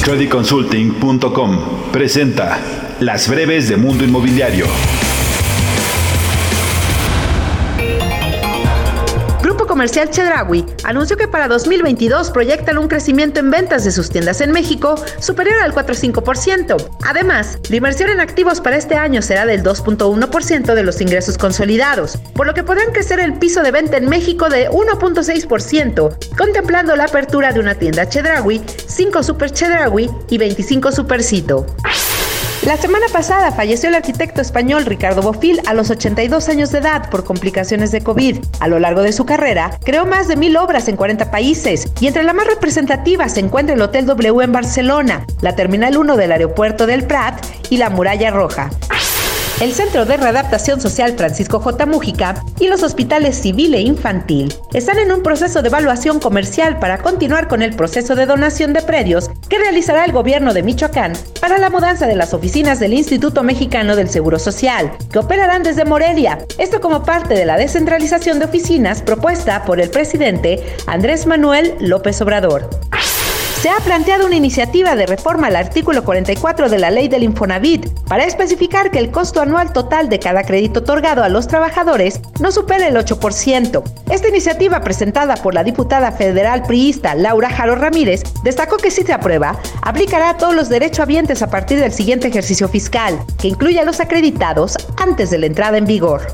Creditconsulting.com 0.03 1.91
presenta 1.91 2.59
Las 2.99 3.27
breves 3.27 3.69
de 3.69 3.77
Mundo 3.77 4.03
Inmobiliario. 4.03 4.67
Comercial 9.74 10.11
Chedraui 10.11 10.63
anunció 10.84 11.17
que 11.17 11.28
para 11.28 11.47
2022 11.47 12.30
proyectan 12.30 12.78
un 12.78 12.88
crecimiento 12.88 13.39
en 13.39 13.49
ventas 13.49 13.84
de 13.84 13.89
sus 13.89 14.11
tiendas 14.11 14.39
en 14.39 14.51
México 14.51 14.93
superior 15.19 15.57
al 15.63 15.74
4,5%. 15.74 16.89
Además, 17.03 17.57
la 17.71 17.78
inversión 17.78 18.11
en 18.11 18.19
activos 18.19 18.61
para 18.61 18.78
este 18.78 18.93
año 18.93 19.24
será 19.24 19.47
del 19.47 19.63
2.1% 19.63 20.76
de 20.76 20.84
los 20.84 21.01
ingresos 21.01 21.39
consolidados, 21.39 22.19
por 22.36 22.45
lo 22.45 22.53
que 22.53 22.63
podrán 22.63 22.91
crecer 22.91 23.19
el 23.19 23.34
piso 23.34 23.63
de 23.63 23.71
venta 23.71 23.97
en 23.97 24.07
México 24.09 24.47
de 24.47 24.69
1.6%, 24.69 26.17
contemplando 26.38 26.95
la 26.95 27.05
apertura 27.05 27.51
de 27.51 27.59
una 27.59 27.74
tienda 27.74 28.07
Chedraui, 28.07 28.61
5 28.86 29.24
Super 29.24 29.51
Chedraui 29.51 30.07
y 30.30 30.38
25 30.38 30.91
Supercito. 30.91 31.65
La 32.66 32.78
semana 32.78 33.07
pasada 33.11 33.51
falleció 33.51 33.89
el 33.89 33.95
arquitecto 33.95 34.39
español 34.39 34.86
Ricardo 34.86 35.22
Bofil 35.22 35.59
a 35.66 35.74
los 35.74 35.89
82 35.89 36.47
años 36.47 36.72
de 36.72 36.80
edad 36.80 37.09
por 37.09 37.26
complicaciones 37.26 37.91
de 37.91 37.99
COVID. 37.99 38.38
A 38.61 38.70
lo 38.70 38.80
largo 38.80 39.01
de 39.01 39.11
su 39.11 39.26
carrera, 39.26 39.78
creó 39.84 40.05
más 40.05 40.30
de 40.30 40.38
mil 40.38 40.55
obras 40.55 40.88
en 40.88 40.95
40 40.95 41.30
países 41.30 41.89
y 41.99 42.07
entre 42.07 42.24
las 42.24 42.34
más 42.34 42.47
representativas 42.47 43.34
se 43.34 43.41
encuentra 43.41 43.76
el 43.76 43.82
Hotel 43.82 44.05
W 44.05 44.45
en 44.45 44.53
Barcelona, 44.53 45.26
la 45.41 45.57
Terminal 45.57 45.97
1 45.97 46.16
del 46.16 46.32
Aeropuerto 46.32 46.88
del 46.88 47.03
Prat 47.05 47.45
y 47.70 47.78
la 47.78 47.89
Muralla 47.89 48.32
Roja 48.32 48.70
el 49.64 49.74
Centro 49.74 50.03
de 50.03 50.18
Readaptación 50.18 50.82
Social 50.82 51.16
Francisco 51.16 51.61
J. 51.61 51.86
Mújica 51.86 52.43
y 52.59 52.68
los 52.68 52.84
hospitales 52.84 53.38
civil 53.38 53.74
e 53.76 53.80
infantil. 53.80 54.53
Están 54.74 54.99
en 54.99 55.09
un 55.09 55.24
proceso 55.24 55.61
de 55.61 55.70
evaluación 55.70 56.20
comercial 56.20 56.80
para 56.80 56.97
continuar 56.97 57.47
con 57.47 57.61
el 57.61 57.74
proceso 57.74 58.14
de 58.14 58.26
donación 58.26 58.74
de 58.74 58.82
predios 58.82 59.32
que 59.47 59.57
realizará 59.57 60.03
el 60.03 60.11
gobierno 60.11 60.53
de 60.53 60.64
Michoacán 60.64 61.14
para 61.39 61.59
la 61.59 61.70
mudanza 61.70 62.07
de 62.07 62.16
las 62.18 62.34
oficinas 62.34 62.82
del 62.82 62.91
Instituto 62.93 63.41
Mexicano 63.41 63.95
del 63.95 64.09
Seguro 64.09 64.38
Social, 64.38 64.91
que 65.09 65.20
operarán 65.20 65.64
desde 65.64 65.86
Morelia, 65.86 66.39
esto 66.57 66.82
como 66.82 67.03
parte 67.03 67.34
de 67.34 67.45
la 67.45 67.55
descentralización 67.55 68.39
de 68.39 68.45
oficinas 68.45 69.01
propuesta 69.01 69.64
por 69.64 69.80
el 69.80 69.89
presidente 69.89 70.76
Andrés 70.88 71.26
Manuel 71.26 71.74
López 71.80 72.22
Obrador 72.22 72.70
se 73.64 73.70
ha 73.70 73.78
planteado 73.78 74.26
una 74.26 74.36
iniciativa 74.36 74.93
de 74.93 75.05
reforma 75.05 75.47
al 75.47 75.55
artículo 75.55 76.03
44 76.03 76.68
de 76.68 76.80
la 76.80 76.91
ley 76.91 77.07
del 77.07 77.24
Infonavit 77.24 77.88
para 78.09 78.26
especificar 78.26 78.91
que 78.91 78.99
el 78.99 79.09
costo 79.09 79.39
anual 79.39 79.72
total 79.72 80.09
de 80.09 80.20
cada 80.20 80.43
crédito 80.43 80.82
otorgado 80.82 81.24
a 81.24 81.30
los 81.30 81.47
trabajadores 81.47 82.20
no 82.41 82.51
supere 82.51 82.89
el 82.89 82.97
8%. 82.97 83.82
Esta 84.11 84.28
iniciativa 84.28 84.82
presentada 84.82 85.36
por 85.38 85.53
la 85.53 85.64
diputada 85.64 86.11
federal 86.11 86.64
priista 86.64 87.16
Laura 87.16 87.49
Jaro 87.49 87.76
Ramírez 87.76 88.24
destacó 88.43 88.76
que 88.76 88.91
si 88.91 89.03
se 89.03 89.14
aprueba, 89.14 89.57
aplicará 89.82 90.32
a 90.32 90.38
todos 90.38 90.53
los 90.53 90.68
derechohabientes 90.68 91.41
a 91.41 91.49
partir 91.49 91.80
del 91.80 91.93
siguiente 91.93 92.28
ejercicio 92.28 92.68
fiscal, 92.68 93.18
que 93.39 93.47
incluye 93.47 93.80
a 93.80 93.86
los 93.86 94.01
acreditados 94.01 94.76
antes 94.97 95.30
de 95.30 95.38
la 95.38 95.45
entrada 95.45 95.78
en 95.78 95.86
vigor. 95.86 96.28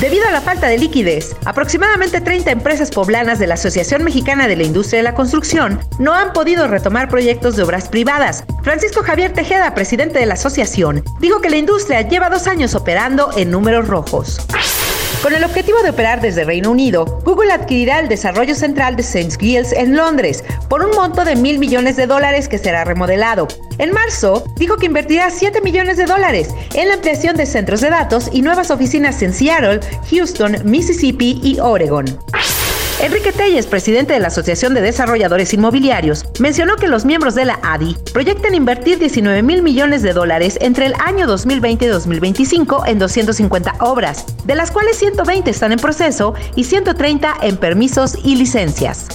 Debido 0.00 0.28
a 0.28 0.30
la 0.30 0.42
falta 0.42 0.68
de 0.68 0.76
liquidez, 0.76 1.34
aproximadamente 1.46 2.20
30 2.20 2.50
empresas 2.50 2.90
poblanas 2.90 3.38
de 3.38 3.46
la 3.46 3.54
Asociación 3.54 4.04
Mexicana 4.04 4.46
de 4.46 4.54
la 4.54 4.64
Industria 4.64 4.98
de 4.98 5.04
la 5.04 5.14
Construcción 5.14 5.80
no 5.98 6.12
han 6.12 6.34
podido 6.34 6.68
retomar 6.68 7.08
proyectos 7.08 7.56
de 7.56 7.62
obras 7.62 7.88
privadas. 7.88 8.44
Francisco 8.62 9.02
Javier 9.02 9.32
Tejeda, 9.32 9.74
presidente 9.74 10.18
de 10.18 10.26
la 10.26 10.34
asociación, 10.34 11.02
dijo 11.18 11.40
que 11.40 11.48
la 11.48 11.56
industria 11.56 12.02
lleva 12.02 12.28
dos 12.28 12.46
años 12.46 12.74
operando 12.74 13.30
en 13.38 13.50
números 13.50 13.88
rojos. 13.88 14.46
Con 15.22 15.34
el 15.34 15.44
objetivo 15.44 15.82
de 15.82 15.90
operar 15.90 16.20
desde 16.20 16.44
Reino 16.44 16.70
Unido, 16.70 17.04
Google 17.24 17.52
adquirirá 17.52 17.98
el 17.98 18.08
desarrollo 18.08 18.54
central 18.54 18.96
de. 18.96 19.04
Giles 19.38 19.72
en 19.72 19.96
Londres 19.96 20.44
por 20.68 20.84
un 20.84 20.90
monto 20.92 21.24
de 21.24 21.36
mil 21.36 21.58
millones 21.58 21.96
de 21.96 22.06
dólares 22.06 22.48
que 22.48 22.58
será 22.58 22.84
remodelado. 22.84 23.48
En 23.78 23.92
marzo, 23.92 24.44
dijo 24.56 24.76
que 24.76 24.86
invertirá 24.86 25.30
7 25.30 25.60
millones 25.62 25.96
de 25.96 26.06
dólares 26.06 26.50
en 26.74 26.88
la 26.88 26.94
ampliación 26.94 27.36
de 27.36 27.46
centros 27.46 27.80
de 27.80 27.90
datos 27.90 28.30
y 28.32 28.42
nuevas 28.42 28.70
oficinas 28.70 29.20
en 29.22 29.32
Seattle, 29.32 29.80
Houston, 30.10 30.58
Mississippi 30.64 31.40
y 31.42 31.58
Oregon. 31.60 32.06
Enrique 32.98 33.30
Telles, 33.30 33.66
presidente 33.66 34.14
de 34.14 34.20
la 34.20 34.28
Asociación 34.28 34.72
de 34.72 34.80
Desarrolladores 34.80 35.52
Inmobiliarios, 35.52 36.24
mencionó 36.38 36.76
que 36.76 36.88
los 36.88 37.04
miembros 37.04 37.34
de 37.34 37.44
la 37.44 37.58
ADI 37.62 37.94
proyectan 38.12 38.54
invertir 38.54 38.98
19 38.98 39.42
mil 39.42 39.62
millones 39.62 40.02
de 40.02 40.14
dólares 40.14 40.56
entre 40.62 40.86
el 40.86 40.94
año 41.04 41.26
2020 41.26 41.84
y 41.84 41.88
2025 41.88 42.86
en 42.86 42.98
250 42.98 43.74
obras, 43.80 44.24
de 44.44 44.54
las 44.54 44.70
cuales 44.70 44.96
120 44.96 45.50
están 45.50 45.72
en 45.72 45.78
proceso 45.78 46.34
y 46.54 46.64
130 46.64 47.34
en 47.42 47.58
permisos 47.58 48.16
y 48.24 48.36
licencias. 48.36 49.06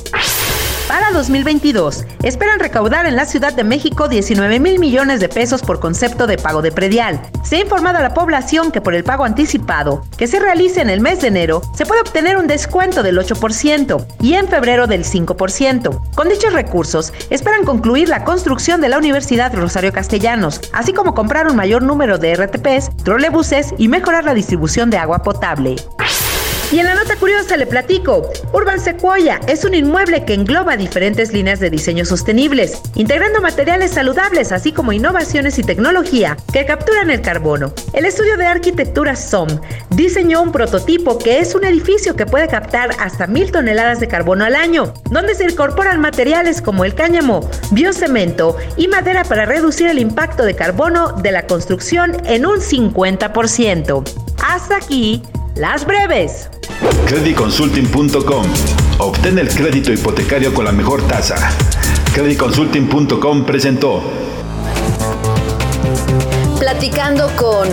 Para 0.92 1.12
2022, 1.12 2.04
esperan 2.22 2.60
recaudar 2.60 3.06
en 3.06 3.16
la 3.16 3.26
Ciudad 3.26 3.54
de 3.54 3.64
México 3.64 4.10
19 4.10 4.60
mil 4.60 4.78
millones 4.78 5.22
de 5.22 5.30
pesos 5.30 5.62
por 5.62 5.80
concepto 5.80 6.28
de 6.28 6.38
pago 6.38 6.62
de 6.62 6.74
predial. 6.74 7.22
Se 7.46 7.56
ha 7.56 7.62
informado 7.62 8.00
a 8.00 8.02
la 8.02 8.14
población 8.14 8.74
que 8.74 8.82
por 8.82 8.94
el 8.94 9.06
pago 9.06 9.24
anticipado, 9.24 10.04
que 10.18 10.28
se 10.28 10.42
realice 10.42 10.82
en 10.82 10.90
el 10.90 11.00
mes 11.00 11.22
de 11.22 11.30
enero, 11.30 11.62
se 11.74 11.86
puede 11.86 12.02
obtener 12.02 12.36
un 12.36 12.48
descuento 12.48 13.04
del 13.04 13.18
8% 13.18 14.06
y 14.20 14.34
en 14.34 14.50
febrero 14.50 14.86
del 14.86 15.06
5%. 15.06 16.14
Con 16.14 16.28
dichos 16.28 16.52
recursos, 16.52 17.14
esperan 17.30 17.64
concluir 17.64 18.10
la 18.10 18.26
construcción 18.26 18.82
de 18.82 18.90
la 18.90 18.98
Universidad 18.98 19.56
Rosario 19.56 19.94
Castellanos, 19.94 20.60
así 20.74 20.92
como 20.92 21.16
comprar 21.16 21.48
un 21.48 21.56
mayor 21.56 21.84
número 21.84 22.18
de 22.18 22.36
RTPs, 22.36 22.98
trolebuses 23.06 23.74
y 23.78 23.88
mejorar 23.88 24.26
la 24.26 24.34
distribución 24.34 24.90
de 24.90 24.98
agua 24.98 25.24
potable. 25.24 25.78
Y 26.72 26.80
en 26.80 26.86
la 26.86 26.96
nota 26.96 27.18
curiosa 27.18 27.58
le 27.58 27.68
platico, 27.68 28.32
Urban 28.54 28.80
Sequoia 28.80 29.42
es 29.46 29.66
un 29.66 29.74
inmueble 29.74 30.24
que 30.24 30.36
engloba 30.36 30.78
diferentes 30.78 31.34
líneas 31.34 31.60
de 31.60 31.70
diseño 31.70 32.06
sostenibles, 32.06 32.82
integrando 32.96 33.42
materiales 33.42 33.92
saludables 33.92 34.54
así 34.54 34.72
como 34.72 34.94
innovaciones 34.94 35.60
y 35.60 35.64
tecnología 35.64 36.38
que 36.54 36.66
capturan 36.66 37.12
el 37.12 37.22
carbono. 37.22 37.74
El 37.92 38.06
estudio 38.06 38.38
de 38.38 38.46
arquitectura 38.46 39.18
SOM 39.18 39.50
diseñó 39.90 40.42
un 40.42 40.54
prototipo 40.54 41.18
que 41.18 41.40
es 41.40 41.56
un 41.56 41.66
edificio 41.66 42.16
que 42.16 42.26
puede 42.26 42.48
captar 42.48 42.92
hasta 43.00 43.28
mil 43.28 43.52
toneladas 43.52 44.00
de 44.00 44.08
carbono 44.08 44.46
al 44.46 44.56
año, 44.56 44.94
donde 45.10 45.36
se 45.36 45.44
incorporan 45.44 46.00
materiales 46.00 46.62
como 46.62 46.86
el 46.86 46.96
cáñamo, 46.96 47.50
biocemento 47.72 48.56
y 48.78 48.88
madera 48.88 49.26
para 49.26 49.46
reducir 49.46 49.88
el 49.88 50.00
impacto 50.00 50.44
de 50.44 50.56
carbono 50.56 51.12
de 51.22 51.34
la 51.34 51.48
construcción 51.48 52.16
en 52.26 52.46
un 52.46 52.60
50%. 52.60 54.04
Hasta 54.42 54.78
aquí, 54.78 55.22
las 55.56 55.86
breves. 55.86 56.50
Creditconsulting.com. 57.06 58.46
Obtén 59.00 59.40
el 59.40 59.50
crédito 59.50 59.92
hipotecario 59.92 60.54
con 60.54 60.66
la 60.66 60.72
mejor 60.72 61.02
tasa. 61.08 61.36
Creditconsulting.com 62.14 63.46
presentó. 63.46 64.02
Platicando 66.60 67.30
con 67.36 67.68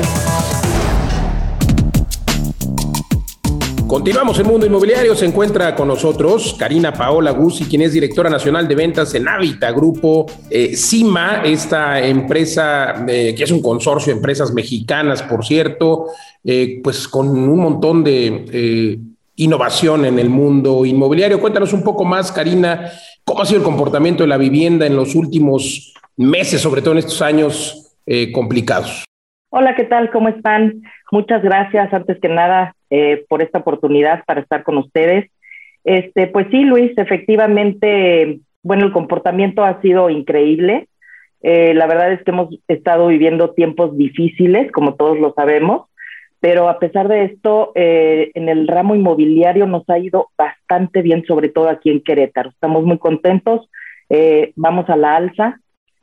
Continuamos 3.88 4.38
en 4.38 4.46
Mundo 4.46 4.66
Inmobiliario. 4.66 5.14
Se 5.14 5.24
encuentra 5.24 5.74
con 5.74 5.88
nosotros 5.88 6.54
Karina 6.58 6.92
Paola 6.92 7.30
Guzzi, 7.30 7.64
quien 7.64 7.80
es 7.80 7.94
directora 7.94 8.28
nacional 8.28 8.68
de 8.68 8.74
ventas 8.74 9.14
en 9.14 9.26
Habita 9.26 9.70
Grupo 9.70 10.26
eh, 10.50 10.76
CIMA, 10.76 11.40
esta 11.42 11.98
empresa 12.06 13.06
eh, 13.08 13.34
que 13.34 13.44
es 13.44 13.50
un 13.50 13.62
consorcio 13.62 14.12
de 14.12 14.18
empresas 14.18 14.52
mexicanas, 14.52 15.22
por 15.22 15.42
cierto, 15.42 16.08
eh, 16.44 16.82
pues 16.84 17.08
con 17.08 17.30
un 17.30 17.58
montón 17.58 18.04
de 18.04 19.00
innovación 19.36 20.04
en 20.04 20.18
el 20.18 20.28
mundo 20.28 20.84
inmobiliario. 20.84 21.40
Cuéntanos 21.40 21.72
un 21.72 21.82
poco 21.82 22.04
más, 22.04 22.30
Karina, 22.30 22.92
cómo 23.24 23.40
ha 23.40 23.46
sido 23.46 23.60
el 23.60 23.64
comportamiento 23.64 24.22
de 24.22 24.28
la 24.28 24.36
vivienda 24.36 24.84
en 24.84 24.96
los 24.96 25.14
últimos 25.14 25.94
meses, 26.14 26.60
sobre 26.60 26.82
todo 26.82 26.92
en 26.92 26.98
estos 26.98 27.22
años 27.22 27.94
complicados. 28.34 29.07
Hola, 29.50 29.74
¿qué 29.74 29.84
tal? 29.84 30.10
¿Cómo 30.10 30.28
están? 30.28 30.82
Muchas 31.10 31.42
gracias, 31.42 31.90
antes 31.94 32.20
que 32.20 32.28
nada, 32.28 32.74
eh, 32.90 33.24
por 33.30 33.40
esta 33.40 33.60
oportunidad 33.60 34.22
para 34.26 34.42
estar 34.42 34.62
con 34.62 34.76
ustedes. 34.76 35.30
Este, 35.84 36.26
pues 36.26 36.48
sí, 36.50 36.64
Luis, 36.64 36.92
efectivamente, 36.98 38.40
bueno, 38.62 38.84
el 38.84 38.92
comportamiento 38.92 39.64
ha 39.64 39.80
sido 39.80 40.10
increíble. 40.10 40.88
Eh, 41.40 41.72
la 41.72 41.86
verdad 41.86 42.12
es 42.12 42.22
que 42.24 42.30
hemos 42.30 42.54
estado 42.68 43.06
viviendo 43.06 43.54
tiempos 43.54 43.96
difíciles, 43.96 44.70
como 44.70 44.96
todos 44.96 45.18
lo 45.18 45.32
sabemos, 45.32 45.86
pero 46.40 46.68
a 46.68 46.78
pesar 46.78 47.08
de 47.08 47.24
esto, 47.24 47.72
eh, 47.74 48.30
en 48.34 48.50
el 48.50 48.68
ramo 48.68 48.96
inmobiliario 48.96 49.66
nos 49.66 49.88
ha 49.88 49.98
ido 49.98 50.28
bastante 50.36 51.00
bien, 51.00 51.24
sobre 51.24 51.48
todo 51.48 51.70
aquí 51.70 51.88
en 51.88 52.02
Querétaro. 52.02 52.50
Estamos 52.50 52.84
muy 52.84 52.98
contentos, 52.98 53.70
vamos 54.56 54.90
a 54.90 54.96
la 54.96 55.16
alza 55.16 55.58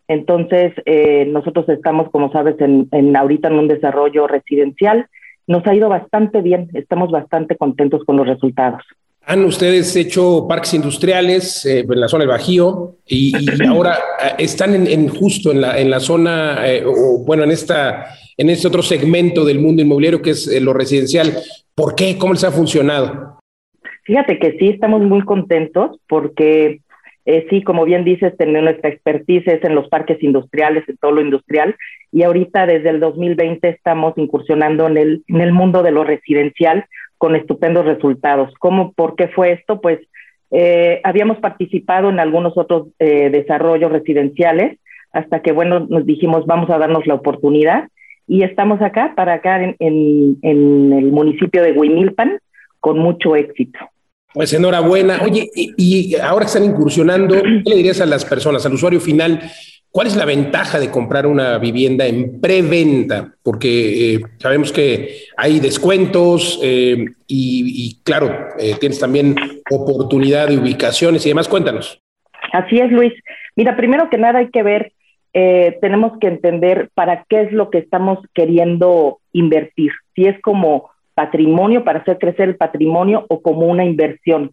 Entonces, 0.08 0.74
eh, 0.86 1.26
nosotros 1.26 1.68
estamos, 1.70 2.10
como 2.12 2.32
sabes, 2.32 2.56
en, 2.60 2.88
en, 2.91 3.16
ahorita 3.16 3.47
en 3.47 3.56
un 3.56 3.68
desarrollo 3.68 4.28
residencial. 4.28 5.08
Nos 5.47 5.66
ha 5.68 5.76
ido 5.76 5.89
bastante 5.89 6.41
bien, 6.41 6.70
estamos 6.74 7.12
bastante 7.12 7.56
contentos 7.56 8.03
con 8.03 8.18
los 8.18 8.28
resultados. 8.28 8.82
Han 9.28 9.43
ustedes 9.45 9.95
hecho 9.95 10.45
parques 10.47 10.76
industriales 10.76 11.66
eh, 11.66 11.80
en 11.80 11.99
la 11.99 12.08
zona 12.08 12.24
del 12.24 12.30
Bajío 12.30 12.97
y, 13.08 13.34
y 13.36 13.66
ahora 13.68 13.97
eh, 14.24 14.36
están 14.39 14.76
en, 14.76 14.86
en, 14.88 15.08
justo 15.08 15.51
en 15.51 15.62
la, 15.62 15.80
en 15.80 15.89
la 15.89 15.99
zona, 15.99 16.68
eh, 16.68 16.84
o 16.86 17.24
bueno, 17.26 17.43
en, 17.43 17.51
esta, 17.51 18.06
en 18.38 18.49
este 18.51 18.68
otro 18.68 18.84
segmento 18.84 19.43
del 19.43 19.60
mundo 19.60 19.82
inmobiliario 19.82 20.22
que 20.22 20.32
es 20.32 20.62
lo 20.62 20.74
residencial. 20.74 21.34
¿Por 21.74 21.95
qué? 21.95 22.18
¿Cómo 22.18 22.34
les 22.34 22.43
ha 22.43 22.51
funcionado? 22.51 23.39
Fíjate 24.03 24.38
que 24.38 24.58
sí, 24.60 24.70
estamos 24.70 25.01
muy 25.01 25.24
contentos 25.24 25.97
porque 26.08 26.82
eh, 27.26 27.47
sí, 27.49 27.63
como 27.63 27.86
bien 27.86 28.03
dices, 28.03 28.38
tener 28.38 28.61
nuestra 28.63 28.89
expertise 28.89 29.63
en 29.63 29.73
los 29.73 29.89
parques 29.89 30.21
industriales, 30.21 30.88
en 30.88 30.97
todo 30.97 31.11
lo 31.11 31.21
industrial, 31.21 31.76
y 32.11 32.23
ahorita 32.23 32.67
desde 32.67 32.89
el 32.89 32.99
2020 32.99 33.67
estamos 33.67 34.13
incursionando 34.17 34.88
en 34.88 34.97
el, 34.97 35.23
en 35.28 35.41
el 35.41 35.51
mundo 35.51 35.82
de 35.82 35.91
lo 35.91 36.03
residencial 36.03 36.86
con 37.17 37.36
estupendos 37.36 37.86
resultados. 37.86 38.53
¿Cómo, 38.59 38.93
por 38.93 39.15
qué 39.15 39.28
fue 39.30 39.53
esto? 39.53 39.82
Pues 39.82 39.99
eh, 40.51 41.01
habíamos 41.03 41.39
participado 41.39 42.09
en 42.09 42.19
algunos 42.19 42.55
otros 42.57 42.89
eh, 42.99 43.32
desarrollos 43.32 43.91
residenciales 43.91 44.78
hasta 45.11 45.41
que, 45.41 45.51
bueno, 45.51 45.88
nos 45.89 46.05
dijimos, 46.05 46.45
vamos 46.45 46.69
a 46.69 46.78
darnos 46.78 47.07
la 47.07 47.15
oportunidad 47.15 47.89
y 48.28 48.43
estamos 48.43 48.82
acá, 48.82 49.13
para 49.15 49.34
acá 49.34 49.63
en, 49.63 49.76
en, 49.80 50.38
en 50.43 50.93
el 50.93 51.11
municipio 51.11 51.63
de 51.63 51.71
Huimilpan, 51.71 52.39
con 52.80 52.99
mucho 52.99 53.36
éxito. 53.36 53.80
Pues 54.36 54.51
enhorabuena. 54.51 55.21
Oye, 55.23 55.49
y, 55.55 56.13
ahora 56.17 56.43
que 56.43 56.49
están 56.49 56.65
incursionando, 56.65 57.41
¿qué 57.41 57.69
le 57.69 57.77
dirías 57.77 58.01
a 58.01 58.05
las 58.05 58.25
personas, 58.25 58.65
al 58.65 58.73
usuario 58.73 58.99
final? 58.99 59.39
¿Cuál 59.89 60.07
es 60.07 60.17
la 60.17 60.25
ventaja 60.25 60.77
de 60.77 60.91
comprar 60.91 61.25
una 61.25 61.57
vivienda 61.57 62.05
en 62.05 62.41
preventa? 62.41 63.33
Porque 63.41 64.15
eh, 64.15 64.21
sabemos 64.39 64.73
que 64.73 65.19
hay 65.38 65.61
descuentos 65.61 66.59
eh, 66.61 67.05
y, 67.27 68.01
claro, 68.03 68.49
eh, 68.59 68.75
tienes 68.77 68.99
también 68.99 69.38
oportunidad 69.71 70.49
de 70.49 70.57
ubicaciones 70.57 71.25
y 71.25 71.29
demás. 71.29 71.47
Cuéntanos. 71.47 72.01
Así 72.51 72.77
es, 72.77 72.91
Luis. 72.91 73.13
Mira, 73.55 73.77
primero 73.77 74.09
que 74.09 74.17
nada 74.17 74.39
hay 74.39 74.49
que 74.49 74.63
ver, 74.63 74.91
tenemos 75.31 76.17
que 76.19 76.27
entender 76.27 76.89
para 76.93 77.25
qué 77.29 77.43
es 77.43 77.53
lo 77.53 77.69
que 77.69 77.77
estamos 77.77 78.19
queriendo 78.33 79.19
invertir. 79.31 79.91
Si 80.13 80.25
es 80.25 80.41
como 80.41 80.89
patrimonio, 81.16 81.84
para 81.84 81.99
hacer 81.99 82.20
crecer 82.20 82.49
el 82.49 82.57
patrimonio 82.57 83.26
o 83.30 83.41
como 83.41 83.66
una 83.66 83.86
inversión. 83.86 84.51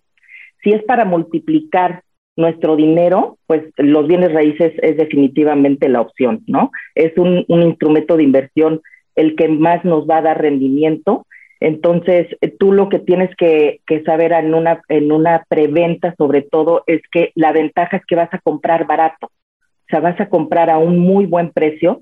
Si 0.63 0.71
es 0.71 0.83
para 0.85 1.05
multiplicar 1.05 2.03
nuestro 2.37 2.77
dinero, 2.77 3.37
pues 3.47 3.65
los 3.77 4.07
bienes 4.07 4.33
raíces 4.33 4.73
es 4.81 4.97
definitivamente 4.97 5.89
la 5.89 6.01
opción, 6.01 6.43
¿no? 6.47 6.71
Es 6.95 7.13
un, 7.19 7.45
un 7.49 7.63
instrumento 7.63 8.17
de 8.17 8.23
inversión 8.23 8.81
el 9.15 9.37
que 9.37 9.49
más 9.49 9.85
nos 9.85 10.09
va 10.09 10.19
a 10.19 10.23
dar 10.23 10.41
rendimiento. 10.41 11.27
Entonces, 11.61 12.27
tú 12.59 12.73
lo 12.73 12.89
que 12.89 12.99
tienes 12.99 13.35
que, 13.37 13.81
que, 13.87 14.03
saber 14.03 14.33
en 14.33 14.55
una, 14.55 14.83
en 14.89 15.13
una 15.13 15.45
preventa, 15.49 16.15
sobre 16.17 16.43
todo, 16.43 16.83
es 16.87 17.03
que 17.13 17.33
la 17.35 17.53
ventaja 17.53 17.99
es 17.99 18.07
que 18.07 18.17
vas 18.17 18.33
a 18.33 18.39
comprar 18.39 18.87
barato. 18.87 19.27
O 19.27 19.89
sea, 19.91 20.01
vas 20.01 20.19
a 20.21 20.29
comprar 20.29 20.71
a 20.71 20.79
un 20.79 20.99
muy 20.99 21.27
buen 21.27 21.51
precio 21.51 22.01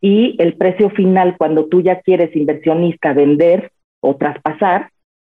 y 0.00 0.36
el 0.38 0.54
precio 0.54 0.90
final, 0.90 1.36
cuando 1.36 1.66
tú 1.66 1.82
ya 1.82 2.00
quieres 2.00 2.34
inversionista 2.36 3.12
vender, 3.12 3.72
o 4.00 4.16
traspasar, 4.16 4.90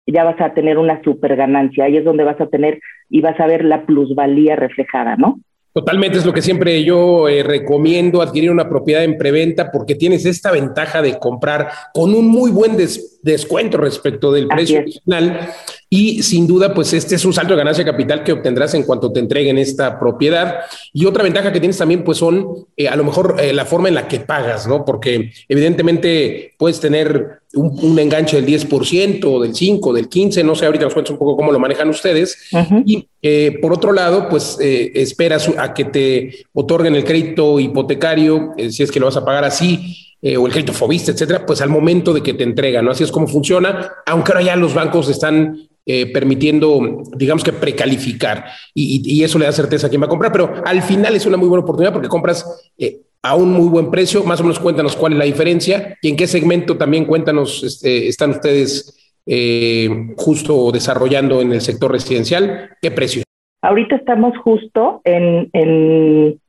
ya 0.06 0.24
vas 0.24 0.40
a 0.40 0.54
tener 0.54 0.78
una 0.78 1.02
super 1.02 1.36
ganancia. 1.36 1.84
Ahí 1.84 1.96
es 1.96 2.04
donde 2.04 2.24
vas 2.24 2.40
a 2.40 2.46
tener 2.46 2.80
y 3.08 3.20
vas 3.20 3.38
a 3.38 3.46
ver 3.46 3.64
la 3.64 3.86
plusvalía 3.86 4.56
reflejada, 4.56 5.16
¿no? 5.16 5.40
Totalmente 5.74 6.18
es 6.18 6.26
lo 6.26 6.34
que 6.34 6.42
siempre 6.42 6.84
yo 6.84 7.28
eh, 7.28 7.42
recomiendo 7.42 8.20
adquirir 8.20 8.50
una 8.50 8.68
propiedad 8.68 9.04
en 9.04 9.16
preventa 9.16 9.70
porque 9.72 9.94
tienes 9.94 10.26
esta 10.26 10.50
ventaja 10.50 11.00
de 11.00 11.18
comprar 11.18 11.70
con 11.94 12.14
un 12.14 12.28
muy 12.28 12.50
buen 12.50 12.76
des 12.76 13.20
descuento 13.22 13.78
respecto 13.78 14.32
del 14.32 14.48
precio 14.48 14.80
original 14.80 15.48
y 15.88 16.22
sin 16.22 16.46
duda 16.46 16.74
pues 16.74 16.92
este 16.92 17.14
es 17.14 17.24
un 17.24 17.32
salto 17.32 17.54
de 17.54 17.58
ganancia 17.58 17.84
capital 17.84 18.22
que 18.24 18.32
obtendrás 18.32 18.74
en 18.74 18.82
cuanto 18.82 19.12
te 19.12 19.20
entreguen 19.20 19.56
esta 19.56 19.98
propiedad 19.98 20.56
y 20.92 21.06
otra 21.06 21.22
ventaja 21.22 21.52
que 21.52 21.60
tienes 21.60 21.78
también 21.78 22.04
pues 22.04 22.18
son 22.18 22.66
eh, 22.76 22.88
a 22.88 22.96
lo 22.96 23.04
mejor 23.04 23.36
eh, 23.38 23.52
la 23.54 23.64
forma 23.64 23.88
en 23.88 23.94
la 23.94 24.08
que 24.08 24.20
pagas, 24.20 24.66
¿no? 24.66 24.84
Porque 24.84 25.32
evidentemente 25.48 26.54
puedes 26.58 26.80
tener 26.80 27.41
un, 27.54 27.78
un, 27.82 27.98
enganche 27.98 28.40
del 28.40 28.46
10%, 28.46 29.42
del 29.42 29.54
5, 29.54 29.92
del 29.92 30.08
15, 30.08 30.44
no 30.44 30.54
sé, 30.54 30.66
ahorita 30.66 30.84
nos 30.84 30.94
cuentas 30.94 31.12
un 31.12 31.18
poco 31.18 31.36
cómo 31.36 31.52
lo 31.52 31.58
manejan 31.58 31.88
ustedes. 31.88 32.38
Uh 32.52 32.58
-huh. 32.58 32.82
Y 32.86 33.08
eh, 33.22 33.58
por 33.60 33.72
otro 33.72 33.92
lado, 33.92 34.28
pues 34.28 34.58
eh, 34.60 34.92
esperas 34.94 35.50
a 35.58 35.74
que 35.74 35.84
te 35.84 36.46
otorguen 36.52 36.94
el 36.94 37.04
crédito 37.04 37.60
hipotecario, 37.60 38.52
eh, 38.56 38.70
si 38.70 38.82
es 38.82 38.90
que 38.90 39.00
lo 39.00 39.06
vas 39.06 39.16
a 39.16 39.24
pagar 39.24 39.44
así, 39.44 39.98
o 40.38 40.46
el 40.46 40.52
crédito 40.52 40.72
fobista, 40.72 41.10
etcétera, 41.10 41.44
pues 41.44 41.60
al 41.62 41.68
momento 41.68 42.12
de 42.12 42.22
que 42.22 42.32
te 42.32 42.44
entregan, 42.44 42.84
¿no? 42.84 42.92
Así 42.92 43.02
es 43.02 43.10
como 43.10 43.26
funciona, 43.26 43.90
aunque 44.06 44.30
ahora 44.30 44.44
ya 44.44 44.54
los 44.54 44.72
bancos 44.72 45.08
están 45.08 45.68
eh, 45.84 46.12
permitiendo, 46.12 47.02
digamos 47.16 47.42
que 47.42 47.52
precalificar 47.52 48.44
y, 48.72 49.02
y, 49.04 49.14
y, 49.14 49.24
eso 49.24 49.36
le 49.36 49.46
da 49.46 49.50
certeza 49.50 49.88
a 49.88 49.90
quien 49.90 50.00
va 50.00 50.06
a 50.06 50.08
comprar, 50.08 50.30
pero 50.30 50.62
al 50.64 50.80
final 50.80 51.16
es 51.16 51.26
una 51.26 51.36
muy 51.36 51.48
buena 51.48 51.64
oportunidad 51.64 51.92
porque 51.92 52.06
compras 52.06 52.46
eh, 52.78 53.00
a 53.22 53.36
un 53.36 53.52
muy 53.52 53.68
buen 53.68 53.90
precio. 53.90 54.24
Más 54.24 54.40
o 54.40 54.42
menos 54.42 54.58
cuéntanos 54.58 54.96
cuál 54.96 55.12
es 55.12 55.18
la 55.18 55.24
diferencia 55.24 55.96
y 56.02 56.10
en 56.10 56.16
qué 56.16 56.26
segmento 56.26 56.76
también 56.76 57.04
cuéntanos 57.04 57.62
este, 57.62 58.08
están 58.08 58.30
ustedes 58.30 58.98
eh, 59.26 59.88
justo 60.16 60.72
desarrollando 60.72 61.40
en 61.40 61.52
el 61.52 61.60
sector 61.60 61.92
residencial. 61.92 62.70
¿Qué 62.80 62.90
precio? 62.90 63.22
Ahorita 63.62 63.94
estamos 63.96 64.36
justo 64.38 65.00
en, 65.04 65.48
en, 65.52 66.40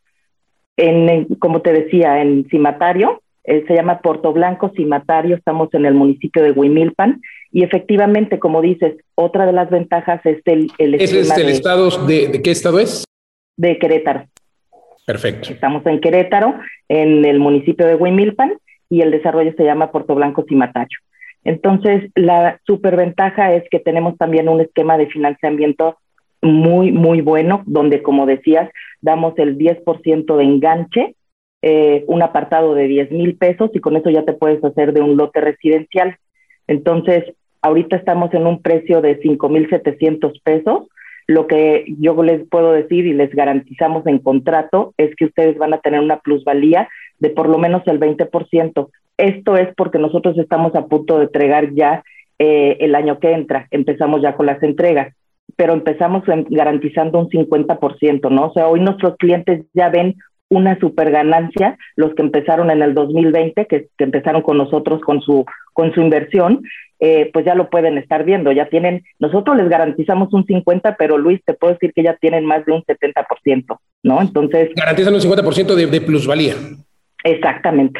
en, 0.78 1.10
en 1.10 1.26
como 1.36 1.62
te 1.62 1.72
decía, 1.72 2.22
en 2.22 2.48
Cimatario. 2.50 3.22
Eh, 3.44 3.66
se 3.68 3.76
llama 3.76 4.00
Puerto 4.00 4.34
Blanco 4.34 4.72
Cimatario. 4.76 5.36
Estamos 5.36 5.70
en 5.74 5.86
el 5.86 5.94
municipio 5.94 6.42
de 6.42 6.52
Huimilpan. 6.52 7.22
Y 7.52 7.64
efectivamente, 7.64 8.40
como 8.40 8.62
dices, 8.62 8.96
otra 9.14 9.46
de 9.46 9.52
las 9.52 9.70
ventajas 9.70 10.26
es 10.26 10.42
el, 10.46 10.72
el 10.80 10.96
¿Es 10.96 11.14
este 11.14 11.42
el 11.42 11.48
de, 11.48 11.54
estado 11.54 11.90
de, 12.08 12.30
de 12.30 12.42
qué 12.42 12.50
estado 12.50 12.80
es? 12.80 13.04
De 13.58 13.78
Querétaro. 13.78 14.26
Perfecto. 15.06 15.52
Estamos 15.52 15.86
en 15.86 16.00
Querétaro, 16.00 16.56
en 16.88 17.26
el 17.26 17.40
municipio 17.40 17.86
de 17.86 17.96
Huimilpan, 17.96 18.54
y 18.90 19.02
el 19.02 19.12
desarrollo 19.12 19.54
se 19.58 19.64
llama 19.64 19.92
Puerto 19.92 20.16
Blanco 20.16 20.46
Cimatacho. 20.48 21.00
Entonces, 21.44 22.10
la 22.16 22.60
superventaja 22.66 23.54
es 23.54 23.64
que 23.70 23.80
tenemos 23.80 24.18
también 24.18 24.48
un 24.48 24.62
esquema 24.62 24.98
de 24.98 25.08
financiamiento 25.08 25.98
muy, 26.42 26.92
muy 26.92 27.22
bueno, 27.22 27.64
donde, 27.66 28.02
como 28.02 28.26
decías, 28.26 28.70
damos 29.02 29.34
el 29.38 29.58
10% 29.58 30.38
de 30.38 30.44
enganche, 30.44 31.16
eh, 31.62 32.04
un 32.08 32.22
apartado 32.22 32.76
de 32.76 32.88
10 32.88 33.12
mil 33.12 33.36
pesos, 33.38 33.72
y 33.74 33.80
con 33.80 33.98
eso 33.98 34.10
ya 34.10 34.24
te 34.24 34.34
puedes 34.34 34.64
hacer 34.64 34.94
de 34.94 35.02
un 35.02 35.18
lote 35.18 35.42
residencial. 35.42 36.18
Entonces, 36.68 37.26
ahorita 37.62 37.96
estamos 37.96 38.34
en 38.34 38.48
un 38.48 38.62
precio 38.62 39.02
de 39.02 39.20
5 39.22 39.50
mil 39.50 39.70
700 39.70 40.40
pesos, 40.40 40.88
lo 41.28 41.48
que 41.48 41.86
yo 42.00 42.22
les 42.24 42.48
puedo 42.50 42.72
decir 42.74 43.06
y 43.06 43.14
les 43.14 43.30
garantizamos 43.32 44.06
en 44.08 44.20
contrato 44.20 44.94
es 44.98 45.16
que 45.16 45.26
ustedes 45.26 45.58
van 45.58 45.74
a 45.74 45.80
tener 45.80 46.00
una 46.00 46.20
plusvalía 46.20 46.90
de 47.20 47.30
por 47.30 47.48
lo 47.48 47.58
menos 47.58 47.84
el 47.86 48.00
20%. 48.00 48.90
Esto 49.18 49.58
es 49.58 49.70
porque 49.76 50.00
nosotros 50.00 50.38
estamos 50.38 50.76
a 50.76 50.88
punto 50.88 51.18
de 51.18 51.26
entregar 51.26 51.74
ya 51.74 52.04
eh, 52.40 52.78
el 52.80 52.96
año 52.96 53.20
que 53.20 53.32
entra, 53.32 53.68
empezamos 53.72 54.22
ya 54.22 54.36
con 54.36 54.48
las 54.48 54.62
entregas, 54.64 55.16
pero 55.56 55.74
empezamos 55.74 56.24
garantizando 56.50 57.20
un 57.20 57.30
50%, 57.30 58.30
¿no? 58.32 58.48
O 58.48 58.54
sea, 58.54 58.68
hoy 58.68 58.80
nuestros 58.80 59.16
clientes 59.18 59.66
ya 59.74 59.90
ven 59.90 60.16
una 60.50 60.78
super 60.80 61.12
ganancia, 61.12 61.78
los 61.96 62.14
que 62.16 62.22
empezaron 62.22 62.70
en 62.70 62.82
el 62.82 62.94
2020, 62.94 63.66
que, 63.68 63.88
que 63.98 64.04
empezaron 64.04 64.42
con 64.42 64.58
nosotros 64.58 65.02
con 65.02 65.22
su, 65.22 65.46
con 65.74 65.94
su 65.94 66.02
inversión, 66.02 66.62
eh, 67.06 67.30
pues 67.34 67.44
ya 67.44 67.54
lo 67.54 67.70
pueden 67.70 67.98
estar 67.98 68.24
viendo, 68.24 68.54
ya 68.54 68.70
tienen, 68.70 69.04
nosotros 69.20 69.58
les 69.58 69.68
garantizamos 69.68 70.34
un 70.34 70.46
50, 70.46 70.96
pero 70.96 71.18
Luis, 71.18 71.42
te 71.44 71.54
puedo 71.54 71.74
decir 71.74 71.92
que 71.94 72.02
ya 72.02 72.16
tienen 72.16 72.46
más 72.46 72.66
de 72.66 72.72
un 72.72 72.82
70%, 72.82 73.78
¿no? 74.04 74.22
Entonces... 74.22 74.70
Garantizan 74.74 75.14
un 75.14 75.20
50% 75.20 75.76
de, 75.76 75.88
de 75.88 76.00
plusvalía. 76.00 76.56
Exactamente. 77.26 78.00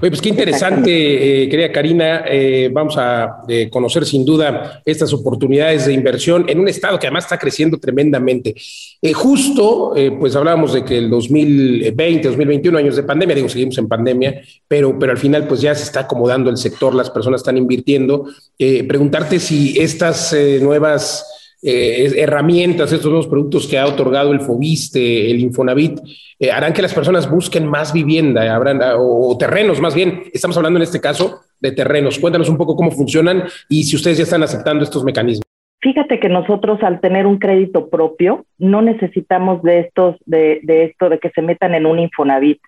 Oye, 0.00 0.10
pues 0.10 0.20
qué 0.20 0.28
interesante, 0.28 1.44
eh, 1.44 1.48
querida 1.48 1.70
Karina. 1.70 2.24
Eh, 2.26 2.68
vamos 2.72 2.96
a 2.98 3.42
eh, 3.48 3.70
conocer 3.70 4.04
sin 4.04 4.24
duda 4.24 4.82
estas 4.84 5.12
oportunidades 5.12 5.86
de 5.86 5.92
inversión 5.92 6.46
en 6.48 6.58
un 6.58 6.68
estado 6.68 6.98
que 6.98 7.06
además 7.06 7.24
está 7.24 7.38
creciendo 7.38 7.78
tremendamente. 7.78 8.54
Eh, 9.00 9.12
justo, 9.12 9.94
pues 10.18 10.34
hablábamos 10.34 10.72
de 10.72 10.84
que 10.84 10.98
el 10.98 11.08
2020, 11.10 12.28
2021, 12.28 12.78
años 12.78 12.96
de 12.96 13.04
pandemia, 13.04 13.36
digo, 13.36 13.48
seguimos 13.48 13.78
en 13.78 13.86
pandemia, 13.86 14.42
pero, 14.66 14.98
pero 14.98 15.12
al 15.12 15.18
final 15.18 15.46
pues 15.46 15.60
ya 15.60 15.74
se 15.74 15.84
está 15.84 16.00
acomodando 16.00 16.50
el 16.50 16.56
sector, 16.56 16.94
las 16.94 17.10
personas 17.10 17.40
están 17.40 17.56
invirtiendo. 17.56 18.26
Preguntarte 18.58 19.38
si 19.38 19.78
estas 19.78 20.34
nuevas 20.60 21.41
eh, 21.62 22.12
herramientas, 22.16 22.92
estos 22.92 23.10
nuevos 23.10 23.28
productos 23.28 23.68
que 23.68 23.78
ha 23.78 23.86
otorgado 23.86 24.32
el 24.32 24.40
Fobiste, 24.40 25.30
el 25.30 25.40
Infonavit, 25.40 26.00
eh, 26.38 26.50
harán 26.50 26.72
que 26.72 26.82
las 26.82 26.92
personas 26.92 27.30
busquen 27.30 27.66
más 27.66 27.92
vivienda, 27.92 28.54
habrán, 28.54 28.82
o, 28.96 29.28
o, 29.28 29.38
terrenos 29.38 29.80
más 29.80 29.94
bien. 29.94 30.24
Estamos 30.32 30.56
hablando 30.56 30.78
en 30.78 30.82
este 30.82 31.00
caso 31.00 31.40
de 31.60 31.72
terrenos. 31.72 32.18
Cuéntanos 32.18 32.48
un 32.48 32.56
poco 32.56 32.74
cómo 32.74 32.90
funcionan 32.90 33.44
y 33.68 33.84
si 33.84 33.96
ustedes 33.96 34.18
ya 34.18 34.24
están 34.24 34.42
aceptando 34.42 34.82
estos 34.82 35.04
mecanismos. 35.04 35.46
Fíjate 35.80 36.20
que 36.20 36.28
nosotros 36.28 36.80
al 36.82 37.00
tener 37.00 37.26
un 37.26 37.38
crédito 37.38 37.88
propio 37.90 38.44
no 38.58 38.82
necesitamos 38.82 39.62
de 39.62 39.80
estos, 39.80 40.16
de, 40.26 40.60
de 40.62 40.84
esto 40.84 41.08
de 41.08 41.18
que 41.18 41.30
se 41.30 41.42
metan 41.42 41.74
en 41.74 41.86
un 41.86 41.98
Infonavit. 41.98 42.60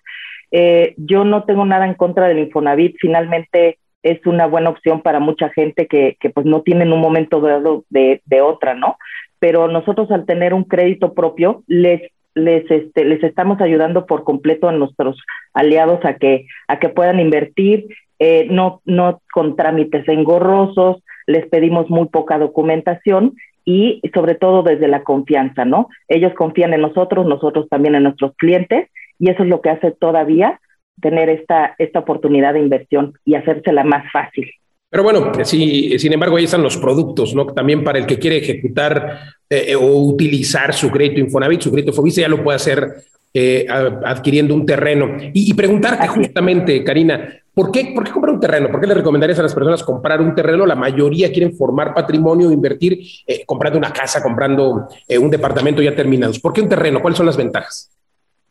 Eh, 0.51 0.93
yo 0.97 1.23
no 1.23 1.43
tengo 1.43 1.65
nada 1.65 1.85
en 1.85 1.95
contra 1.95 2.27
del 2.27 2.39
Infonavit. 2.39 2.95
Finalmente 2.99 3.77
es 4.05 4.23
una 4.27 4.45
buena 4.45 4.69
opción 4.69 5.01
para 5.01 5.19
mucha 5.19 5.49
gente 5.49 5.87
que, 5.87 6.15
que 6.19 6.29
pues 6.29 6.45
no 6.45 6.61
tienen 6.61 6.93
un 6.93 7.01
momento 7.01 7.41
dado 7.41 7.85
de, 7.89 8.21
de, 8.25 8.41
otra, 8.41 8.75
¿no? 8.75 8.97
Pero 9.39 9.67
nosotros 9.67 10.11
al 10.11 10.27
tener 10.27 10.53
un 10.53 10.63
crédito 10.63 11.15
propio 11.15 11.63
les 11.67 12.01
les, 12.35 12.69
este, 12.69 13.05
les 13.05 13.23
estamos 13.23 13.61
ayudando 13.61 14.05
por 14.05 14.25
completo 14.25 14.67
a 14.67 14.73
nuestros 14.73 15.17
aliados 15.53 16.03
a 16.03 16.17
que, 16.17 16.45
a 16.67 16.79
que 16.79 16.89
puedan 16.89 17.19
invertir, 17.21 17.87
eh, 18.19 18.45
no, 18.51 18.81
no 18.83 19.21
con 19.33 19.55
trámites 19.55 20.07
engorrosos, 20.07 21.01
les 21.27 21.47
pedimos 21.47 21.89
muy 21.89 22.07
poca 22.09 22.37
documentación 22.37 23.35
y 23.63 24.01
sobre 24.13 24.35
todo 24.35 24.63
desde 24.63 24.89
la 24.89 25.03
confianza, 25.03 25.63
¿no? 25.63 25.87
Ellos 26.09 26.33
confían 26.35 26.73
en 26.73 26.81
nosotros, 26.81 27.25
nosotros 27.25 27.67
también 27.69 27.95
en 27.95 28.03
nuestros 28.03 28.35
clientes 28.35 28.89
y 29.17 29.31
eso 29.31 29.43
es 29.43 29.49
lo 29.49 29.61
que 29.61 29.69
hace 29.69 29.91
todavía 29.91 30.59
tener 31.01 31.29
esta, 31.29 31.75
esta 31.77 31.99
oportunidad 31.99 32.53
de 32.53 32.59
inversión 32.59 33.13
y 33.25 33.35
hacérsela 33.35 33.83
más 33.83 34.11
fácil. 34.11 34.49
Pero 34.89 35.03
bueno, 35.03 35.31
sí, 35.43 35.97
sin 35.99 36.13
embargo, 36.13 36.37
ahí 36.37 36.45
están 36.45 36.63
los 36.63 36.77
productos, 36.77 37.35
¿no? 37.35 37.45
También 37.47 37.83
para 37.83 37.99
el 37.99 38.05
que 38.05 38.17
quiere 38.17 38.37
ejecutar 38.37 39.19
eh, 39.49 39.65
eh, 39.69 39.75
o 39.75 40.01
utilizar 40.03 40.73
su 40.73 40.89
crédito 40.89 41.19
Infonavit, 41.19 41.61
su 41.61 41.71
crédito 41.71 41.91
Fobisa, 41.91 42.21
ya 42.21 42.29
lo 42.29 42.43
puede 42.43 42.55
hacer 42.55 42.87
eh, 43.33 43.65
adquiriendo 43.69 44.53
un 44.53 44.65
terreno. 44.65 45.17
Y, 45.33 45.51
y 45.51 45.53
preguntarte 45.53 46.07
justamente, 46.07 46.83
Karina, 46.83 47.41
¿Por 47.55 47.71
qué, 47.71 47.93
¿Por 47.95 48.03
qué 48.03 48.11
comprar 48.11 48.33
un 48.33 48.39
terreno? 48.41 48.69
¿Por 48.69 48.81
qué 48.81 48.87
le 48.87 48.93
recomendarías 48.95 49.39
a 49.39 49.43
las 49.43 49.55
personas 49.55 49.81
comprar 49.81 50.19
un 50.19 50.35
terreno? 50.35 50.65
La 50.65 50.75
mayoría 50.75 51.31
quieren 51.31 51.55
formar 51.55 51.93
patrimonio, 51.93 52.51
invertir 52.51 52.99
eh, 53.25 53.45
comprando 53.45 53.79
una 53.79 53.93
casa, 53.93 54.21
comprando 54.21 54.89
un 55.17 55.29
departamento 55.29 55.81
ya 55.81 55.95
terminados. 55.95 56.37
¿Por 56.37 56.51
qué 56.51 56.59
un 56.59 56.67
terreno? 56.67 57.01
¿Cuáles 57.01 57.15
son 57.15 57.25
las 57.25 57.37
ventajas? 57.37 57.94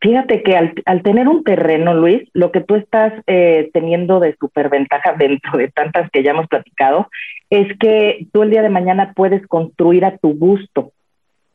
Fíjate 0.00 0.42
que 0.42 0.56
al, 0.56 0.74
al 0.84 1.02
tener 1.02 1.28
un 1.28 1.44
terreno, 1.44 1.94
Luis, 1.94 2.28
lo 2.34 2.52
que 2.52 2.60
tú 2.60 2.74
estás 2.74 3.12
eh, 3.26 3.70
teniendo 3.72 4.20
de 4.20 4.36
superventaja 4.38 5.12
dentro 5.18 5.58
de 5.58 5.68
tantas 5.68 6.10
que 6.10 6.22
ya 6.22 6.32
hemos 6.32 6.46
platicado, 6.46 7.08
es 7.50 7.76
que 7.78 8.26
tú 8.32 8.42
el 8.42 8.50
día 8.50 8.62
de 8.62 8.68
mañana 8.68 9.12
puedes 9.14 9.46
construir 9.46 10.04
a 10.04 10.16
tu 10.18 10.34
gusto. 10.34 10.92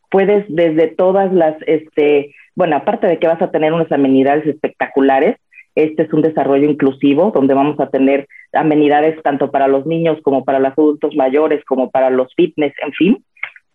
Puedes 0.09 0.45
desde 0.49 0.87
todas 0.87 1.31
las, 1.31 1.55
este, 1.67 2.33
bueno, 2.55 2.77
aparte 2.77 3.05
de 3.05 3.19
que 3.19 3.27
vas 3.27 3.41
a 3.41 3.51
tener 3.51 3.73
unas 3.73 3.91
amenidades 3.91 4.45
espectaculares, 4.47 5.37
este 5.75 6.03
es 6.03 6.13
un 6.13 6.21
desarrollo 6.21 6.69
inclusivo 6.69 7.31
donde 7.33 7.53
vamos 7.53 7.79
a 7.79 7.89
tener 7.89 8.27
amenidades 8.51 9.21
tanto 9.21 9.51
para 9.51 9.67
los 9.67 9.85
niños 9.85 10.17
como 10.23 10.43
para 10.43 10.59
los 10.59 10.71
adultos 10.71 11.15
mayores, 11.15 11.63
como 11.65 11.91
para 11.91 12.09
los 12.09 12.33
fitness, 12.35 12.73
en 12.83 12.93
fin. 12.93 13.25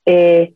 Eh, 0.04 0.54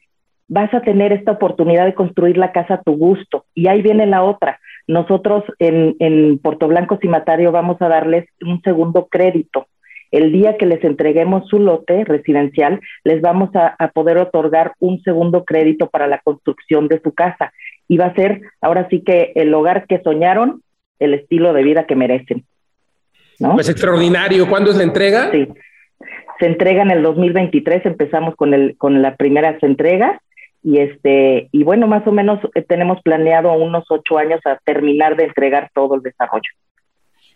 vas 0.48 0.72
a 0.72 0.80
tener 0.80 1.12
esta 1.12 1.32
oportunidad 1.32 1.84
de 1.84 1.94
construir 1.94 2.38
la 2.38 2.52
casa 2.52 2.74
a 2.74 2.82
tu 2.82 2.96
gusto. 2.96 3.44
Y 3.54 3.68
ahí 3.68 3.82
viene 3.82 4.06
la 4.06 4.22
otra. 4.22 4.58
Nosotros 4.86 5.44
en, 5.58 5.94
en 5.98 6.38
Puerto 6.38 6.66
Blanco 6.66 6.98
Cimatario 7.00 7.52
vamos 7.52 7.80
a 7.80 7.88
darles 7.88 8.26
un 8.40 8.60
segundo 8.62 9.06
crédito. 9.10 9.66
El 10.10 10.32
día 10.32 10.56
que 10.56 10.64
les 10.64 10.82
entreguemos 10.84 11.46
su 11.48 11.58
lote 11.58 12.02
residencial, 12.04 12.80
les 13.04 13.20
vamos 13.20 13.54
a, 13.54 13.76
a, 13.78 13.88
poder 13.88 14.16
otorgar 14.16 14.72
un 14.78 15.02
segundo 15.02 15.44
crédito 15.44 15.90
para 15.90 16.06
la 16.06 16.18
construcción 16.20 16.88
de 16.88 17.00
su 17.02 17.12
casa. 17.12 17.52
Y 17.86 17.98
va 17.98 18.06
a 18.06 18.14
ser 18.14 18.40
ahora 18.62 18.88
sí 18.88 19.02
que 19.02 19.32
el 19.34 19.52
hogar 19.52 19.86
que 19.86 20.00
soñaron 20.00 20.62
el 20.98 21.12
estilo 21.12 21.52
de 21.52 21.62
vida 21.62 21.84
que 21.84 21.94
merecen. 21.94 22.46
¿no? 23.38 23.54
Pues 23.54 23.68
extraordinario. 23.68 24.48
¿Cuándo 24.48 24.70
es 24.70 24.78
la 24.78 24.84
entrega? 24.84 25.30
Sí. 25.30 25.46
Se 26.40 26.46
entrega 26.46 26.82
en 26.82 26.90
el 26.90 27.02
2023, 27.02 27.84
empezamos 27.84 28.34
con, 28.36 28.54
el, 28.54 28.76
con 28.78 29.02
las 29.02 29.16
primeras 29.16 29.62
entregas 29.62 30.18
y 30.62 30.78
este 30.80 31.48
y 31.52 31.62
bueno 31.62 31.86
más 31.86 32.06
o 32.06 32.12
menos 32.12 32.40
eh, 32.54 32.62
tenemos 32.62 33.00
planeado 33.02 33.52
unos 33.52 33.84
ocho 33.90 34.18
años 34.18 34.40
a 34.44 34.58
terminar 34.64 35.16
de 35.16 35.24
entregar 35.24 35.70
todo 35.74 35.94
el 35.94 36.02
desarrollo. 36.02 36.50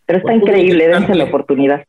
Pero 0.07 0.19
está 0.19 0.33
pues 0.33 0.43
increíble 0.43 0.89
dense 0.89 1.15
la 1.15 1.25
oportunidad. 1.25 1.85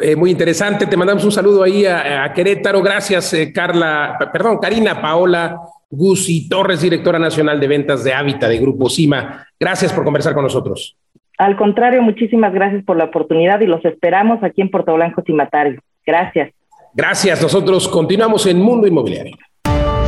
Eh, 0.00 0.14
muy 0.14 0.30
interesante. 0.30 0.86
Te 0.86 0.96
mandamos 0.96 1.24
un 1.24 1.32
saludo 1.32 1.62
ahí 1.62 1.86
a, 1.86 2.24
a 2.24 2.32
Querétaro. 2.32 2.82
Gracias 2.82 3.32
eh, 3.34 3.52
Carla 3.52 4.16
perdón 4.32 4.58
Karina 4.58 5.00
Paola 5.00 5.58
Gusi 5.90 6.48
Torres 6.48 6.82
directora 6.82 7.18
nacional 7.18 7.58
de 7.58 7.66
ventas 7.66 8.04
de 8.04 8.12
Hábitat 8.12 8.48
de 8.48 8.58
Grupo 8.58 8.88
Cima. 8.88 9.46
Gracias 9.58 9.92
por 9.92 10.04
conversar 10.04 10.34
con 10.34 10.44
nosotros. 10.44 10.96
Al 11.38 11.56
contrario 11.56 12.02
muchísimas 12.02 12.52
gracias 12.52 12.84
por 12.84 12.96
la 12.96 13.04
oportunidad 13.04 13.60
y 13.60 13.66
los 13.66 13.84
esperamos 13.84 14.42
aquí 14.44 14.60
en 14.60 14.70
Puerto 14.70 14.94
Blanco 14.94 15.22
Cimatario. 15.26 15.80
Gracias. 16.06 16.52
Gracias. 16.94 17.42
Nosotros 17.42 17.88
continuamos 17.88 18.46
en 18.46 18.60
Mundo 18.60 18.86
Inmobiliario 18.86 19.36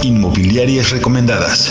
Inmobiliarias 0.03 0.91
recomendadas. 0.91 1.71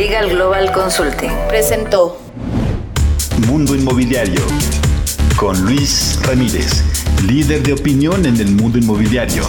Legal 0.00 0.30
Global 0.30 0.72
Consulting 0.72 1.30
presentó 1.46 2.18
Mundo 3.46 3.74
Inmobiliario 3.74 4.40
con 5.36 5.62
Luis 5.66 6.18
Ramírez, 6.22 6.82
líder 7.26 7.62
de 7.62 7.74
opinión 7.74 8.24
en 8.24 8.36
el 8.36 8.50
mundo 8.52 8.78
inmobiliario. 8.78 9.42